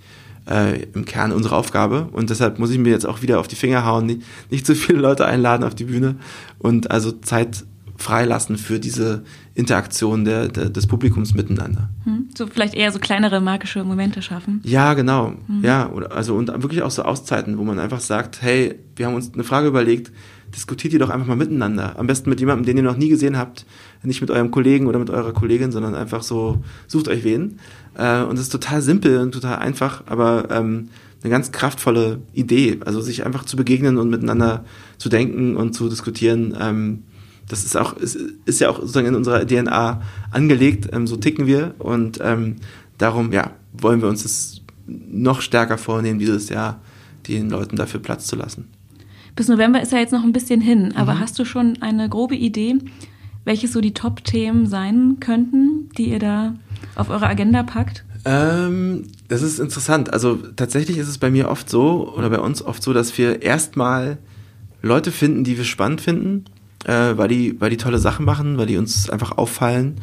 äh, 0.49 0.83
im 0.93 1.05
Kern 1.05 1.31
unsere 1.31 1.55
Aufgabe. 1.55 2.09
Und 2.11 2.29
deshalb 2.29 2.57
muss 2.57 2.71
ich 2.71 2.79
mir 2.79 2.89
jetzt 2.91 3.05
auch 3.05 3.21
wieder 3.21 3.39
auf 3.39 3.47
die 3.47 3.55
Finger 3.55 3.85
hauen, 3.85 4.05
nicht, 4.05 4.21
nicht 4.49 4.65
zu 4.65 4.75
viele 4.75 4.99
Leute 4.99 5.25
einladen 5.25 5.63
auf 5.63 5.75
die 5.75 5.85
Bühne 5.85 6.15
und 6.57 6.89
also 6.89 7.11
Zeit 7.11 7.63
freilassen 7.97 8.57
für 8.57 8.79
diese 8.79 9.23
Interaktion 9.53 10.23
der, 10.23 10.47
der, 10.47 10.69
des 10.69 10.87
Publikums 10.87 11.33
miteinander. 11.33 11.89
Hm, 12.05 12.29
so 12.37 12.47
vielleicht 12.47 12.73
eher 12.73 12.91
so 12.91 12.99
kleinere 12.99 13.41
magische 13.41 13.83
Momente 13.83 14.21
schaffen. 14.21 14.61
Ja, 14.63 14.93
genau. 14.93 15.33
Mhm. 15.47 15.63
Ja, 15.63 15.89
oder, 15.89 16.13
also 16.13 16.35
und 16.35 16.47
wirklich 16.61 16.81
auch 16.83 16.91
so 16.91 17.03
Auszeiten, 17.03 17.57
wo 17.57 17.63
man 17.63 17.77
einfach 17.77 17.99
sagt, 17.99 18.41
hey, 18.41 18.75
wir 18.95 19.07
haben 19.07 19.15
uns 19.15 19.33
eine 19.33 19.43
Frage 19.43 19.67
überlegt, 19.67 20.11
diskutiert 20.55 20.93
ihr 20.93 20.99
doch 20.99 21.09
einfach 21.09 21.27
mal 21.27 21.35
miteinander. 21.35 21.97
Am 21.97 22.07
besten 22.07 22.29
mit 22.29 22.39
jemandem, 22.39 22.65
den 22.65 22.77
ihr 22.77 22.83
noch 22.83 22.97
nie 22.97 23.09
gesehen 23.09 23.37
habt, 23.37 23.65
nicht 24.03 24.21
mit 24.21 24.31
eurem 24.31 24.51
Kollegen 24.51 24.87
oder 24.87 24.99
mit 24.99 25.09
eurer 25.09 25.33
Kollegin, 25.33 25.71
sondern 25.71 25.95
einfach 25.95 26.23
so, 26.23 26.63
sucht 26.87 27.07
euch 27.07 27.23
wen. 27.23 27.59
Äh, 27.95 28.23
und 28.23 28.35
es 28.35 28.43
ist 28.43 28.51
total 28.51 28.81
simpel 28.81 29.19
und 29.19 29.33
total 29.33 29.59
einfach, 29.59 30.03
aber 30.07 30.49
ähm, 30.49 30.89
eine 31.23 31.29
ganz 31.29 31.51
kraftvolle 31.51 32.21
Idee. 32.33 32.79
Also 32.85 33.01
sich 33.01 33.25
einfach 33.25 33.45
zu 33.45 33.57
begegnen 33.57 33.97
und 33.97 34.09
miteinander 34.09 34.65
zu 34.97 35.09
denken 35.09 35.55
und 35.55 35.73
zu 35.73 35.89
diskutieren. 35.89 36.55
Ähm, 36.59 37.03
das 37.47 37.65
ist 37.65 37.75
auch, 37.75 37.97
ist, 37.97 38.17
ist 38.45 38.59
ja 38.61 38.69
auch 38.69 38.79
sozusagen 38.79 39.07
in 39.07 39.15
unserer 39.15 39.45
DNA 39.45 40.01
angelegt, 40.31 40.89
ähm, 40.93 41.07
so 41.07 41.17
ticken 41.17 41.47
wir 41.47 41.75
und 41.79 42.19
ähm, 42.21 42.57
darum, 42.97 43.31
ja, 43.31 43.51
wollen 43.73 44.01
wir 44.01 44.09
uns 44.09 44.23
das 44.23 44.61
noch 44.87 45.41
stärker 45.41 45.77
vornehmen, 45.77 46.19
dieses 46.19 46.49
Jahr 46.49 46.79
den 47.27 47.49
Leuten 47.49 47.75
dafür 47.75 47.99
Platz 47.99 48.27
zu 48.27 48.35
lassen. 48.35 48.67
Bis 49.35 49.47
November 49.47 49.81
ist 49.81 49.91
ja 49.91 49.99
jetzt 49.99 50.11
noch 50.11 50.23
ein 50.23 50.33
bisschen 50.33 50.61
hin, 50.61 50.93
aber 50.95 51.15
mhm. 51.15 51.19
hast 51.19 51.39
du 51.39 51.45
schon 51.45 51.81
eine 51.81 52.09
grobe 52.09 52.35
Idee, 52.35 52.75
welche 53.45 53.67
so 53.67 53.81
die 53.81 53.93
Top-Themen 53.93 54.67
sein 54.67 55.17
könnten, 55.19 55.89
die 55.97 56.09
ihr 56.09 56.19
da 56.19 56.55
auf 56.95 57.09
eure 57.09 57.27
Agenda 57.27 57.63
packt? 57.63 58.03
Ähm, 58.25 59.03
das 59.29 59.41
ist 59.41 59.59
interessant. 59.59 60.13
Also 60.13 60.35
tatsächlich 60.55 60.97
ist 60.97 61.07
es 61.07 61.17
bei 61.17 61.31
mir 61.31 61.49
oft 61.49 61.69
so, 61.69 62.13
oder 62.15 62.29
bei 62.29 62.39
uns 62.39 62.61
oft 62.61 62.83
so, 62.83 62.93
dass 62.93 63.17
wir 63.17 63.41
erstmal 63.41 64.17
Leute 64.81 65.11
finden, 65.11 65.43
die 65.43 65.57
wir 65.57 65.63
spannend 65.63 66.01
finden 66.01 66.45
äh, 66.85 67.17
weil, 67.17 67.27
die, 67.27 67.59
weil 67.59 67.69
die 67.69 67.77
tolle 67.77 67.99
Sachen 67.99 68.25
machen, 68.25 68.57
weil 68.57 68.67
die 68.67 68.77
uns 68.77 69.09
einfach 69.09 69.37
auffallen, 69.37 69.95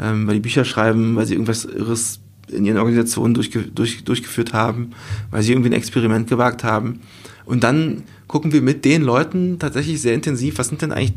ähm, 0.00 0.26
weil 0.26 0.34
die 0.34 0.40
Bücher 0.40 0.64
schreiben, 0.64 1.16
weil 1.16 1.26
sie 1.26 1.34
irgendwas 1.34 1.64
Irres 1.64 2.20
in 2.48 2.64
ihren 2.64 2.78
Organisationen 2.78 3.34
durchge 3.34 3.62
durch, 3.62 4.04
durchgeführt 4.04 4.52
haben, 4.52 4.90
weil 5.30 5.42
sie 5.42 5.52
irgendwie 5.52 5.70
ein 5.70 5.74
Experiment 5.74 6.28
gewagt 6.28 6.64
haben. 6.64 7.00
Und 7.46 7.64
dann 7.64 8.04
gucken 8.26 8.52
wir 8.52 8.62
mit 8.62 8.84
den 8.84 9.02
Leuten 9.02 9.58
tatsächlich 9.58 10.00
sehr 10.00 10.14
intensiv, 10.14 10.58
was 10.58 10.68
sind 10.68 10.82
denn 10.82 10.92
eigentlich 10.92 11.14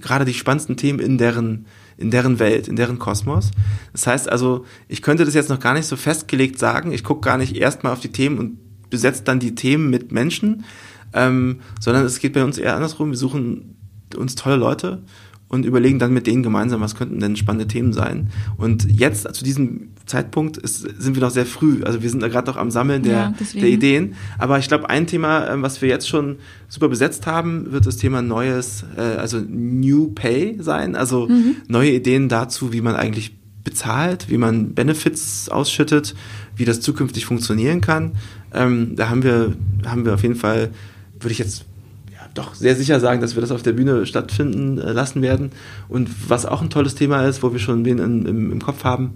gerade 0.00 0.24
die 0.24 0.34
spannendsten 0.34 0.76
Themen 0.76 1.00
in 1.00 1.18
deren, 1.18 1.66
in 1.96 2.10
deren 2.10 2.38
Welt, 2.38 2.68
in 2.68 2.76
deren 2.76 2.98
Kosmos. 2.98 3.50
Das 3.92 4.06
heißt 4.06 4.28
also, 4.28 4.64
ich 4.88 5.02
könnte 5.02 5.24
das 5.24 5.34
jetzt 5.34 5.50
noch 5.50 5.60
gar 5.60 5.74
nicht 5.74 5.86
so 5.86 5.96
festgelegt 5.96 6.58
sagen. 6.58 6.92
Ich 6.92 7.04
gucke 7.04 7.22
gar 7.22 7.38
nicht 7.38 7.56
erstmal 7.56 7.92
auf 7.92 8.00
die 8.00 8.12
Themen 8.12 8.38
und 8.38 8.90
besetze 8.90 9.24
dann 9.24 9.40
die 9.40 9.54
Themen 9.54 9.90
mit 9.90 10.12
Menschen, 10.12 10.64
ähm, 11.12 11.60
sondern 11.80 12.04
es 12.04 12.18
geht 12.18 12.32
bei 12.32 12.44
uns 12.44 12.58
eher 12.58 12.74
andersrum. 12.74 13.10
Wir 13.10 13.16
suchen 13.16 13.73
uns 14.16 14.34
tolle 14.34 14.56
Leute 14.56 15.02
und 15.48 15.64
überlegen 15.64 15.98
dann 15.98 16.12
mit 16.12 16.26
denen 16.26 16.42
gemeinsam, 16.42 16.80
was 16.80 16.94
könnten 16.94 17.20
denn 17.20 17.36
spannende 17.36 17.66
Themen 17.66 17.92
sein. 17.92 18.28
Und 18.56 18.90
jetzt, 18.90 19.32
zu 19.34 19.44
diesem 19.44 19.90
Zeitpunkt, 20.06 20.56
ist, 20.56 20.80
sind 20.80 21.14
wir 21.14 21.22
noch 21.22 21.30
sehr 21.30 21.46
früh. 21.46 21.82
Also 21.84 22.02
wir 22.02 22.10
sind 22.10 22.22
da 22.22 22.28
gerade 22.28 22.50
noch 22.50 22.56
am 22.56 22.70
Sammeln 22.70 23.02
der, 23.02 23.12
ja, 23.12 23.34
der 23.54 23.68
Ideen. 23.68 24.14
Aber 24.38 24.58
ich 24.58 24.68
glaube, 24.68 24.90
ein 24.90 25.06
Thema, 25.06 25.48
ähm, 25.48 25.62
was 25.62 25.80
wir 25.80 25.88
jetzt 25.88 26.08
schon 26.08 26.36
super 26.68 26.88
besetzt 26.88 27.26
haben, 27.26 27.72
wird 27.72 27.86
das 27.86 27.96
Thema 27.96 28.20
Neues, 28.20 28.84
äh, 28.96 29.00
also 29.00 29.38
New 29.38 30.08
Pay 30.08 30.56
sein. 30.60 30.96
Also 30.96 31.28
mhm. 31.28 31.56
neue 31.68 31.92
Ideen 31.92 32.28
dazu, 32.28 32.72
wie 32.72 32.80
man 32.80 32.96
eigentlich 32.96 33.36
bezahlt, 33.62 34.28
wie 34.28 34.36
man 34.36 34.74
Benefits 34.74 35.48
ausschüttet, 35.48 36.14
wie 36.56 36.64
das 36.64 36.80
zukünftig 36.80 37.24
funktionieren 37.24 37.80
kann. 37.80 38.12
Ähm, 38.52 38.94
da 38.96 39.08
haben 39.08 39.22
wir, 39.22 39.54
haben 39.86 40.04
wir 40.04 40.14
auf 40.14 40.22
jeden 40.22 40.36
Fall, 40.36 40.70
würde 41.18 41.32
ich 41.32 41.38
jetzt 41.38 41.64
doch 42.34 42.54
sehr 42.54 42.76
sicher 42.76 43.00
sagen, 43.00 43.20
dass 43.20 43.34
wir 43.34 43.40
das 43.40 43.52
auf 43.52 43.62
der 43.62 43.72
Bühne 43.72 44.06
stattfinden 44.06 44.78
äh, 44.78 44.92
lassen 44.92 45.22
werden. 45.22 45.50
Und 45.88 46.10
was 46.28 46.46
auch 46.46 46.62
ein 46.62 46.70
tolles 46.70 46.94
Thema 46.94 47.24
ist, 47.24 47.42
wo 47.42 47.52
wir 47.52 47.60
schon 47.60 47.84
wen 47.84 47.98
in, 47.98 48.26
im, 48.26 48.52
im 48.52 48.62
Kopf 48.62 48.84
haben, 48.84 49.14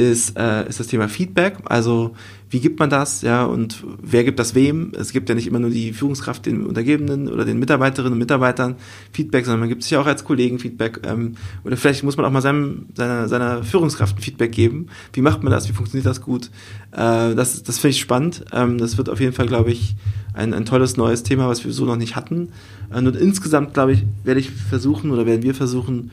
ist, 0.00 0.36
äh, 0.38 0.68
ist 0.68 0.80
das 0.80 0.86
Thema 0.86 1.08
Feedback. 1.08 1.58
Also 1.64 2.14
wie 2.48 2.58
gibt 2.58 2.80
man 2.80 2.90
das, 2.90 3.22
ja, 3.22 3.44
und 3.44 3.84
wer 4.02 4.24
gibt 4.24 4.40
das 4.40 4.56
wem? 4.56 4.90
Es 4.98 5.12
gibt 5.12 5.28
ja 5.28 5.36
nicht 5.36 5.46
immer 5.46 5.60
nur 5.60 5.70
die 5.70 5.92
Führungskraft 5.92 6.46
den 6.46 6.66
Untergebenen 6.66 7.28
oder 7.28 7.44
den 7.44 7.60
Mitarbeiterinnen 7.60 8.14
und 8.14 8.18
Mitarbeitern 8.18 8.74
Feedback, 9.12 9.44
sondern 9.44 9.60
man 9.60 9.68
gibt 9.68 9.82
sich 9.82 9.92
ja 9.92 10.00
auch 10.00 10.06
als 10.06 10.24
Kollegen 10.24 10.58
Feedback. 10.58 11.00
Ähm, 11.04 11.36
oder 11.62 11.76
vielleicht 11.76 12.02
muss 12.02 12.16
man 12.16 12.26
auch 12.26 12.30
mal 12.32 12.40
seinem, 12.40 12.86
seiner, 12.94 13.28
seiner 13.28 13.62
Führungskraft 13.62 14.16
ein 14.18 14.22
Feedback 14.22 14.50
geben. 14.50 14.88
Wie 15.12 15.20
macht 15.20 15.44
man 15.44 15.52
das? 15.52 15.68
Wie 15.68 15.72
funktioniert 15.72 16.06
das 16.06 16.20
gut? 16.20 16.50
Äh, 16.92 17.34
das 17.34 17.62
das 17.62 17.78
finde 17.78 17.94
ich 17.94 18.00
spannend. 18.00 18.44
Ähm, 18.52 18.78
das 18.78 18.98
wird 18.98 19.08
auf 19.08 19.20
jeden 19.20 19.32
Fall, 19.32 19.46
glaube 19.46 19.70
ich, 19.70 19.94
ein, 20.32 20.52
ein 20.52 20.64
tolles 20.64 20.96
neues 20.96 21.22
Thema, 21.22 21.48
was 21.48 21.64
wir 21.64 21.72
so 21.72 21.84
noch 21.84 21.96
nicht 21.96 22.16
hatten. 22.16 22.48
Äh, 22.92 22.98
und 22.98 23.14
insgesamt, 23.16 23.74
glaube 23.74 23.92
ich, 23.92 24.04
werde 24.24 24.40
ich 24.40 24.50
versuchen 24.50 25.12
oder 25.12 25.24
werden 25.24 25.42
wir 25.42 25.54
versuchen, 25.54 26.10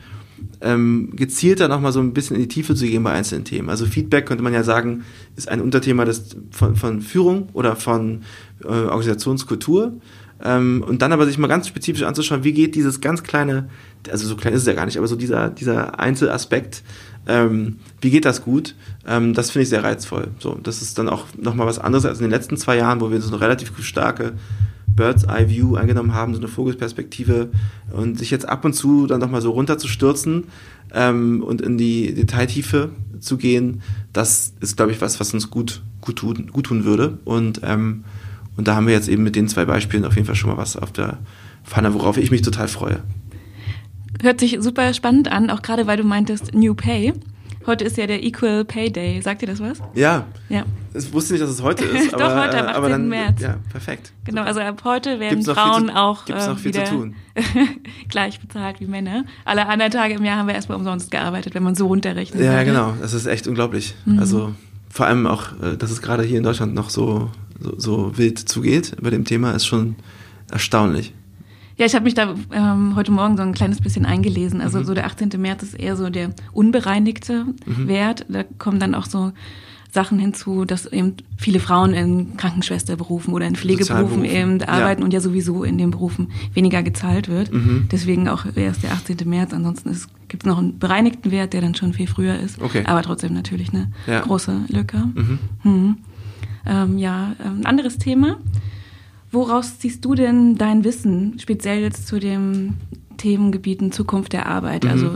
ähm, 0.60 1.12
gezielter 1.14 1.68
nochmal 1.68 1.92
so 1.92 2.00
ein 2.00 2.12
bisschen 2.12 2.36
in 2.36 2.42
die 2.42 2.48
Tiefe 2.48 2.74
zu 2.74 2.86
gehen 2.86 3.02
bei 3.02 3.12
einzelnen 3.12 3.44
Themen. 3.44 3.68
Also 3.70 3.86
Feedback 3.86 4.26
könnte 4.26 4.42
man 4.42 4.52
ja 4.52 4.62
sagen, 4.62 5.04
ist 5.36 5.48
ein 5.48 5.60
Unterthema 5.60 6.04
des, 6.04 6.36
von, 6.50 6.76
von 6.76 7.00
Führung 7.00 7.48
oder 7.52 7.76
von 7.76 8.22
äh, 8.64 8.66
Organisationskultur. 8.66 9.92
Ähm, 10.42 10.84
und 10.86 11.02
dann 11.02 11.12
aber 11.12 11.26
sich 11.26 11.38
mal 11.38 11.48
ganz 11.48 11.66
spezifisch 11.66 12.04
anzuschauen, 12.04 12.44
wie 12.44 12.52
geht 12.52 12.76
dieses 12.76 13.00
ganz 13.00 13.24
kleine 13.24 13.68
also 14.10 14.26
so 14.26 14.36
klein 14.36 14.54
ist 14.54 14.62
es 14.62 14.66
ja 14.66 14.74
gar 14.74 14.86
nicht, 14.86 14.96
aber 14.96 15.06
so 15.06 15.16
dieser, 15.16 15.50
dieser 15.50 15.98
Einzelaspekt, 15.98 16.82
ähm, 17.26 17.78
wie 18.00 18.10
geht 18.10 18.24
das 18.24 18.42
gut, 18.42 18.74
ähm, 19.06 19.34
das 19.34 19.50
finde 19.50 19.64
ich 19.64 19.68
sehr 19.68 19.84
reizvoll. 19.84 20.28
So, 20.38 20.58
das 20.62 20.82
ist 20.82 20.98
dann 20.98 21.08
auch 21.08 21.26
nochmal 21.36 21.66
was 21.66 21.78
anderes 21.78 22.06
als 22.06 22.18
in 22.18 22.24
den 22.24 22.30
letzten 22.30 22.56
zwei 22.56 22.76
Jahren, 22.76 23.00
wo 23.00 23.10
wir 23.10 23.20
so 23.20 23.28
eine 23.28 23.40
relativ 23.40 23.72
starke 23.84 24.34
Bird's 24.98 25.22
Eye 25.22 25.48
View 25.48 25.76
eingenommen 25.76 26.12
haben, 26.12 26.34
so 26.34 26.40
eine 26.40 26.48
Vogelperspektive 26.48 27.50
und 27.92 28.18
sich 28.18 28.32
jetzt 28.32 28.48
ab 28.48 28.64
und 28.64 28.72
zu 28.72 29.06
dann 29.06 29.20
nochmal 29.20 29.40
so 29.40 29.52
runterzustürzen 29.52 30.44
ähm, 30.92 31.40
und 31.44 31.60
in 31.60 31.78
die 31.78 32.12
Detailtiefe 32.14 32.90
zu 33.20 33.36
gehen, 33.36 33.80
das 34.12 34.54
ist, 34.60 34.76
glaube 34.76 34.90
ich, 34.90 35.00
was, 35.00 35.20
was 35.20 35.32
uns 35.32 35.50
gut, 35.50 35.82
gut, 36.00 36.16
tun, 36.16 36.50
gut 36.52 36.66
tun 36.66 36.84
würde. 36.84 37.18
Und, 37.24 37.60
ähm, 37.62 38.04
und 38.56 38.66
da 38.66 38.74
haben 38.74 38.88
wir 38.88 38.94
jetzt 38.94 39.08
eben 39.08 39.22
mit 39.22 39.36
den 39.36 39.46
zwei 39.46 39.64
Beispielen 39.64 40.04
auf 40.04 40.16
jeden 40.16 40.26
Fall 40.26 40.34
schon 40.34 40.50
mal 40.50 40.56
was 40.56 40.76
auf 40.76 40.90
der 40.90 41.18
Pfanne, 41.64 41.94
worauf 41.94 42.16
ich 42.16 42.32
mich 42.32 42.42
total 42.42 42.66
freue. 42.66 43.00
Hört 44.20 44.40
sich 44.40 44.58
super 44.60 44.92
spannend 44.94 45.30
an, 45.30 45.48
auch 45.48 45.62
gerade 45.62 45.86
weil 45.86 45.96
du 45.96 46.02
meintest 46.02 46.54
New 46.54 46.74
Pay. 46.74 47.12
Heute 47.68 47.84
ist 47.84 47.98
ja 47.98 48.06
der 48.06 48.24
Equal 48.24 48.64
Pay 48.64 48.90
Day. 48.90 49.20
Sagt 49.20 49.42
ihr 49.42 49.48
das 49.48 49.60
was? 49.60 49.82
Ja. 49.92 50.26
Ja. 50.48 50.64
Ich 50.94 51.12
wusste 51.12 51.34
nicht, 51.34 51.42
dass 51.42 51.50
es 51.50 51.62
heute 51.62 51.84
ist. 51.84 52.12
Doch, 52.14 52.20
aber, 52.20 52.44
heute, 52.44 52.60
am 52.60 52.66
18. 52.66 52.76
Aber 52.76 52.88
dann, 52.88 53.08
März. 53.10 53.42
Ja, 53.42 53.58
perfekt. 53.70 54.10
Genau, 54.24 54.40
also 54.40 54.60
ab 54.60 54.80
heute 54.84 55.20
werden 55.20 55.44
Frauen 55.44 55.88
zu, 55.88 55.94
auch 55.94 56.24
gibt's 56.24 56.46
noch 56.46 56.56
äh, 56.56 56.58
viel 56.58 56.72
wieder 56.72 56.86
zu 56.86 56.94
tun. 56.94 57.14
gleich 58.08 58.40
bezahlt 58.40 58.80
wie 58.80 58.86
Männer. 58.86 59.26
Alle 59.44 59.66
anderen 59.66 59.92
Tage 59.92 60.14
im 60.14 60.24
Jahr 60.24 60.38
haben 60.38 60.46
wir 60.46 60.54
erstmal 60.54 60.78
umsonst 60.78 61.10
gearbeitet, 61.10 61.54
wenn 61.54 61.62
man 61.62 61.74
so 61.74 61.88
runterrechnet. 61.88 62.42
Ja, 62.42 62.62
genau. 62.62 62.94
Das 63.02 63.12
ist 63.12 63.26
echt 63.26 63.46
unglaublich. 63.46 63.94
Mhm. 64.06 64.18
Also 64.18 64.54
vor 64.88 65.04
allem 65.04 65.26
auch, 65.26 65.52
äh, 65.60 65.76
dass 65.76 65.90
es 65.90 66.00
gerade 66.00 66.22
hier 66.22 66.38
in 66.38 66.44
Deutschland 66.44 66.72
noch 66.72 66.88
so, 66.88 67.30
so, 67.60 67.74
so 67.78 68.16
wild 68.16 68.38
zugeht 68.38 68.96
bei 68.98 69.10
dem 69.10 69.26
Thema, 69.26 69.50
ist 69.50 69.66
schon 69.66 69.96
erstaunlich. 70.50 71.12
Ja, 71.78 71.86
ich 71.86 71.94
habe 71.94 72.04
mich 72.04 72.14
da 72.14 72.34
ähm, 72.52 72.96
heute 72.96 73.12
Morgen 73.12 73.36
so 73.36 73.42
ein 73.44 73.54
kleines 73.54 73.80
bisschen 73.80 74.04
eingelesen. 74.04 74.60
Also 74.60 74.80
mhm. 74.80 74.84
so 74.84 74.94
der 74.94 75.06
18. 75.06 75.30
März 75.38 75.62
ist 75.62 75.74
eher 75.74 75.96
so 75.96 76.10
der 76.10 76.30
unbereinigte 76.52 77.46
mhm. 77.66 77.86
Wert. 77.86 78.26
Da 78.28 78.42
kommen 78.58 78.80
dann 78.80 78.96
auch 78.96 79.06
so 79.06 79.32
Sachen 79.90 80.18
hinzu, 80.18 80.64
dass 80.64 80.86
eben 80.86 81.14
viele 81.36 81.60
Frauen 81.60 81.94
in 81.94 82.36
Krankenschwesterberufen 82.36 83.32
oder 83.32 83.46
in 83.46 83.54
Pflegeberufen 83.54 84.24
eben 84.24 84.60
arbeiten 84.62 85.02
ja. 85.02 85.04
und 85.04 85.14
ja 85.14 85.20
sowieso 85.20 85.62
in 85.62 85.78
den 85.78 85.92
Berufen 85.92 86.32
weniger 86.52 86.82
gezahlt 86.82 87.28
wird. 87.28 87.52
Mhm. 87.52 87.88
Deswegen 87.90 88.28
auch 88.28 88.44
erst 88.56 88.82
der 88.82 88.92
18. 88.92 89.16
März. 89.24 89.54
Ansonsten 89.54 89.96
gibt 90.26 90.42
es 90.42 90.46
noch 90.46 90.58
einen 90.58 90.80
bereinigten 90.80 91.30
Wert, 91.30 91.52
der 91.52 91.60
dann 91.60 91.76
schon 91.76 91.92
viel 91.92 92.08
früher 92.08 92.38
ist. 92.40 92.60
Okay. 92.60 92.82
Aber 92.86 93.02
trotzdem 93.02 93.34
natürlich 93.34 93.72
eine 93.72 93.92
ja. 94.08 94.20
große 94.20 94.64
Lücke. 94.68 94.98
Mhm. 95.14 95.38
Mhm. 95.62 95.96
Ähm, 96.66 96.98
ja, 96.98 97.34
ein 97.42 97.64
anderes 97.64 97.98
Thema. 97.98 98.36
Woraus 99.30 99.78
ziehst 99.78 100.04
du 100.04 100.14
denn 100.14 100.56
dein 100.56 100.84
Wissen, 100.84 101.38
speziell 101.38 101.80
jetzt 101.80 102.06
zu 102.06 102.18
dem 102.18 102.74
Themengebieten 103.18 103.92
Zukunft 103.92 104.32
der 104.32 104.46
Arbeit? 104.46 104.84
Mhm. 104.84 104.90
Also 104.90 105.10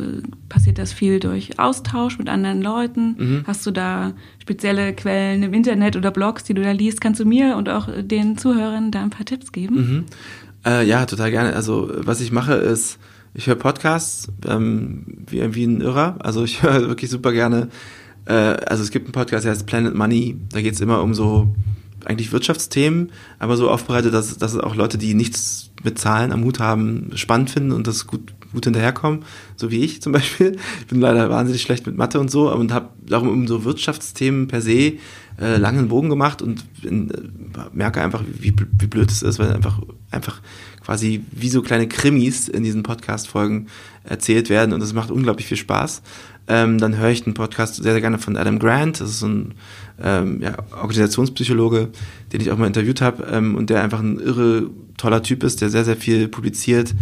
passiert 0.49 0.79
das 0.79 0.93
viel 0.93 1.19
durch 1.19 1.59
Austausch 1.59 2.19
mit 2.19 2.29
anderen 2.29 2.61
Leuten? 2.61 3.17
Mhm. 3.19 3.45
Hast 3.47 3.65
du 3.67 3.71
da 3.71 4.13
spezielle 4.39 4.93
Quellen 4.95 5.43
im 5.43 5.55
Internet 5.55 5.97
oder 5.97 6.11
Blogs, 6.11 6.45
die 6.45 6.55
du 6.55 6.63
da 6.63 6.73
liest? 6.73 7.01
Kannst 7.01 7.21
du 7.21 7.25
mir 7.25 7.57
und 7.57 7.69
auch 7.69 7.89
den 8.03 8.37
Zuhörern 8.37 8.91
da 8.91 9.03
ein 9.03 9.11
paar 9.11 9.25
Tipps 9.25 9.53
geben? 9.53 9.75
Mhm. 9.75 10.05
Äh, 10.67 10.87
ja, 10.87 11.07
total 11.07 11.31
gerne. 11.31 11.55
Also 11.55 11.91
was 11.97 12.21
ich 12.21 12.33
mache 12.33 12.55
ist, 12.55 12.99
ich 13.35 13.47
höre 13.47 13.55
Podcasts 13.55 14.29
ähm, 14.47 15.05
wie, 15.27 15.55
wie 15.55 15.65
ein 15.65 15.81
Irrer. 15.81 16.17
Also 16.21 16.45
ich 16.45 16.63
höre 16.63 16.89
wirklich 16.89 17.11
super 17.11 17.33
gerne. 17.33 17.69
Äh, 18.27 18.33
also 18.35 18.83
es 18.83 18.91
gibt 18.91 19.07
einen 19.07 19.13
Podcast, 19.13 19.45
der 19.45 19.53
heißt 19.53 19.67
Planet 19.67 19.95
Money. 19.95 20.37
Da 20.53 20.61
geht 20.61 20.75
es 20.75 20.81
immer 20.81 21.03
um 21.03 21.15
so 21.15 21.55
eigentlich 22.05 22.33
Wirtschaftsthemen, 22.33 23.13
aber 23.39 23.57
so 23.57 23.71
aufbereitet, 23.71 24.15
dass, 24.15 24.37
dass 24.39 24.57
auch 24.57 24.75
Leute, 24.75 24.99
die 24.99 25.15
nichts 25.15 25.71
mit 25.83 25.99
Zahlen 25.99 26.33
am 26.33 26.45
Hut 26.45 26.59
haben, 26.59 27.11
spannend 27.15 27.51
finden 27.51 27.73
und 27.73 27.87
das 27.87 28.07
gut, 28.07 28.35
gut 28.53 28.65
hinterherkommen, 28.65 29.25
so 29.57 29.71
wie 29.71 29.81
ich 29.81 30.03
zum 30.03 30.13
Beispiel. 30.13 30.57
Ich 30.81 30.87
bin 30.87 31.01
leider 31.01 31.31
wahnsinnig 31.31 31.63
schlecht 31.63 31.87
mit 31.87 31.97
Mathe 31.97 32.21
und 32.21 32.31
so 32.31 32.53
und 32.53 32.73
habe 32.73 32.91
darum 33.05 33.29
um 33.29 33.47
so 33.47 33.65
Wirtschaftsthemen 33.65 34.49
per 34.49 34.61
se 34.61 34.95
äh, 35.41 35.57
langen 35.57 35.89
Bogen 35.89 36.09
gemacht 36.09 36.43
und 36.43 36.65
in, 36.83 37.11
äh, 37.11 37.17
merke 37.73 38.03
einfach, 38.03 38.23
wie, 38.27 38.55
wie 38.79 38.87
blöd 38.87 39.11
es 39.11 39.23
ist, 39.23 39.39
weil 39.39 39.53
einfach, 39.53 39.81
einfach 40.11 40.41
quasi 40.85 41.25
wie 41.31 41.49
so 41.49 41.63
kleine 41.63 41.89
Krimis 41.89 42.49
in 42.49 42.63
diesen 42.63 42.83
Podcast-Folgen 42.83 43.69
erzählt 44.05 44.51
werden 44.51 44.73
und 44.73 44.81
das 44.81 44.93
macht 44.93 45.11
unglaublich 45.11 45.47
viel 45.47 45.57
Spaß. 45.57 46.03
Ähm, 46.49 46.79
dann 46.79 46.97
höre 46.97 47.11
ich 47.11 47.23
den 47.23 47.35
Podcast 47.35 47.77
sehr, 47.77 47.93
sehr 47.93 48.01
gerne 48.01 48.19
von 48.19 48.37
Adam 48.37 48.59
Grant. 48.59 49.01
Das 49.01 49.11
ist 49.11 49.21
so 49.21 49.29
ein 49.29 49.55
ähm, 50.03 50.41
ja, 50.41 50.57
Organisationspsychologe, 50.73 51.89
den 52.33 52.41
ich 52.41 52.51
auch 52.51 52.59
mal 52.59 52.67
interviewt 52.67 53.01
habe 53.01 53.25
ähm, 53.31 53.55
und 53.55 53.71
der 53.71 53.83
einfach 53.83 54.01
ein 54.01 54.19
irre 54.19 54.71
toller 54.97 55.23
Typ 55.23 55.43
ist, 55.43 55.61
der 55.61 55.71
sehr, 55.71 55.85
sehr 55.85 55.97
viel 55.97 56.29
publiziert 56.29 56.95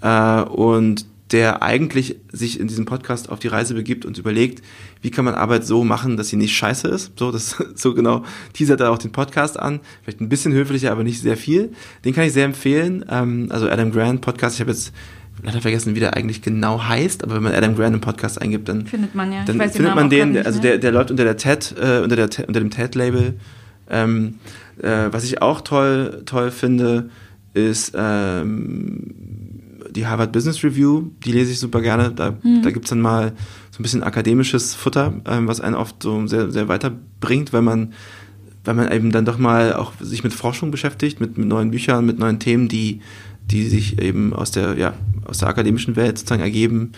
äh, 0.00 0.40
und 0.42 1.06
der 1.32 1.62
eigentlich 1.62 2.16
sich 2.30 2.60
in 2.60 2.68
diesem 2.68 2.84
Podcast 2.84 3.30
auf 3.30 3.38
die 3.38 3.48
Reise 3.48 3.74
begibt 3.74 4.04
und 4.04 4.18
überlegt, 4.18 4.62
wie 5.00 5.10
kann 5.10 5.24
man 5.24 5.34
Arbeit 5.34 5.64
so 5.64 5.82
machen, 5.82 6.16
dass 6.16 6.28
sie 6.28 6.36
nicht 6.36 6.54
scheiße 6.54 6.86
ist. 6.86 7.18
So, 7.18 7.32
das 7.32 7.56
so 7.74 7.94
genau 7.94 8.24
teasert 8.52 8.80
er 8.80 8.90
auch 8.90 8.98
den 8.98 9.10
Podcast 9.10 9.58
an. 9.58 9.80
Vielleicht 10.02 10.20
ein 10.20 10.28
bisschen 10.28 10.52
höflicher, 10.52 10.92
aber 10.92 11.02
nicht 11.02 11.20
sehr 11.20 11.36
viel. 11.36 11.72
Den 12.04 12.14
kann 12.14 12.24
ich 12.24 12.32
sehr 12.32 12.44
empfehlen. 12.44 13.04
Ähm, 13.08 13.48
also 13.50 13.68
Adam 13.68 13.90
Grant 13.90 14.20
Podcast. 14.20 14.56
Ich 14.56 14.60
habe 14.60 14.70
jetzt 14.70 14.92
leider 15.42 15.60
vergessen, 15.60 15.94
wie 15.94 16.00
der 16.00 16.16
eigentlich 16.16 16.42
genau 16.42 16.82
heißt, 16.82 17.24
aber 17.24 17.36
wenn 17.36 17.42
man 17.42 17.52
Adam 17.54 17.76
Grant 17.76 17.94
im 17.94 18.00
Podcast 18.00 18.40
eingibt, 18.40 18.68
dann 18.68 18.86
findet 18.86 19.14
man 19.14 19.32
ja. 19.32 19.44
Dann 19.44 19.60
findet 19.70 19.94
man 19.94 20.10
den, 20.10 20.36
also 20.44 20.60
der, 20.60 20.78
der 20.78 20.92
läuft 20.92 21.10
unter 21.10 21.24
der 21.24 21.36
TED, 21.36 21.74
äh, 21.78 22.00
unter, 22.00 22.16
der, 22.16 22.28
unter 22.46 22.60
dem 22.60 22.70
TED-Label. 22.70 23.34
Ähm, 23.90 24.36
äh, 24.80 25.08
was 25.10 25.24
ich 25.24 25.42
auch 25.42 25.60
toll, 25.60 26.22
toll 26.24 26.50
finde, 26.50 27.10
ist 27.52 27.92
ähm, 27.96 29.14
die 29.90 30.06
Harvard 30.06 30.32
Business 30.32 30.64
Review, 30.64 31.10
die 31.24 31.32
lese 31.32 31.52
ich 31.52 31.60
super 31.60 31.80
gerne. 31.80 32.10
Da, 32.10 32.34
mhm. 32.42 32.62
da 32.62 32.70
gibt's 32.70 32.90
dann 32.90 33.00
mal 33.00 33.32
so 33.70 33.80
ein 33.80 33.82
bisschen 33.82 34.02
akademisches 34.02 34.74
Futter, 34.74 35.14
ähm, 35.26 35.46
was 35.46 35.60
einen 35.60 35.76
oft 35.76 36.02
so 36.02 36.26
sehr, 36.26 36.50
sehr 36.50 36.68
weiterbringt, 36.68 37.52
weil 37.52 37.62
man, 37.62 37.92
weil 38.64 38.74
man 38.74 38.90
eben 38.90 39.12
dann 39.12 39.24
doch 39.24 39.38
mal 39.38 39.74
auch 39.74 39.92
sich 40.00 40.24
mit 40.24 40.32
Forschung 40.32 40.70
beschäftigt, 40.70 41.20
mit, 41.20 41.38
mit 41.38 41.46
neuen 41.46 41.70
Büchern, 41.70 42.06
mit 42.06 42.18
neuen 42.18 42.38
Themen, 42.38 42.68
die 42.68 43.00
die 43.50 43.68
sich 43.68 44.00
eben 44.00 44.32
aus 44.32 44.50
der, 44.50 44.76
ja, 44.78 44.94
aus 45.24 45.38
der 45.38 45.48
akademischen 45.48 45.96
Welt 45.96 46.18
sozusagen 46.18 46.42
ergeben. 46.42 46.92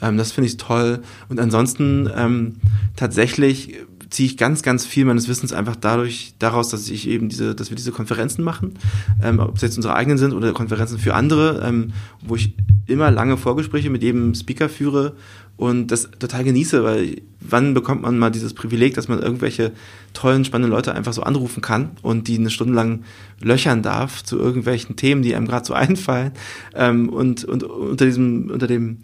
Ähm, 0.00 0.16
das 0.16 0.32
finde 0.32 0.48
ich 0.48 0.56
toll. 0.56 1.02
Und 1.28 1.40
ansonsten 1.40 2.10
ähm, 2.14 2.56
tatsächlich 2.96 3.76
ziehe 4.12 4.26
ich 4.28 4.36
ganz, 4.36 4.62
ganz 4.62 4.84
viel 4.84 5.04
meines 5.06 5.26
Wissens 5.26 5.52
einfach 5.52 5.74
dadurch, 5.74 6.34
daraus, 6.38 6.68
dass 6.68 6.88
ich 6.88 7.08
eben 7.08 7.28
diese, 7.30 7.54
dass 7.54 7.70
wir 7.70 7.76
diese 7.76 7.92
Konferenzen 7.92 8.44
machen, 8.44 8.74
ähm, 9.22 9.38
ob 9.40 9.56
es 9.56 9.62
jetzt 9.62 9.76
unsere 9.76 9.94
eigenen 9.94 10.18
sind 10.18 10.34
oder 10.34 10.52
Konferenzen 10.52 10.98
für 10.98 11.14
andere, 11.14 11.62
ähm, 11.66 11.92
wo 12.20 12.36
ich 12.36 12.54
immer 12.86 13.10
lange 13.10 13.38
Vorgespräche 13.38 13.88
mit 13.88 14.02
jedem 14.02 14.34
Speaker 14.34 14.68
führe 14.68 15.14
und 15.56 15.88
das 15.88 16.10
total 16.18 16.44
genieße, 16.44 16.84
weil 16.84 17.22
wann 17.40 17.72
bekommt 17.72 18.02
man 18.02 18.18
mal 18.18 18.30
dieses 18.30 18.52
Privileg, 18.52 18.94
dass 18.94 19.08
man 19.08 19.20
irgendwelche 19.20 19.72
tollen, 20.12 20.44
spannenden 20.44 20.72
Leute 20.72 20.94
einfach 20.94 21.12
so 21.14 21.22
anrufen 21.22 21.62
kann 21.62 21.92
und 22.02 22.28
die 22.28 22.38
eine 22.38 22.50
Stunde 22.50 22.74
lang 22.74 23.04
löchern 23.40 23.82
darf 23.82 24.22
zu 24.22 24.38
irgendwelchen 24.38 24.96
Themen, 24.96 25.22
die 25.22 25.34
einem 25.34 25.46
gerade 25.46 25.64
so 25.64 25.72
einfallen 25.74 26.32
ähm, 26.74 27.08
und, 27.08 27.44
und 27.44 27.64
unter 27.64 28.04
diesem, 28.04 28.50
unter 28.50 28.66
dem 28.66 28.98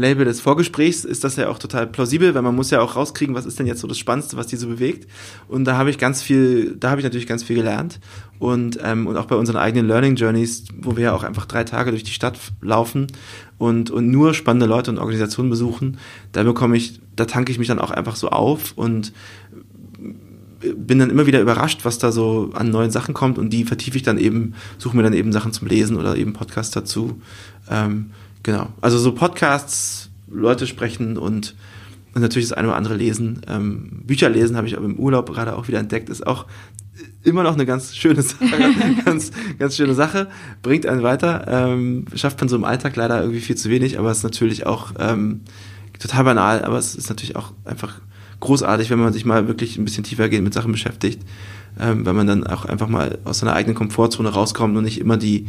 Label 0.00 0.24
des 0.24 0.40
Vorgesprächs 0.40 1.04
ist 1.04 1.24
das 1.24 1.36
ja 1.36 1.48
auch 1.48 1.58
total 1.58 1.86
plausibel, 1.86 2.34
weil 2.34 2.42
man 2.42 2.56
muss 2.56 2.70
ja 2.70 2.80
auch 2.80 2.96
rauskriegen, 2.96 3.34
was 3.34 3.46
ist 3.46 3.58
denn 3.58 3.66
jetzt 3.66 3.80
so 3.80 3.86
das 3.86 3.98
Spannendste, 3.98 4.36
was 4.36 4.46
die 4.46 4.56
so 4.56 4.68
bewegt. 4.68 5.08
Und 5.48 5.64
da 5.64 5.76
habe 5.76 5.90
ich 5.90 5.98
ganz 5.98 6.22
viel, 6.22 6.76
da 6.78 6.90
habe 6.90 7.00
ich 7.00 7.04
natürlich 7.04 7.26
ganz 7.26 7.42
viel 7.42 7.56
gelernt. 7.56 8.00
Und, 8.38 8.78
ähm, 8.82 9.06
und 9.06 9.16
auch 9.16 9.26
bei 9.26 9.36
unseren 9.36 9.56
eigenen 9.56 9.86
Learning 9.86 10.16
Journeys, 10.16 10.64
wo 10.80 10.96
wir 10.96 11.04
ja 11.04 11.12
auch 11.12 11.22
einfach 11.22 11.46
drei 11.46 11.64
Tage 11.64 11.90
durch 11.90 12.04
die 12.04 12.12
Stadt 12.12 12.38
laufen 12.62 13.08
und, 13.58 13.90
und 13.90 14.10
nur 14.10 14.32
spannende 14.34 14.66
Leute 14.66 14.90
und 14.90 14.98
Organisationen 14.98 15.50
besuchen, 15.50 15.98
da 16.32 16.42
bekomme 16.42 16.76
ich, 16.76 17.00
da 17.14 17.26
tanke 17.26 17.52
ich 17.52 17.58
mich 17.58 17.68
dann 17.68 17.78
auch 17.78 17.90
einfach 17.90 18.16
so 18.16 18.30
auf 18.30 18.72
und 18.76 19.12
bin 20.60 20.98
dann 20.98 21.10
immer 21.10 21.26
wieder 21.26 21.40
überrascht, 21.40 21.84
was 21.84 21.98
da 21.98 22.12
so 22.12 22.50
an 22.54 22.70
neuen 22.70 22.90
Sachen 22.90 23.14
kommt 23.14 23.38
und 23.38 23.50
die 23.50 23.64
vertiefe 23.64 23.96
ich 23.96 24.02
dann 24.02 24.18
eben, 24.18 24.54
suche 24.78 24.96
mir 24.96 25.02
dann 25.02 25.12
eben 25.12 25.32
Sachen 25.32 25.52
zum 25.52 25.68
Lesen 25.68 25.96
oder 25.96 26.16
eben 26.16 26.32
Podcasts 26.32 26.72
dazu. 26.72 27.20
Ähm, 27.70 28.10
Genau. 28.42 28.68
Also 28.80 28.98
so 28.98 29.12
Podcasts, 29.12 30.10
Leute 30.28 30.66
sprechen 30.66 31.16
und, 31.18 31.54
und 32.14 32.22
natürlich 32.22 32.48
das 32.48 32.56
eine 32.56 32.68
oder 32.68 32.76
andere 32.76 32.94
lesen. 32.96 33.42
Ähm, 33.48 34.02
Bücher 34.04 34.28
lesen 34.28 34.56
habe 34.56 34.66
ich 34.66 34.76
aber 34.76 34.86
im 34.86 34.98
Urlaub 34.98 35.30
gerade 35.32 35.56
auch 35.56 35.68
wieder 35.68 35.78
entdeckt, 35.78 36.08
ist 36.08 36.26
auch 36.26 36.46
immer 37.22 37.42
noch 37.42 37.54
eine 37.54 37.66
ganz 37.66 37.96
schöne 37.96 38.22
Sache, 38.22 38.72
ganz, 39.04 39.30
ganz 39.58 39.76
schöne 39.76 39.94
Sache, 39.94 40.28
bringt 40.62 40.86
einen 40.86 41.02
weiter, 41.02 41.46
ähm, 41.48 42.06
schafft 42.14 42.40
man 42.40 42.48
so 42.48 42.56
im 42.56 42.64
Alltag 42.64 42.96
leider 42.96 43.20
irgendwie 43.20 43.40
viel 43.40 43.56
zu 43.56 43.70
wenig, 43.70 43.98
aber 43.98 44.10
es 44.10 44.18
ist 44.18 44.24
natürlich 44.24 44.66
auch 44.66 44.92
ähm, 44.98 45.42
total 45.98 46.24
banal, 46.24 46.64
aber 46.64 46.78
es 46.78 46.94
ist 46.94 47.08
natürlich 47.08 47.36
auch 47.36 47.52
einfach 47.64 48.00
großartig, 48.40 48.90
wenn 48.90 48.98
man 48.98 49.12
sich 49.12 49.24
mal 49.24 49.48
wirklich 49.48 49.76
ein 49.76 49.84
bisschen 49.84 50.04
tiefer 50.04 50.28
geht 50.28 50.42
mit 50.42 50.54
Sachen 50.54 50.72
beschäftigt, 50.72 51.22
ähm, 51.78 52.06
weil 52.06 52.14
man 52.14 52.26
dann 52.26 52.46
auch 52.46 52.64
einfach 52.64 52.88
mal 52.88 53.18
aus 53.24 53.40
seiner 53.40 53.52
eigenen 53.52 53.76
Komfortzone 53.76 54.30
rauskommt 54.30 54.76
und 54.76 54.84
nicht 54.84 55.00
immer 55.00 55.16
die 55.16 55.48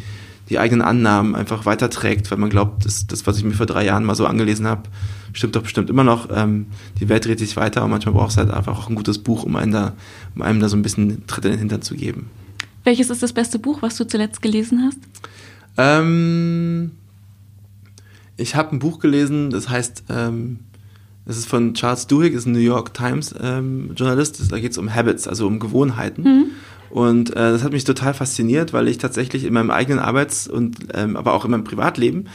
die 0.52 0.60
eigenen 0.60 0.82
Annahmen 0.82 1.34
einfach 1.34 1.66
weiterträgt, 1.66 2.30
weil 2.30 2.38
man 2.38 2.50
glaubt, 2.50 2.84
das, 2.84 3.08
das 3.08 3.26
was 3.26 3.38
ich 3.38 3.46
mir 3.46 3.54
vor 3.54 3.66
drei 3.66 3.86
Jahren 3.86 4.04
mal 4.04 4.16
so 4.16 4.26
angelesen 4.26 4.68
habe, 4.68 4.84
stimmt 5.32 5.56
doch 5.56 5.64
bestimmt 5.64 5.90
immer 5.90 6.04
noch. 6.04 6.28
Ähm, 6.30 6.68
die 7.00 7.08
Welt 7.08 7.26
dreht 7.26 7.40
sich 7.40 7.56
weiter 7.56 7.86
und 7.86 7.90
manchmal 7.90 8.14
braucht 8.14 8.32
es 8.32 8.38
halt 8.38 8.52
einfach 8.52 8.78
auch 8.78 8.90
ein 8.90 8.96
gutes 8.96 9.20
Buch, 9.20 9.44
um 9.44 9.56
einem 9.56 9.72
da, 9.72 9.94
um 10.36 10.42
einem 10.42 10.60
da 10.60 10.68
so 10.68 10.76
ein 10.76 10.82
bisschen 10.82 11.26
Tritt 11.26 11.46
in 11.46 11.52
den 11.52 11.60
Hintern 11.60 11.82
zu 11.82 11.96
geben. 11.96 12.30
Welches 12.84 13.10
ist 13.10 13.24
das 13.24 13.32
beste 13.32 13.60
Buch, 13.60 13.82
was 13.82 13.96
du 13.96 14.06
zuletzt 14.06 14.42
gelesen 14.42 14.84
hast? 14.84 15.00
Ähm, 15.78 16.92
Ich 18.36 18.56
habe 18.56 18.76
ein 18.76 18.80
Buch 18.80 19.00
gelesen, 19.00 19.52
das 19.52 19.70
heißt, 19.70 20.04
ähm, 20.10 20.60
das 21.32 21.38
ist 21.38 21.48
von 21.48 21.74
Charles 21.74 22.08
Duhigg, 22.08 22.36
ist 22.36 22.46
ein 22.46 22.52
New 22.52 22.60
York 22.60 22.94
Times 22.94 23.34
ähm, 23.42 23.92
Journalist. 23.96 24.52
Da 24.52 24.60
geht 24.60 24.72
es 24.72 24.78
um 24.78 24.94
Habits, 24.94 25.30
also 25.30 25.48
um 25.48 25.60
Gewohnheiten. 25.60 26.24
Mhm. 26.24 26.46
Und 26.90 27.30
äh, 27.30 27.54
das 27.54 27.64
hat 27.64 27.72
mich 27.72 27.86
total 27.86 28.14
fasziniert, 28.14 28.74
weil 28.74 28.90
ich 28.90 28.98
tatsächlich 28.98 29.46
in 29.46 29.54
meinem 29.54 29.72
eigenen 29.72 30.00
Arbeits- 30.00 30.50
und 30.50 30.76
ähm, 30.94 31.16
aber 31.16 31.32
auch 31.32 31.46
in 31.46 31.52
meinem 31.52 31.64
Privatleben 31.64 32.26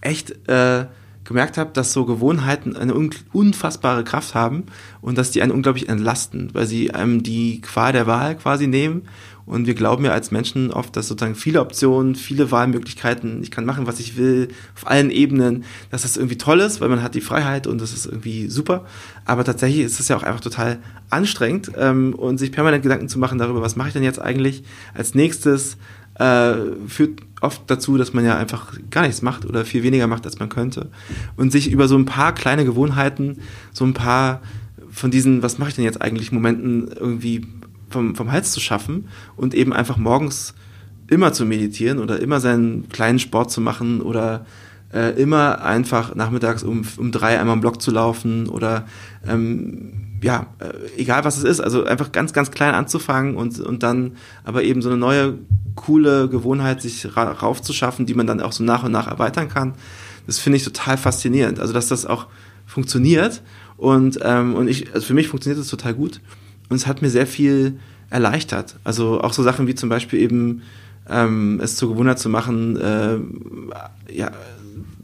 echt 0.00 0.48
äh, 0.48 0.86
gemerkt 1.24 1.56
habe, 1.58 1.70
dass 1.72 1.92
so 1.92 2.04
Gewohnheiten 2.04 2.76
eine 2.76 2.94
unfassbare 3.32 4.04
Kraft 4.04 4.34
haben 4.34 4.64
und 5.00 5.18
dass 5.18 5.30
die 5.30 5.42
einen 5.42 5.52
unglaublich 5.52 5.88
entlasten, 5.88 6.50
weil 6.52 6.66
sie 6.66 6.92
einem 6.92 7.22
die 7.22 7.60
Qual 7.60 7.92
der 7.92 8.06
Wahl 8.06 8.36
quasi 8.36 8.66
nehmen 8.66 9.02
und 9.44 9.66
wir 9.66 9.74
glauben 9.74 10.04
ja 10.04 10.12
als 10.12 10.30
Menschen 10.30 10.70
oft, 10.72 10.96
dass 10.96 11.08
sozusagen 11.08 11.34
viele 11.34 11.60
Optionen, 11.60 12.14
viele 12.14 12.50
Wahlmöglichkeiten, 12.50 13.42
ich 13.42 13.50
kann 13.50 13.64
machen, 13.64 13.86
was 13.86 13.98
ich 13.98 14.16
will, 14.16 14.48
auf 14.76 14.86
allen 14.86 15.10
Ebenen, 15.10 15.64
dass 15.90 16.02
das 16.02 16.16
irgendwie 16.16 16.38
toll 16.38 16.60
ist, 16.60 16.80
weil 16.80 16.88
man 16.88 17.02
hat 17.02 17.14
die 17.14 17.20
Freiheit 17.20 17.66
und 17.66 17.80
das 17.80 17.92
ist 17.92 18.06
irgendwie 18.06 18.48
super. 18.48 18.86
Aber 19.24 19.44
tatsächlich 19.44 19.84
ist 19.84 19.98
es 19.98 20.08
ja 20.08 20.16
auch 20.16 20.22
einfach 20.22 20.40
total 20.40 20.78
anstrengend 21.10 21.72
ähm, 21.76 22.14
und 22.14 22.38
sich 22.38 22.52
permanent 22.52 22.82
Gedanken 22.82 23.08
zu 23.08 23.18
machen 23.18 23.38
darüber, 23.38 23.62
was 23.62 23.76
mache 23.76 23.88
ich 23.88 23.94
denn 23.94 24.04
jetzt 24.04 24.20
eigentlich 24.20 24.62
als 24.94 25.14
nächstes, 25.14 25.76
äh, 26.18 26.54
führt 26.86 27.20
oft 27.42 27.62
dazu, 27.66 27.96
dass 27.96 28.12
man 28.12 28.24
ja 28.24 28.36
einfach 28.36 28.72
gar 28.90 29.02
nichts 29.02 29.22
macht 29.22 29.44
oder 29.44 29.64
viel 29.64 29.82
weniger 29.82 30.06
macht, 30.06 30.24
als 30.24 30.38
man 30.38 30.48
könnte. 30.48 30.90
Und 31.36 31.52
sich 31.52 31.70
über 31.70 31.88
so 31.88 31.96
ein 31.96 32.04
paar 32.04 32.34
kleine 32.34 32.64
Gewohnheiten, 32.64 33.38
so 33.72 33.84
ein 33.84 33.94
paar 33.94 34.40
von 34.90 35.10
diesen, 35.10 35.42
was 35.42 35.58
mache 35.58 35.70
ich 35.70 35.74
denn 35.74 35.84
jetzt 35.84 36.02
eigentlich, 36.02 36.32
Momenten 36.32 36.88
irgendwie 36.88 37.46
vom, 37.90 38.14
vom 38.14 38.30
Hals 38.30 38.52
zu 38.52 38.60
schaffen 38.60 39.08
und 39.36 39.54
eben 39.54 39.72
einfach 39.72 39.96
morgens 39.96 40.54
immer 41.08 41.32
zu 41.32 41.44
meditieren 41.44 41.98
oder 41.98 42.20
immer 42.20 42.40
seinen 42.40 42.88
kleinen 42.88 43.18
Sport 43.18 43.50
zu 43.50 43.60
machen 43.60 44.00
oder 44.00 44.46
äh, 44.92 45.20
immer 45.20 45.62
einfach 45.62 46.14
nachmittags 46.14 46.62
um, 46.62 46.82
um 46.96 47.12
drei 47.12 47.38
einmal 47.38 47.56
im 47.56 47.60
Block 47.60 47.82
zu 47.82 47.90
laufen 47.90 48.48
oder 48.48 48.86
ähm, 49.26 50.11
ja, 50.22 50.46
äh, 50.58 51.00
egal 51.00 51.24
was 51.24 51.36
es 51.36 51.44
ist, 51.44 51.60
also 51.60 51.84
einfach 51.84 52.12
ganz, 52.12 52.32
ganz 52.32 52.50
klein 52.50 52.74
anzufangen 52.74 53.36
und, 53.36 53.60
und 53.60 53.82
dann 53.82 54.16
aber 54.44 54.62
eben 54.62 54.80
so 54.80 54.88
eine 54.88 54.98
neue, 54.98 55.38
coole 55.74 56.28
Gewohnheit 56.28 56.80
sich 56.80 57.16
ra 57.16 57.30
raufzuschaffen, 57.30 58.06
die 58.06 58.14
man 58.14 58.26
dann 58.26 58.40
auch 58.40 58.52
so 58.52 58.64
nach 58.64 58.84
und 58.84 58.92
nach 58.92 59.08
erweitern 59.08 59.48
kann. 59.48 59.74
Das 60.26 60.38
finde 60.38 60.56
ich 60.56 60.64
total 60.64 60.96
faszinierend. 60.96 61.58
Also, 61.58 61.72
dass 61.72 61.88
das 61.88 62.06
auch 62.06 62.26
funktioniert 62.66 63.42
und, 63.76 64.18
ähm, 64.22 64.54
und 64.54 64.68
ich, 64.68 64.94
also 64.94 65.06
für 65.06 65.14
mich 65.14 65.28
funktioniert 65.28 65.60
das 65.60 65.68
total 65.68 65.94
gut. 65.94 66.20
Und 66.68 66.76
es 66.76 66.86
hat 66.86 67.02
mir 67.02 67.10
sehr 67.10 67.26
viel 67.26 67.78
erleichtert. 68.10 68.76
Also 68.84 69.20
auch 69.20 69.32
so 69.32 69.42
Sachen 69.42 69.66
wie 69.66 69.74
zum 69.74 69.88
Beispiel 69.88 70.20
eben 70.20 70.62
ähm, 71.08 71.60
es 71.62 71.76
zur 71.76 71.90
Gewohnheit 71.90 72.18
zu 72.18 72.28
machen, 72.28 72.76
äh, 72.76 73.18
ja, 74.12 74.30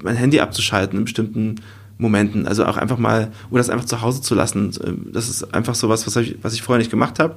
mein 0.03 0.17
Handy 0.17 0.41
abzuschalten 0.41 0.99
in 0.99 1.05
bestimmten 1.05 1.57
Momenten. 1.99 2.47
Also 2.47 2.65
auch 2.65 2.77
einfach 2.77 2.99
mal, 2.99 3.33
oder 3.51 3.59
das 3.59 3.71
einfach 3.71 3.85
zu 3.85 4.01
Hause 4.01 4.23
zu 4.23 4.35
lassen. 4.35 4.73
Das 5.13 5.29
ist 5.29 5.55
einfach 5.55 5.75
so 5.75 5.89
was, 5.89 6.07
was 6.07 6.17
ich, 6.17 6.39
was 6.43 6.55
ich 6.55 6.63
vorher 6.63 6.79
nicht 6.79 6.91
gemacht 6.91 7.19
habe. 7.19 7.37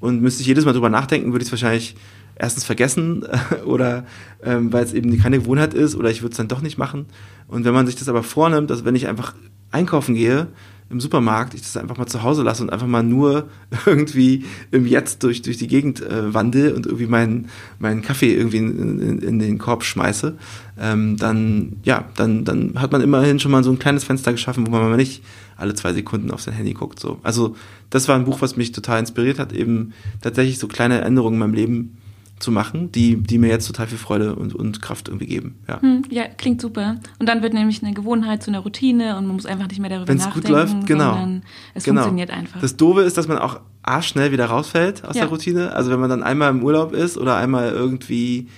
Und 0.00 0.22
müsste 0.22 0.40
ich 0.40 0.46
jedes 0.46 0.64
Mal 0.64 0.72
drüber 0.72 0.88
nachdenken, 0.88 1.32
würde 1.32 1.42
ich 1.42 1.48
es 1.48 1.52
wahrscheinlich 1.52 1.94
erstens 2.36 2.64
vergessen 2.64 3.26
oder 3.66 4.06
ähm, 4.42 4.72
weil 4.72 4.84
es 4.84 4.94
eben 4.94 5.16
keine 5.18 5.40
Gewohnheit 5.40 5.74
ist 5.74 5.94
oder 5.94 6.10
ich 6.10 6.22
würde 6.22 6.30
es 6.30 6.38
dann 6.38 6.48
doch 6.48 6.62
nicht 6.62 6.78
machen. 6.78 7.06
Und 7.48 7.64
wenn 7.64 7.74
man 7.74 7.86
sich 7.86 7.96
das 7.96 8.08
aber 8.08 8.22
vornimmt, 8.22 8.70
dass 8.70 8.84
wenn 8.84 8.96
ich 8.96 9.08
einfach 9.08 9.34
einkaufen 9.70 10.14
gehe, 10.14 10.46
im 10.90 11.00
Supermarkt, 11.00 11.54
ich 11.54 11.62
das 11.62 11.76
einfach 11.76 11.96
mal 11.96 12.06
zu 12.06 12.22
Hause 12.24 12.42
lasse 12.42 12.62
und 12.62 12.70
einfach 12.70 12.86
mal 12.86 13.04
nur 13.04 13.48
irgendwie 13.86 14.44
im 14.72 14.86
Jetzt 14.86 15.22
durch, 15.22 15.40
durch 15.40 15.56
die 15.56 15.68
Gegend 15.68 16.02
äh, 16.02 16.34
wandel 16.34 16.72
und 16.72 16.86
irgendwie 16.86 17.06
meinen, 17.06 17.48
meinen 17.78 18.02
Kaffee 18.02 18.34
irgendwie 18.34 18.58
in, 18.58 18.98
in, 19.00 19.18
in 19.20 19.38
den 19.38 19.58
Korb 19.58 19.84
schmeiße, 19.84 20.36
ähm, 20.78 21.16
dann, 21.16 21.76
ja, 21.84 22.08
dann, 22.16 22.44
dann 22.44 22.74
hat 22.80 22.90
man 22.90 23.02
immerhin 23.02 23.38
schon 23.38 23.52
mal 23.52 23.62
so 23.62 23.70
ein 23.70 23.78
kleines 23.78 24.02
Fenster 24.02 24.32
geschaffen, 24.32 24.66
wo 24.66 24.70
man 24.72 24.82
mal 24.82 24.96
nicht 24.96 25.22
alle 25.56 25.74
zwei 25.74 25.92
Sekunden 25.92 26.32
auf 26.32 26.42
sein 26.42 26.54
Handy 26.54 26.72
guckt. 26.72 26.98
So. 26.98 27.20
Also 27.22 27.54
das 27.90 28.08
war 28.08 28.16
ein 28.16 28.24
Buch, 28.24 28.40
was 28.40 28.56
mich 28.56 28.72
total 28.72 28.98
inspiriert 28.98 29.38
hat, 29.38 29.52
eben 29.52 29.92
tatsächlich 30.20 30.58
so 30.58 30.66
kleine 30.66 31.02
Änderungen 31.02 31.34
in 31.34 31.40
meinem 31.40 31.54
Leben 31.54 31.98
zu 32.40 32.50
machen, 32.50 32.90
die, 32.90 33.16
die 33.16 33.38
mir 33.38 33.48
jetzt 33.48 33.66
total 33.66 33.86
viel 33.86 33.98
Freude 33.98 34.34
und, 34.34 34.54
und 34.54 34.82
Kraft 34.82 35.08
irgendwie 35.08 35.26
geben. 35.26 35.56
Ja. 35.68 35.80
Hm, 35.80 36.02
ja, 36.10 36.24
klingt 36.26 36.60
super. 36.60 36.96
Und 37.18 37.28
dann 37.28 37.42
wird 37.42 37.52
nämlich 37.54 37.82
eine 37.82 37.92
Gewohnheit 37.92 38.42
zu 38.42 38.50
einer 38.50 38.60
Routine 38.60 39.16
und 39.16 39.26
man 39.26 39.36
muss 39.36 39.46
einfach 39.46 39.68
nicht 39.68 39.78
mehr 39.78 39.90
darüber 39.90 40.08
Wenn's 40.08 40.24
nachdenken. 40.24 40.48
Wenn 40.48 40.58
es 40.60 40.70
gut 40.70 40.74
läuft, 40.74 40.86
genau. 40.86 41.40
Es 41.74 41.84
genau. 41.84 42.02
funktioniert 42.02 42.30
einfach. 42.30 42.60
Das 42.60 42.76
Doofe 42.76 43.02
ist, 43.02 43.16
dass 43.16 43.28
man 43.28 43.38
auch 43.38 43.60
schnell 44.00 44.32
wieder 44.32 44.46
rausfällt 44.46 45.04
aus 45.04 45.16
Ja. 45.16 45.22
der 45.22 45.30
Routine. 45.30 45.72
Also 45.74 45.90
wenn 45.90 46.00
man 46.00 46.10
dann 46.10 46.22
einmal 46.22 46.50
im 46.50 46.62
Urlaub 46.62 46.92
ist 46.92 47.18
oder 47.18 47.36
einmal 47.36 47.70
irgendwie, 47.70 48.48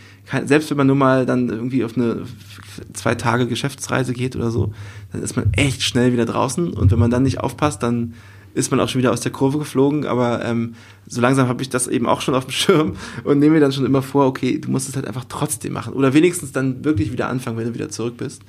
selbst 0.44 0.70
wenn 0.70 0.76
man 0.76 0.86
nur 0.86 0.96
mal 0.96 1.26
dann 1.26 1.48
irgendwie 1.48 1.84
auf 1.84 1.96
eine 1.96 2.22
zwei 2.92 3.14
Tage 3.14 3.46
Geschäftsreise 3.46 4.12
geht 4.12 4.36
oder 4.36 4.50
so, 4.50 4.72
dann 5.12 5.22
ist 5.22 5.36
man 5.36 5.52
echt 5.54 5.82
schnell 5.82 6.12
wieder 6.12 6.26
draußen 6.26 6.72
und 6.72 6.90
wenn 6.90 6.98
man 6.98 7.10
dann 7.10 7.22
nicht 7.22 7.40
aufpasst, 7.40 7.82
dann 7.82 8.14
ist 8.54 8.70
man 8.70 8.80
auch 8.80 8.88
schon 8.88 9.00
wieder 9.00 9.12
aus 9.12 9.20
der 9.20 9.32
Kurve 9.32 9.58
geflogen, 9.58 10.06
aber 10.06 10.44
ähm, 10.44 10.74
so 11.06 11.20
langsam 11.20 11.48
habe 11.48 11.62
ich 11.62 11.70
das 11.70 11.88
eben 11.88 12.06
auch 12.06 12.20
schon 12.20 12.34
auf 12.34 12.46
dem 12.46 12.52
Schirm 12.52 12.96
und 13.24 13.38
nehme 13.38 13.54
mir 13.54 13.60
dann 13.60 13.72
schon 13.72 13.86
immer 13.86 14.02
vor, 14.02 14.26
okay, 14.26 14.58
du 14.58 14.70
musst 14.70 14.88
es 14.88 14.96
halt 14.96 15.06
einfach 15.06 15.24
trotzdem 15.28 15.72
machen 15.72 15.94
oder 15.94 16.14
wenigstens 16.14 16.52
dann 16.52 16.84
wirklich 16.84 17.12
wieder 17.12 17.28
anfangen, 17.28 17.56
wenn 17.56 17.66
du 17.66 17.74
wieder 17.74 17.88
zurück 17.88 18.16
bist. 18.16 18.42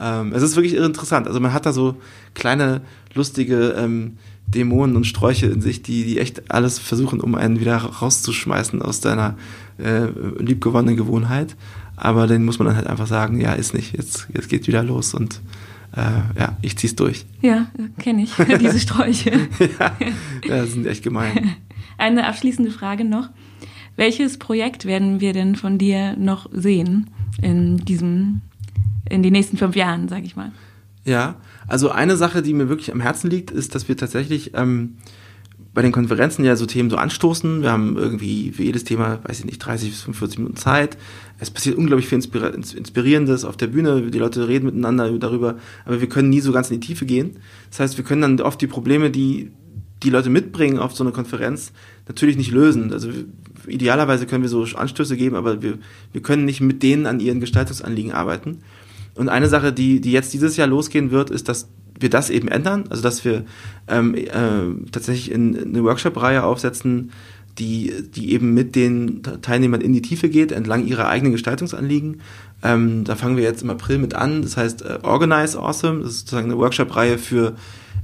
Ähm, 0.00 0.32
es 0.32 0.42
ist 0.42 0.56
wirklich 0.56 0.74
interessant. 0.74 1.26
Also 1.26 1.40
man 1.40 1.52
hat 1.52 1.66
da 1.66 1.72
so 1.72 1.96
kleine, 2.34 2.82
lustige 3.14 3.74
ähm, 3.76 4.18
Dämonen 4.46 4.96
und 4.96 5.06
Sträuche 5.06 5.46
in 5.46 5.60
sich, 5.60 5.82
die, 5.82 6.04
die 6.04 6.18
echt 6.18 6.50
alles 6.50 6.78
versuchen, 6.78 7.20
um 7.20 7.34
einen 7.34 7.60
wieder 7.60 7.76
rauszuschmeißen 7.76 8.80
aus 8.80 9.00
deiner 9.00 9.36
äh, 9.78 10.06
liebgewonnenen 10.38 10.96
Gewohnheit. 10.96 11.56
Aber 11.96 12.26
den 12.26 12.44
muss 12.44 12.58
man 12.58 12.66
dann 12.66 12.76
halt 12.76 12.86
einfach 12.86 13.08
sagen, 13.08 13.40
ja, 13.40 13.52
ist 13.52 13.74
nicht, 13.74 13.96
jetzt, 13.96 14.28
jetzt 14.32 14.48
geht 14.48 14.68
wieder 14.68 14.84
los 14.84 15.14
und 15.14 15.40
äh, 15.96 16.38
ja, 16.38 16.56
ich 16.62 16.76
zieh's 16.76 16.94
durch. 16.96 17.24
Ja, 17.40 17.70
kenne 17.98 18.22
ich, 18.22 18.34
diese 18.60 18.78
Sträuche. 18.78 19.30
ja, 19.78 19.96
ja, 20.46 20.66
sind 20.66 20.86
echt 20.86 21.02
gemein. 21.02 21.56
Eine 21.98 22.26
abschließende 22.26 22.70
Frage 22.70 23.04
noch. 23.04 23.30
Welches 23.96 24.38
Projekt 24.38 24.84
werden 24.84 25.20
wir 25.20 25.32
denn 25.32 25.56
von 25.56 25.78
dir 25.78 26.16
noch 26.16 26.48
sehen 26.52 27.10
in 27.42 27.78
diesem, 27.78 28.42
in 29.08 29.22
den 29.22 29.32
nächsten 29.32 29.56
fünf 29.56 29.74
Jahren, 29.74 30.08
sage 30.08 30.24
ich 30.24 30.36
mal? 30.36 30.52
Ja, 31.04 31.36
also 31.66 31.90
eine 31.90 32.16
Sache, 32.16 32.42
die 32.42 32.54
mir 32.54 32.68
wirklich 32.68 32.92
am 32.92 33.00
Herzen 33.00 33.28
liegt, 33.30 33.50
ist, 33.50 33.74
dass 33.74 33.88
wir 33.88 33.96
tatsächlich 33.96 34.52
ähm, 34.54 34.98
bei 35.78 35.82
den 35.82 35.92
Konferenzen 35.92 36.44
ja 36.44 36.56
so 36.56 36.66
Themen 36.66 36.90
so 36.90 36.96
anstoßen. 36.96 37.62
Wir 37.62 37.70
haben 37.70 37.96
irgendwie 37.96 38.50
für 38.50 38.64
jedes 38.64 38.82
Thema, 38.82 39.20
weiß 39.22 39.38
ich 39.38 39.44
nicht, 39.44 39.60
30 39.60 39.90
bis 39.90 40.00
45 40.00 40.38
Minuten 40.40 40.56
Zeit. 40.56 40.98
Es 41.38 41.52
passiert 41.52 41.78
unglaublich 41.78 42.08
viel 42.08 42.18
Inspirierendes 42.18 43.44
auf 43.44 43.56
der 43.56 43.68
Bühne. 43.68 44.10
Die 44.10 44.18
Leute 44.18 44.48
reden 44.48 44.66
miteinander 44.66 45.08
darüber, 45.20 45.54
aber 45.84 46.00
wir 46.00 46.08
können 46.08 46.30
nie 46.30 46.40
so 46.40 46.50
ganz 46.50 46.68
in 46.72 46.80
die 46.80 46.86
Tiefe 46.88 47.06
gehen. 47.06 47.36
Das 47.70 47.78
heißt, 47.78 47.96
wir 47.96 48.04
können 48.04 48.22
dann 48.22 48.40
oft 48.40 48.60
die 48.60 48.66
Probleme, 48.66 49.12
die 49.12 49.52
die 50.02 50.10
Leute 50.10 50.30
mitbringen 50.30 50.80
auf 50.80 50.96
so 50.96 51.04
eine 51.04 51.12
Konferenz, 51.12 51.70
natürlich 52.08 52.36
nicht 52.36 52.50
lösen. 52.50 52.92
Also 52.92 53.10
idealerweise 53.68 54.26
können 54.26 54.42
wir 54.42 54.50
so 54.50 54.64
Anstöße 54.64 55.16
geben, 55.16 55.36
aber 55.36 55.62
wir, 55.62 55.78
wir 56.10 56.22
können 56.22 56.44
nicht 56.44 56.60
mit 56.60 56.82
denen 56.82 57.06
an 57.06 57.20
ihren 57.20 57.38
Gestaltungsanliegen 57.38 58.10
arbeiten. 58.10 58.62
Und 59.14 59.28
eine 59.28 59.48
Sache, 59.48 59.72
die, 59.72 60.00
die 60.00 60.10
jetzt 60.10 60.32
dieses 60.34 60.56
Jahr 60.56 60.66
losgehen 60.66 61.12
wird, 61.12 61.30
ist, 61.30 61.48
dass 61.48 61.68
wir 61.98 62.10
das 62.10 62.30
eben 62.30 62.48
ändern, 62.48 62.84
also 62.90 63.02
dass 63.02 63.24
wir 63.24 63.44
ähm, 63.88 64.14
äh, 64.14 64.28
tatsächlich 64.90 65.30
in, 65.30 65.56
eine 65.56 65.84
Workshop-Reihe 65.84 66.44
aufsetzen, 66.44 67.10
die, 67.58 67.92
die 68.14 68.32
eben 68.32 68.54
mit 68.54 68.76
den 68.76 69.22
Teilnehmern 69.42 69.80
in 69.80 69.92
die 69.92 70.02
Tiefe 70.02 70.28
geht, 70.28 70.52
entlang 70.52 70.86
ihrer 70.86 71.08
eigenen 71.08 71.32
Gestaltungsanliegen. 71.32 72.20
Ähm, 72.62 73.04
da 73.04 73.16
fangen 73.16 73.36
wir 73.36 73.44
jetzt 73.44 73.62
im 73.62 73.70
April 73.70 73.98
mit 73.98 74.14
an. 74.14 74.42
Das 74.42 74.56
heißt 74.56 74.82
äh, 74.82 74.98
Organize 75.02 75.58
Awesome. 75.58 76.02
Das 76.02 76.10
ist 76.10 76.18
sozusagen 76.20 76.50
eine 76.50 76.58
Workshop-Reihe 76.58 77.18
für 77.18 77.54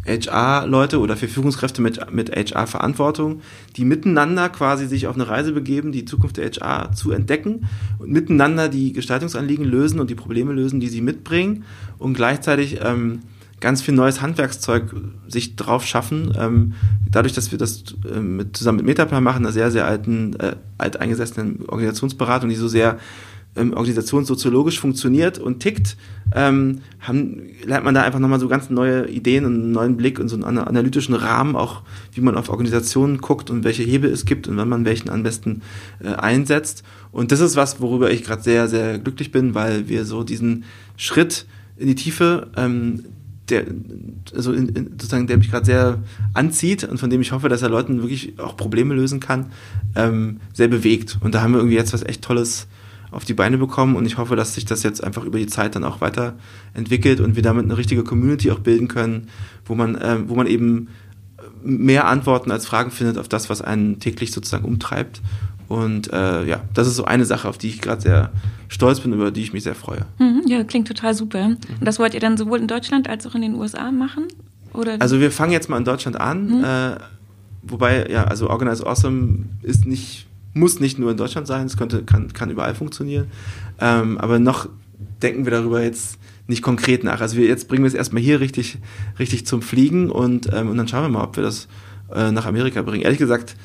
HR-Leute 0.07 1.01
oder 1.01 1.17
für 1.17 1.29
Führungskräfte 1.29 1.81
mit, 1.81 2.13
mit 2.13 2.31
HR-Verantwortung, 2.31 3.41
die 3.77 3.85
miteinander 3.85 4.49
quasi 4.49 4.87
sich 4.87 5.07
auf 5.07 5.15
eine 5.15 5.29
Reise 5.29 5.53
begeben, 5.53 5.93
die 5.93 6.05
Zukunft 6.05 6.37
der 6.37 6.51
HR 6.51 6.93
zu 6.93 7.11
entdecken 7.13 7.67
und 7.99 8.11
miteinander 8.11 8.69
die 8.69 8.93
Gestaltungsanliegen 8.93 9.65
lösen 9.65 10.01
und 10.01 10.11
die 10.11 10.15
Probleme 10.15 10.53
lösen, 10.53 10.81
die 10.81 10.89
sie 10.89 11.01
mitbringen 11.01 11.65
und 11.99 12.15
gleichzeitig 12.15 12.81
ähm, 12.83 13.21
ganz 13.65 13.83
viel 13.83 13.95
neues 13.95 14.21
Handwerkszeug 14.21 14.95
sich 15.27 15.57
drauf 15.57 15.87
schaffen. 15.87 16.33
Ähm, 16.39 16.75
dadurch, 17.11 17.33
dass 17.33 17.51
wir 17.51 17.59
das 17.59 17.83
äh, 18.09 18.21
mit, 18.21 18.57
zusammen 18.57 18.77
mit 18.77 18.87
Metaplan 18.87 19.25
machen, 19.25 19.39
einer 19.39 19.53
sehr, 19.53 19.71
sehr 19.71 19.87
alten, 19.87 20.39
äh, 20.39 20.57
alteingesessenen 20.79 21.67
Organisationsberatung, 21.67 22.51
die 22.51 22.57
so 22.57 22.69
sehr 22.69 22.99
ähm, 23.57 23.73
organisationssoziologisch 23.73 24.79
funktioniert 24.81 25.39
und 25.39 25.61
tickt, 25.61 25.97
ähm, 26.35 26.81
haben, 27.01 27.43
lernt 27.65 27.85
man 27.85 27.95
da 27.95 28.03
einfach 28.03 28.19
nochmal 28.19 28.39
so 28.39 28.49
ganz 28.49 28.69
neue 28.69 29.09
Ideen 29.09 29.47
und 29.47 29.55
einen 29.55 29.73
neuen 29.73 29.97
Blick 29.97 30.19
und 30.19 30.29
so 30.29 30.37
einen 30.37 30.59
analytischen 30.59 31.15
Rahmen, 31.15 31.57
auch 31.57 31.83
wie 32.13 32.21
man 32.21 32.37
auf 32.37 32.51
Organisationen 32.51 33.19
guckt 33.19 33.49
und 33.49 33.65
welche 33.65 33.83
Hebel 33.83 34.11
es 34.11 34.27
gibt 34.27 34.47
und 34.47 34.59
wann 34.59 34.69
man 34.69 34.85
welchen 34.85 35.09
am 35.09 35.23
besten 35.23 35.63
äh, 36.03 36.09
einsetzt. 36.09 36.83
Und 37.13 37.33
das 37.33 37.41
ist 37.41 37.57
was, 37.57 37.81
worüber 37.81 38.11
ich 38.11 38.25
gerade 38.25 38.43
sehr, 38.43 38.69
sehr 38.69 38.99
glücklich 38.99 39.33
bin, 39.33 39.55
weil 39.55 39.89
wir 39.89 40.05
so 40.05 40.23
diesen 40.23 40.65
Schritt 40.97 41.47
in 41.77 41.87
die 41.87 41.95
Tiefe, 41.95 42.49
ähm, 42.57 43.05
der, 43.51 43.65
also 44.35 44.53
in, 44.53 44.69
in, 44.71 44.91
sozusagen, 44.93 45.27
der 45.27 45.37
mich 45.37 45.51
gerade 45.51 45.67
sehr 45.67 45.99
anzieht 46.33 46.85
und 46.85 46.99
von 46.99 47.11
dem 47.11 47.21
ich 47.21 47.33
hoffe, 47.33 47.49
dass 47.49 47.63
er 47.63 47.69
Leuten 47.69 48.03
wirklich 48.03 48.39
auch 48.39 48.57
Probleme 48.57 48.95
lösen 48.95 49.21
kann, 49.21 49.53
ähm, 49.95 50.41
sehr 50.53 50.69
bewegt. 50.69 51.19
Und 51.21 51.35
da 51.35 51.43
haben 51.43 51.53
wir 51.53 51.59
irgendwie 51.59 51.77
jetzt 51.77 51.93
was 51.93 52.03
echt 52.03 52.23
Tolles 52.23 52.67
auf 53.11 53.25
die 53.25 53.35
Beine 53.35 53.59
bekommen 53.59 53.95
und 53.95 54.07
ich 54.07 54.19
hoffe, 54.19 54.35
dass 54.35 54.55
sich 54.55 54.65
das 54.65 54.83
jetzt 54.83 55.05
einfach 55.05 55.25
über 55.25 55.39
die 55.39 55.47
Zeit 55.47 55.77
dann 55.77 55.85
auch 55.85 56.01
weiterentwickelt 56.01 57.21
und 57.21 57.37
wir 57.37 57.43
damit 57.43 57.65
eine 57.65 57.77
richtige 57.77 58.03
Community 58.03 58.51
auch 58.51 58.59
bilden 58.59 58.89
können, 58.89 59.29
wo 59.65 59.75
man, 59.75 59.95
äh, 59.95 60.19
wo 60.27 60.35
man 60.35 60.49
eben 60.49 60.89
mehr 61.63 62.07
Antworten 62.07 62.51
als 62.51 62.67
Fragen 62.67 62.91
findet 62.91 63.19
auf 63.19 63.29
das, 63.29 63.49
was 63.49 63.63
einen 63.63 64.01
täglich 64.01 64.33
sozusagen 64.33 64.65
umtreibt. 64.65 65.23
Und 65.69 66.13
äh, 66.13 66.45
ja, 66.45 66.63
das 66.75 66.87
ist 66.87 66.97
so 66.97 67.05
eine 67.05 67.25
Sache, 67.25 67.49
auf 67.49 67.59
die 67.59 67.69
ich 67.69 67.81
gerade 67.81 68.01
sehr 68.01 68.31
stolz 68.69 69.01
bin, 69.01 69.13
über 69.13 69.31
die 69.31 69.43
ich 69.43 69.53
mich 69.53 69.63
sehr 69.63 69.75
freue. 69.75 70.07
Mhm, 70.19 70.43
ja, 70.47 70.65
klingt 70.65 70.89
total 70.89 71.15
super. 71.15 71.45
Und 71.45 71.59
das 71.81 71.99
wollt 71.99 72.15
ihr 72.15 72.21
dann 72.21 72.37
sowohl 72.37 72.59
in 72.59 72.67
Deutschland 72.67 73.09
als 73.09 73.27
auch 73.27 73.35
in 73.35 73.43
den 73.43 73.55
USA 73.55 73.91
machen? 73.91 74.25
Oder? 74.73 74.97
Also 75.01 75.21
wir 75.21 75.31
fangen 75.31 75.53
jetzt 75.53 75.69
mal 75.69 75.79
in 75.79 75.85
Deutschland 75.85 76.21
an, 76.21 76.59
mhm. 76.59 76.65
äh, 76.65 76.97
wobei, 77.63 78.09
ja, 78.11 78.25
also 78.25 78.51
Organize 78.51 78.87
Awesome 78.87 79.45
ist 79.63 79.87
nicht, 79.87 80.27
muss 80.53 80.81
nicht 80.81 80.99
nur 80.99 81.13
in 81.13 81.17
Deutschland 81.17 81.47
sein, 81.47 81.67
es 81.67 81.77
könnte, 81.77 82.03
kann, 82.03 82.33
kann 82.33 82.51
überall 82.51 82.75
funktionieren. 82.75 83.29
Ähm, 83.81 84.19
aber 84.19 84.39
noch 84.39 84.69
denken 85.23 85.45
wir 85.45 85.53
darüber 85.53 85.83
jetzt 85.83 86.19
nicht 86.47 86.63
konkret 86.63 87.05
nach. 87.05 87.21
Also 87.21 87.37
wir, 87.37 87.47
jetzt 87.47 87.69
bringen 87.69 87.85
wir 87.85 87.89
es 87.89 87.95
erstmal 87.95 88.23
hier 88.23 88.41
richtig, 88.41 88.79
richtig 89.19 89.47
zum 89.47 89.63
Fliegen 89.63 90.11
und, 90.11 90.53
ähm, 90.53 90.69
und 90.69 90.77
dann 90.77 90.89
schauen 90.89 91.05
wir 91.05 91.09
mal, 91.09 91.25
ob 91.25 91.37
wir 91.37 91.43
das 91.43 91.69
äh, 92.15 92.31
nach 92.33 92.47
Amerika 92.47 92.83
bringen. 92.83 93.03
Ehrlich 93.03 93.19
gesagt, 93.19 93.57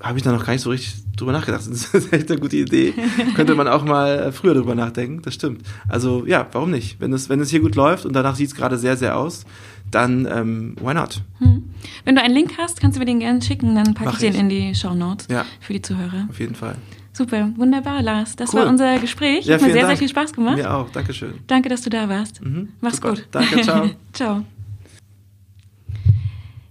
habe 0.00 0.18
ich 0.18 0.24
da 0.24 0.32
noch 0.32 0.44
gar 0.44 0.52
nicht 0.52 0.62
so 0.62 0.70
richtig 0.70 0.94
drüber 1.16 1.32
nachgedacht. 1.32 1.64
Das 1.68 1.94
ist 1.94 2.12
echt 2.12 2.30
eine 2.30 2.40
gute 2.40 2.56
Idee. 2.56 2.94
Könnte 3.34 3.54
man 3.54 3.68
auch 3.68 3.84
mal 3.84 4.32
früher 4.32 4.54
drüber 4.54 4.74
nachdenken, 4.74 5.22
das 5.22 5.34
stimmt. 5.34 5.62
Also 5.88 6.24
ja, 6.26 6.46
warum 6.52 6.70
nicht? 6.70 7.00
Wenn 7.00 7.12
es, 7.12 7.28
wenn 7.28 7.40
es 7.40 7.50
hier 7.50 7.60
gut 7.60 7.74
läuft 7.74 8.06
und 8.06 8.12
danach 8.14 8.36
sieht 8.36 8.48
es 8.48 8.54
gerade 8.54 8.78
sehr, 8.78 8.96
sehr 8.96 9.16
aus, 9.16 9.44
dann 9.90 10.26
ähm, 10.30 10.76
why 10.80 10.94
not? 10.94 11.22
Hm. 11.38 11.64
Wenn 12.04 12.14
du 12.14 12.22
einen 12.22 12.34
Link 12.34 12.52
hast, 12.58 12.80
kannst 12.80 12.96
du 12.96 13.00
mir 13.00 13.06
den 13.06 13.20
gerne 13.20 13.42
schicken, 13.42 13.74
dann 13.74 13.94
packe 13.94 14.10
ich 14.12 14.18
den 14.18 14.34
in 14.34 14.48
die 14.48 14.74
Show 14.74 14.94
Notes 14.94 15.26
ja. 15.30 15.44
für 15.60 15.72
die 15.72 15.82
Zuhörer. 15.82 16.26
Auf 16.28 16.38
jeden 16.38 16.54
Fall. 16.54 16.76
Super, 17.12 17.50
wunderbar, 17.56 18.00
Lars. 18.02 18.36
Das 18.36 18.52
cool. 18.52 18.60
war 18.60 18.68
unser 18.68 18.98
Gespräch. 18.98 19.44
Ja, 19.44 19.54
Hat 19.54 19.62
mir 19.62 19.72
sehr, 19.72 19.82
Dank. 19.82 19.88
sehr 19.88 19.96
viel 19.96 20.08
Spaß 20.08 20.32
gemacht. 20.32 20.56
Mir 20.56 20.72
auch, 20.72 20.90
Dankeschön. 20.90 21.34
Danke, 21.48 21.68
dass 21.68 21.82
du 21.82 21.90
da 21.90 22.08
warst. 22.08 22.44
Mhm, 22.44 22.68
Mach's 22.80 22.96
super. 22.96 23.10
gut. 23.10 23.26
Danke, 23.32 23.60
ciao. 23.62 23.90
ciao. 24.12 24.44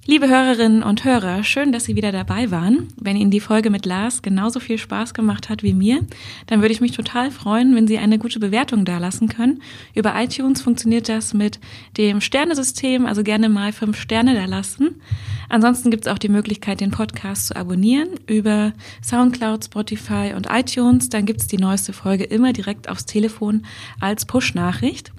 Liebe 0.10 0.30
Hörerinnen 0.30 0.84
und 0.84 1.04
Hörer, 1.04 1.44
schön, 1.44 1.74
dass 1.74 1.84
Sie 1.84 1.98
wieder 1.98 2.14
dabei 2.14 2.50
waren. 2.50 2.88
Wenn 2.96 3.18
Ihnen 3.18 3.30
die 3.30 3.42
Folge 3.42 3.70
mit 3.70 3.86
Lars 3.86 4.22
genauso 4.22 4.62
viel 4.62 4.78
Spaß 4.78 5.14
gemacht 5.14 5.50
hat 5.50 5.64
wie 5.64 5.74
mir, 5.74 6.00
dann 6.46 6.62
würde 6.62 6.72
ich 6.72 6.80
mich 6.80 6.94
total 6.94 7.30
freuen, 7.30 7.76
wenn 7.76 7.88
Sie 7.88 7.98
eine 7.98 8.18
gute 8.18 8.40
Bewertung 8.40 8.86
dalassen 8.86 9.28
können. 9.28 9.62
Über 9.94 10.14
iTunes 10.16 10.62
funktioniert 10.62 11.10
das 11.10 11.34
mit 11.34 11.60
dem 11.98 12.22
Sternesystem, 12.22 13.06
also 13.06 13.22
gerne 13.22 13.50
mal 13.50 13.74
fünf 13.74 14.00
Sterne 14.00 14.34
da 14.34 14.46
lassen. 14.46 15.02
Ansonsten 15.50 15.92
gibt 15.92 16.08
es 16.08 16.14
auch 16.14 16.20
die 16.20 16.30
Möglichkeit, 16.30 16.80
den 16.80 16.92
Podcast 16.92 17.48
zu 17.48 17.58
abonnieren 17.58 18.12
über 18.28 18.72
SoundCloud, 19.04 19.66
Spotify 19.66 20.32
und 20.38 20.48
iTunes. 20.50 21.10
Dann 21.10 21.26
gibt 21.26 21.42
es 21.42 21.48
die 21.48 21.58
neueste 21.58 21.92
Folge 21.92 22.24
immer 22.24 22.54
direkt 22.54 22.88
aufs 22.88 23.06
Telefon 23.06 23.66
als 24.00 24.26
Push-Nachricht. 24.26 25.12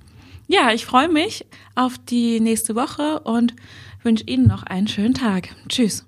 Ja, 0.51 0.73
ich 0.73 0.87
freue 0.87 1.11
mich 1.11 1.45
auf 1.75 1.99
die 1.99 2.41
nächste 2.41 2.75
Woche 2.75 3.21
und 3.21 3.55
wünsche 4.03 4.25
Ihnen 4.25 4.47
noch 4.47 4.63
einen 4.63 4.89
schönen 4.89 5.15
Tag. 5.15 5.55
Tschüss. 5.69 6.08